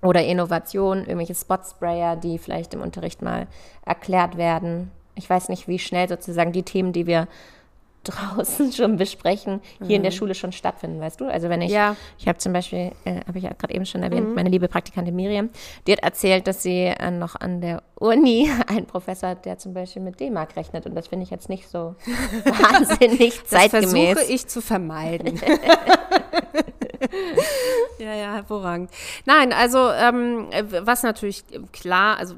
oder 0.03 0.25
Innovationen, 0.25 1.05
irgendwelche 1.05 1.35
Spotsprayer, 1.35 2.17
die 2.17 2.39
vielleicht 2.39 2.75
im 2.75 2.81
Unterricht 2.81 3.23
mal 3.23 3.47
erklärt 3.85 4.37
werden. 4.37 4.91
Ich 5.15 5.29
weiß 5.29 5.49
nicht, 5.49 5.69
wie 5.69 5.79
schnell 5.79 6.09
sozusagen 6.09 6.53
die 6.53 6.63
Themen, 6.63 6.93
die 6.93 7.07
wir 7.07 7.27
draußen 8.05 8.73
schon 8.73 8.97
besprechen, 8.97 9.61
hier 9.87 9.97
in 9.97 10.03
der 10.03 10.11
Schule 10.11 10.35
schon 10.35 10.53
stattfinden, 10.53 11.01
weißt 11.01 11.21
du? 11.21 11.27
Also 11.27 11.49
wenn 11.49 11.61
ich, 11.63 11.71
Ja. 11.73 11.97
ich 12.19 12.27
habe 12.29 12.39
zum 12.39 12.53
Beispiel, 12.53 12.93
äh, 13.05 13.21
habe 13.27 13.39
ich 13.39 13.45
ja 13.45 13.51
gerade 13.53 13.75
eben 13.75 13.85
schon 13.87 14.03
erwähnt, 14.03 14.35
meine 14.35 14.49
liebe 14.49 14.69
Praktikantin 14.69 15.15
Miriam, 15.17 15.51
die 15.87 15.93
hat 15.93 16.01
erzählt, 16.01 16.47
dass 16.47 16.63
sie 16.63 16.85
äh, 16.87 17.11
noch 17.11 17.37
an 17.37 17.61
der 17.61 17.83
Uni 17.97 18.51
einen 18.69 18.87
Professor 18.87 19.31
hat, 19.31 19.45
der 19.45 19.59
zum 19.59 19.75
Beispiel 19.75 20.03
mit 20.03 20.21
D-Mark 20.21 20.57
rechnet 20.57 20.87
und 20.87 20.95
das 20.95 21.09
finde 21.09 21.25
ich 21.25 21.31
jetzt 21.31 21.49
nicht 21.49 21.69
so 21.69 21.95
wahnsinnig 22.45 23.41
Das 23.41 23.51
zeitgemäß. 23.71 24.13
versuche 24.15 24.33
ich 24.33 24.47
zu 24.47 24.61
vermeiden. 24.63 25.41
ja, 27.99 28.15
ja, 28.15 28.33
hervorragend. 28.35 28.91
Nein, 29.25 29.53
also 29.53 29.91
ähm, 29.91 30.47
was 30.83 31.03
natürlich 31.03 31.45
klar, 31.73 32.19
also 32.19 32.35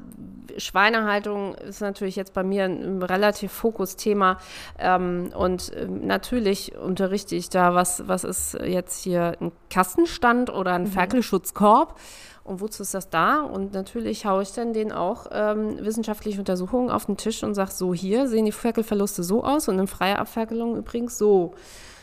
Schweinehaltung 0.57 1.55
ist 1.55 1.81
natürlich 1.81 2.15
jetzt 2.15 2.33
bei 2.33 2.43
mir 2.43 2.65
ein 2.65 3.01
relativ 3.03 3.51
Fokusthema 3.51 4.37
ähm, 4.79 5.31
und 5.35 5.71
ähm, 5.75 6.05
natürlich 6.05 6.75
unterrichte 6.75 7.35
ich 7.35 7.49
da, 7.49 7.73
was, 7.73 8.07
was 8.07 8.23
ist 8.23 8.57
jetzt 8.63 9.03
hier 9.03 9.35
ein 9.39 9.51
Kastenstand 9.69 10.49
oder 10.49 10.73
ein 10.73 10.87
Ferkelschutzkorb 10.87 11.99
und 12.43 12.59
wozu 12.59 12.83
ist 12.83 12.93
das 12.93 13.09
da? 13.09 13.41
Und 13.41 13.73
natürlich 13.73 14.25
haue 14.25 14.43
ich 14.43 14.51
dann 14.51 14.73
denen 14.73 14.91
auch 14.91 15.27
ähm, 15.31 15.77
wissenschaftliche 15.79 16.39
Untersuchungen 16.39 16.89
auf 16.89 17.05
den 17.05 17.17
Tisch 17.17 17.43
und 17.43 17.53
sage, 17.53 17.71
so 17.71 17.93
hier 17.93 18.27
sehen 18.27 18.45
die 18.45 18.51
Ferkelverluste 18.51 19.23
so 19.23 19.43
aus 19.43 19.67
und 19.67 19.77
in 19.77 19.87
freier 19.87 20.19
Abferkelung 20.19 20.75
übrigens 20.75 21.17
so. 21.17 21.53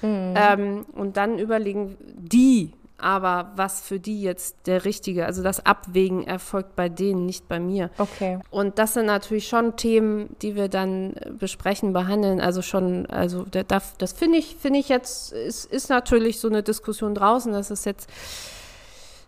Ähm, 0.02 0.86
und 0.92 1.16
dann 1.16 1.38
überlegen 1.38 1.96
die 2.00 2.72
aber, 3.00 3.52
was 3.56 3.80
für 3.80 4.00
die 4.00 4.22
jetzt 4.22 4.66
der 4.66 4.84
richtige, 4.84 5.24
also 5.26 5.42
das 5.42 5.64
Abwägen 5.64 6.26
erfolgt 6.26 6.74
bei 6.76 6.88
denen, 6.88 7.26
nicht 7.26 7.48
bei 7.48 7.60
mir. 7.60 7.90
Okay. 7.98 8.40
Und 8.50 8.78
das 8.78 8.94
sind 8.94 9.06
natürlich 9.06 9.46
schon 9.48 9.76
Themen, 9.76 10.34
die 10.42 10.56
wir 10.56 10.68
dann 10.68 11.14
äh, 11.14 11.30
besprechen, 11.30 11.92
behandeln. 11.92 12.40
Also 12.40 12.60
schon, 12.62 13.06
also 13.06 13.44
da- 13.50 13.62
da- 13.62 13.80
das 13.98 14.12
finde 14.12 14.38
ich, 14.38 14.56
finde 14.56 14.80
ich 14.80 14.88
jetzt, 14.88 15.32
ist, 15.32 15.64
ist 15.66 15.88
natürlich 15.90 16.40
so 16.40 16.48
eine 16.48 16.62
Diskussion 16.62 17.14
draußen. 17.14 17.52
Das 17.52 17.70
ist 17.70 17.86
jetzt 17.86 18.08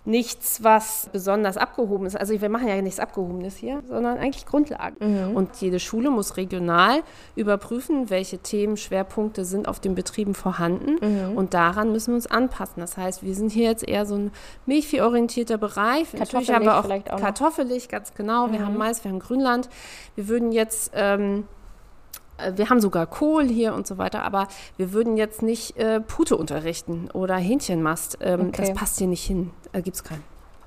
nichts, 0.07 0.64
was 0.64 1.11
besonders 1.12 1.59
abgehoben 1.59 2.07
ist. 2.07 2.16
Also 2.16 2.40
wir 2.40 2.48
machen 2.48 2.66
ja 2.66 2.80
nichts 2.80 2.98
Abgehobenes 2.98 3.57
hier, 3.57 3.82
sondern 3.86 4.18
eigentlich 4.18 4.46
Grundlagen. 4.46 4.96
Und 5.34 5.57
jede 5.61 5.78
Schule 5.78 6.11
muss 6.11 6.38
regional 6.38 7.03
überprüfen, 7.36 8.09
welche 8.09 8.38
Themen, 8.38 8.78
Schwerpunkte 8.78 9.44
sind 9.44 9.68
auf 9.68 9.78
den 9.78 9.94
Betrieben 9.94 10.34
vorhanden. 10.34 10.96
Und 11.36 11.53
daran 11.53 11.92
müssen 11.92 12.12
wir 12.12 12.14
uns 12.14 12.26
anpassen. 12.26 12.80
Das 12.80 12.96
heißt, 12.96 13.22
wir 13.22 13.34
sind 13.34 13.53
hier 13.53 13.68
jetzt 13.68 13.86
eher 13.86 14.07
so 14.07 14.14
ein 14.14 14.32
milchviehorientierter 14.64 15.59
Bereich. 15.59 16.12
Natürlich 16.14 16.51
haben 16.51 16.64
wir 16.64 16.78
auch, 16.78 16.88
auch 16.88 17.20
kartoffelig, 17.20 17.88
ganz 17.88 18.14
genau. 18.14 18.51
Wir 18.51 18.64
haben 18.64 18.78
Mais, 18.78 19.05
wir 19.05 19.11
haben 19.11 19.20
Grünland. 19.20 19.68
Wir 20.14 20.28
würden 20.28 20.51
jetzt... 20.51 20.92
Ähm, 20.94 21.44
äh, 21.44 21.59
wir 22.57 22.70
haben 22.70 22.80
sogar 22.80 23.07
Kohl 23.07 23.47
hier 23.49 23.74
und 23.74 23.86
so 23.86 23.99
weiter, 23.99 24.22
aber 24.22 24.49
wir 24.76 24.93
würden 24.93 25.16
jetzt 25.16 25.43
nicht 25.43 25.76
äh, 25.76 26.01
Pute 26.01 26.36
unterrichten 26.36 27.09
oder 27.12 27.36
Hähnchenmast. 27.36 28.18
Ähm, 28.20 28.49
Okay. 28.49 28.62
Das 28.68 28.74
passt 28.74 28.99
hier 28.99 29.07
nicht 29.07 29.24
hin. 29.24 29.51
Da 29.72 29.80
gibt 29.80 29.97
es 29.97 30.05
keinen. 30.05 30.24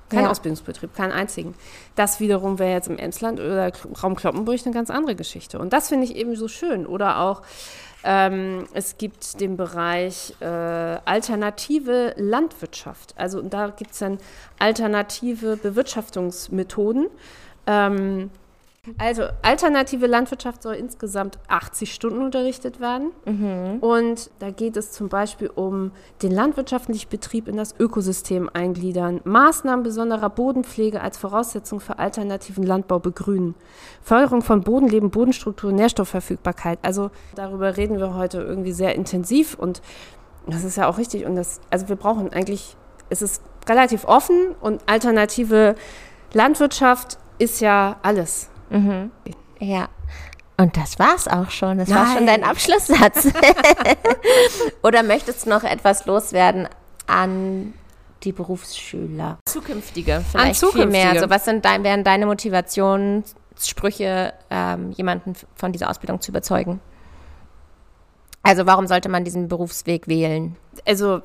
Kein 0.09 0.25
Ja. 0.25 0.29
Ausbildungsbetrieb, 0.31 0.93
keinen 0.93 1.11
einzigen. 1.11 1.55
Das 1.95 2.19
wiederum 2.19 2.59
wäre 2.59 2.71
jetzt 2.71 2.87
im 2.87 2.97
Emsland 2.97 3.39
oder 3.39 3.71
Raum 4.03 4.15
Kloppenburg 4.15 4.59
eine 4.63 4.73
ganz 4.73 4.89
andere 4.89 5.15
Geschichte. 5.15 5.57
Und 5.59 5.73
das 5.73 5.89
finde 5.89 6.05
ich 6.05 6.15
eben 6.15 6.35
so 6.35 6.47
schön. 6.47 6.85
Oder 6.85 7.19
auch, 7.19 7.41
ähm, 8.03 8.65
es 8.73 8.97
gibt 8.97 9.39
den 9.41 9.57
Bereich 9.57 10.35
äh, 10.39 10.45
alternative 10.45 12.13
Landwirtschaft. 12.17 13.15
Also 13.17 13.41
da 13.41 13.69
gibt 13.69 13.91
es 13.91 13.99
dann 13.99 14.19
alternative 14.59 15.57
Bewirtschaftungsmethoden. 15.57 17.07
Ähm, 17.65 18.29
also 18.97 19.23
alternative 19.41 20.07
Landwirtschaft 20.07 20.61
soll 20.61 20.75
insgesamt 20.75 21.39
80 21.47 21.93
Stunden 21.93 22.21
unterrichtet 22.21 22.81
werden. 22.81 23.11
Und 23.81 24.29
da 24.39 24.49
geht 24.49 24.75
es 24.75 24.91
zum 24.91 25.07
Beispiel 25.07 25.49
um 25.49 25.91
den 26.21 26.31
landwirtschaftlichen 26.31 27.09
Betrieb 27.09 27.47
in 27.47 27.55
das 27.55 27.73
Ökosystem 27.79 28.49
eingliedern, 28.53 29.21
Maßnahmen 29.23 29.83
besonderer 29.83 30.29
Bodenpflege 30.29 30.99
als 30.99 31.17
Voraussetzung 31.17 31.79
für 31.79 31.97
alternativen 31.97 32.65
Landbau 32.65 32.99
begrünen, 32.99 33.55
Förderung 34.01 34.41
von 34.41 34.61
Bodenleben, 34.61 35.11
Bodenstruktur, 35.11 35.71
Nährstoffverfügbarkeit. 35.71 36.79
Also 36.81 37.09
darüber 37.35 37.77
reden 37.77 37.99
wir 37.99 38.15
heute 38.15 38.41
irgendwie 38.41 38.73
sehr 38.73 38.95
intensiv 38.95 39.55
und 39.57 39.81
das 40.45 40.65
ist 40.65 40.75
ja 40.75 40.89
auch 40.89 40.97
richtig. 40.97 41.25
Und 41.25 41.35
das, 41.35 41.61
also 41.69 41.87
wir 41.87 41.95
brauchen 41.95 42.33
eigentlich, 42.33 42.75
es 43.09 43.21
ist 43.21 43.41
relativ 43.69 44.03
offen 44.03 44.55
und 44.59 44.81
alternative 44.87 45.75
Landwirtschaft 46.33 47.17
ist 47.37 47.61
ja 47.61 47.95
alles. 48.01 48.49
Ja. 49.59 49.89
Und 50.57 50.77
das 50.77 50.99
war's 50.99 51.27
auch 51.27 51.49
schon. 51.49 51.79
Das 51.79 51.89
war 51.89 52.05
schon 52.13 52.25
Nein. 52.25 52.41
dein 52.41 52.49
Abschlusssatz. 52.49 53.27
Oder 54.83 55.01
möchtest 55.03 55.45
du 55.45 55.49
noch 55.49 55.63
etwas 55.63 56.05
loswerden 56.05 56.67
an 57.07 57.73
die 58.23 58.31
Berufsschüler? 58.31 59.39
Zukünftige, 59.45 60.23
vielleicht 60.29 60.59
viel 60.59 60.69
Zukünftige. 60.69 60.91
mehr. 60.91 61.09
Also 61.11 61.29
was 61.29 61.45
sind 61.45 61.65
dein, 61.65 61.83
wären 61.83 62.03
deine 62.03 62.25
Motivationssprüche, 62.27 64.33
ähm, 64.49 64.91
jemanden 64.91 65.33
von 65.55 65.71
dieser 65.71 65.89
Ausbildung 65.89 66.21
zu 66.21 66.31
überzeugen? 66.31 66.79
Also 68.43 68.65
warum 68.65 68.87
sollte 68.87 69.09
man 69.09 69.23
diesen 69.23 69.47
Berufsweg 69.47 70.07
wählen? 70.07 70.57
Also, 70.85 71.21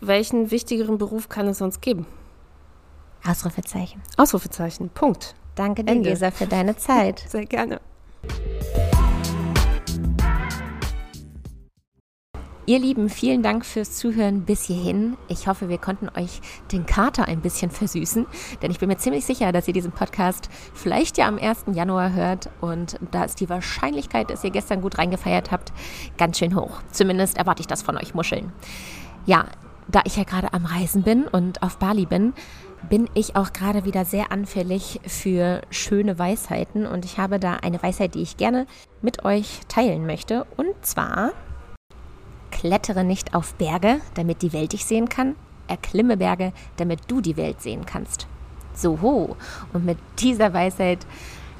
welchen 0.00 0.50
wichtigeren 0.52 0.98
Beruf 0.98 1.28
kann 1.28 1.48
es 1.48 1.58
sonst 1.58 1.82
geben? 1.82 2.06
Ausrufezeichen. 3.26 4.00
Ausrufezeichen. 4.16 4.88
Punkt. 4.90 5.34
Danke 5.54 5.84
dir, 5.84 5.92
Ende. 5.92 6.10
Gesa, 6.10 6.30
für 6.30 6.46
deine 6.46 6.76
Zeit. 6.76 7.20
Sehr 7.28 7.46
gerne. 7.46 7.80
Ihr 12.66 12.78
Lieben, 12.78 13.10
vielen 13.10 13.42
Dank 13.42 13.66
fürs 13.66 13.92
Zuhören 13.92 14.46
bis 14.46 14.62
hierhin. 14.62 15.18
Ich 15.28 15.48
hoffe, 15.48 15.68
wir 15.68 15.76
konnten 15.76 16.08
euch 16.18 16.40
den 16.72 16.86
Kater 16.86 17.28
ein 17.28 17.42
bisschen 17.42 17.70
versüßen, 17.70 18.24
denn 18.62 18.70
ich 18.70 18.78
bin 18.78 18.88
mir 18.88 18.96
ziemlich 18.96 19.26
sicher, 19.26 19.52
dass 19.52 19.68
ihr 19.68 19.74
diesen 19.74 19.92
Podcast 19.92 20.48
vielleicht 20.72 21.18
ja 21.18 21.28
am 21.28 21.36
1. 21.36 21.66
Januar 21.74 22.14
hört 22.14 22.48
und 22.62 22.98
da 23.10 23.24
ist 23.24 23.40
die 23.40 23.50
Wahrscheinlichkeit, 23.50 24.30
dass 24.30 24.44
ihr 24.44 24.50
gestern 24.50 24.80
gut 24.80 24.96
reingefeiert 24.96 25.50
habt, 25.50 25.74
ganz 26.16 26.38
schön 26.38 26.56
hoch. 26.56 26.80
Zumindest 26.90 27.36
erwarte 27.36 27.60
ich 27.60 27.66
das 27.66 27.82
von 27.82 27.98
euch 27.98 28.14
Muscheln. 28.14 28.50
Ja, 29.26 29.44
da 29.86 30.00
ich 30.04 30.16
ja 30.16 30.24
gerade 30.24 30.54
am 30.54 30.64
Reisen 30.64 31.02
bin 31.02 31.28
und 31.28 31.62
auf 31.62 31.76
Bali 31.76 32.06
bin, 32.06 32.32
bin 32.88 33.08
ich 33.14 33.36
auch 33.36 33.52
gerade 33.52 33.84
wieder 33.84 34.04
sehr 34.04 34.30
anfällig 34.32 35.00
für 35.06 35.62
schöne 35.70 36.18
Weisheiten 36.18 36.86
und 36.86 37.04
ich 37.04 37.18
habe 37.18 37.38
da 37.38 37.54
eine 37.54 37.82
Weisheit, 37.82 38.14
die 38.14 38.22
ich 38.22 38.36
gerne 38.36 38.66
mit 39.02 39.24
euch 39.24 39.60
teilen 39.68 40.06
möchte 40.06 40.46
und 40.56 40.74
zwar 40.82 41.32
Klettere 42.50 43.04
nicht 43.04 43.34
auf 43.34 43.54
Berge, 43.54 44.00
damit 44.14 44.40
die 44.40 44.52
Welt 44.52 44.72
dich 44.72 44.84
sehen 44.84 45.08
kann. 45.08 45.34
Erklimme 45.66 46.16
Berge, 46.16 46.52
damit 46.76 47.00
du 47.08 47.20
die 47.20 47.36
Welt 47.36 47.60
sehen 47.60 47.84
kannst. 47.84 48.26
So 48.74 49.00
ho. 49.02 49.36
Und 49.72 49.84
mit 49.84 49.98
dieser 50.20 50.54
Weisheit 50.54 51.04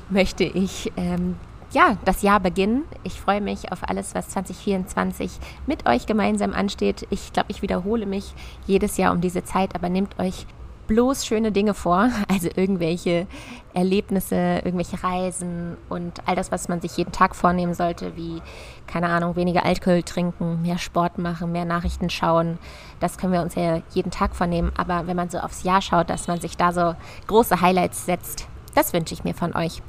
möchte 0.08 0.44
ich 0.44 0.92
ähm, 0.96 1.36
ja 1.72 1.98
das 2.04 2.22
Jahr 2.22 2.40
beginnen. 2.40 2.84
Ich 3.02 3.20
freue 3.20 3.40
mich 3.40 3.72
auf 3.72 3.88
alles, 3.88 4.14
was 4.14 4.28
2024 4.30 5.32
mit 5.66 5.86
euch 5.86 6.06
gemeinsam 6.06 6.52
ansteht. 6.52 7.06
Ich 7.10 7.32
glaube, 7.32 7.50
ich 7.50 7.60
wiederhole 7.60 8.06
mich 8.06 8.32
jedes 8.66 8.96
Jahr 8.96 9.12
um 9.12 9.20
diese 9.20 9.44
Zeit, 9.44 9.74
aber 9.74 9.88
nehmt 9.88 10.18
euch 10.18 10.46
bloß 10.86 11.26
schöne 11.26 11.52
Dinge 11.52 11.74
vor, 11.74 12.10
also 12.28 12.48
irgendwelche 12.54 13.26
Erlebnisse, 13.74 14.60
irgendwelche 14.64 15.02
Reisen 15.02 15.76
und 15.88 16.26
all 16.26 16.36
das, 16.36 16.52
was 16.52 16.68
man 16.68 16.80
sich 16.80 16.96
jeden 16.96 17.12
Tag 17.12 17.34
vornehmen 17.34 17.74
sollte, 17.74 18.16
wie, 18.16 18.40
keine 18.86 19.08
Ahnung, 19.08 19.36
weniger 19.36 19.64
Alkohol 19.64 20.02
trinken, 20.02 20.62
mehr 20.62 20.78
Sport 20.78 21.18
machen, 21.18 21.52
mehr 21.52 21.64
Nachrichten 21.64 22.08
schauen. 22.08 22.58
Das 23.00 23.18
können 23.18 23.32
wir 23.32 23.42
uns 23.42 23.56
ja 23.56 23.82
jeden 23.92 24.10
Tag 24.10 24.36
vornehmen, 24.36 24.72
aber 24.76 25.06
wenn 25.06 25.16
man 25.16 25.30
so 25.30 25.38
aufs 25.38 25.64
Jahr 25.64 25.82
schaut, 25.82 26.10
dass 26.10 26.28
man 26.28 26.40
sich 26.40 26.56
da 26.56 26.72
so 26.72 26.94
große 27.26 27.60
Highlights 27.60 28.06
setzt, 28.06 28.46
das 28.74 28.92
wünsche 28.92 29.14
ich 29.14 29.24
mir 29.24 29.34
von 29.34 29.54
euch. 29.56 29.82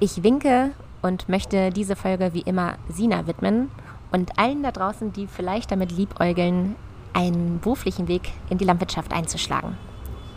Ich 0.00 0.22
winke 0.22 0.70
und 1.02 1.28
möchte 1.28 1.70
diese 1.70 1.96
Folge 1.96 2.34
wie 2.34 2.40
immer 2.40 2.74
Sina 2.88 3.26
widmen 3.26 3.70
und 4.10 4.38
allen 4.38 4.62
da 4.62 4.72
draußen, 4.72 5.12
die 5.12 5.26
vielleicht 5.26 5.70
damit 5.70 5.92
liebäugeln, 5.92 6.76
einen 7.12 7.60
beruflichen 7.60 8.08
Weg 8.08 8.32
in 8.50 8.58
die 8.58 8.64
Landwirtschaft 8.64 9.12
einzuschlagen. 9.12 9.87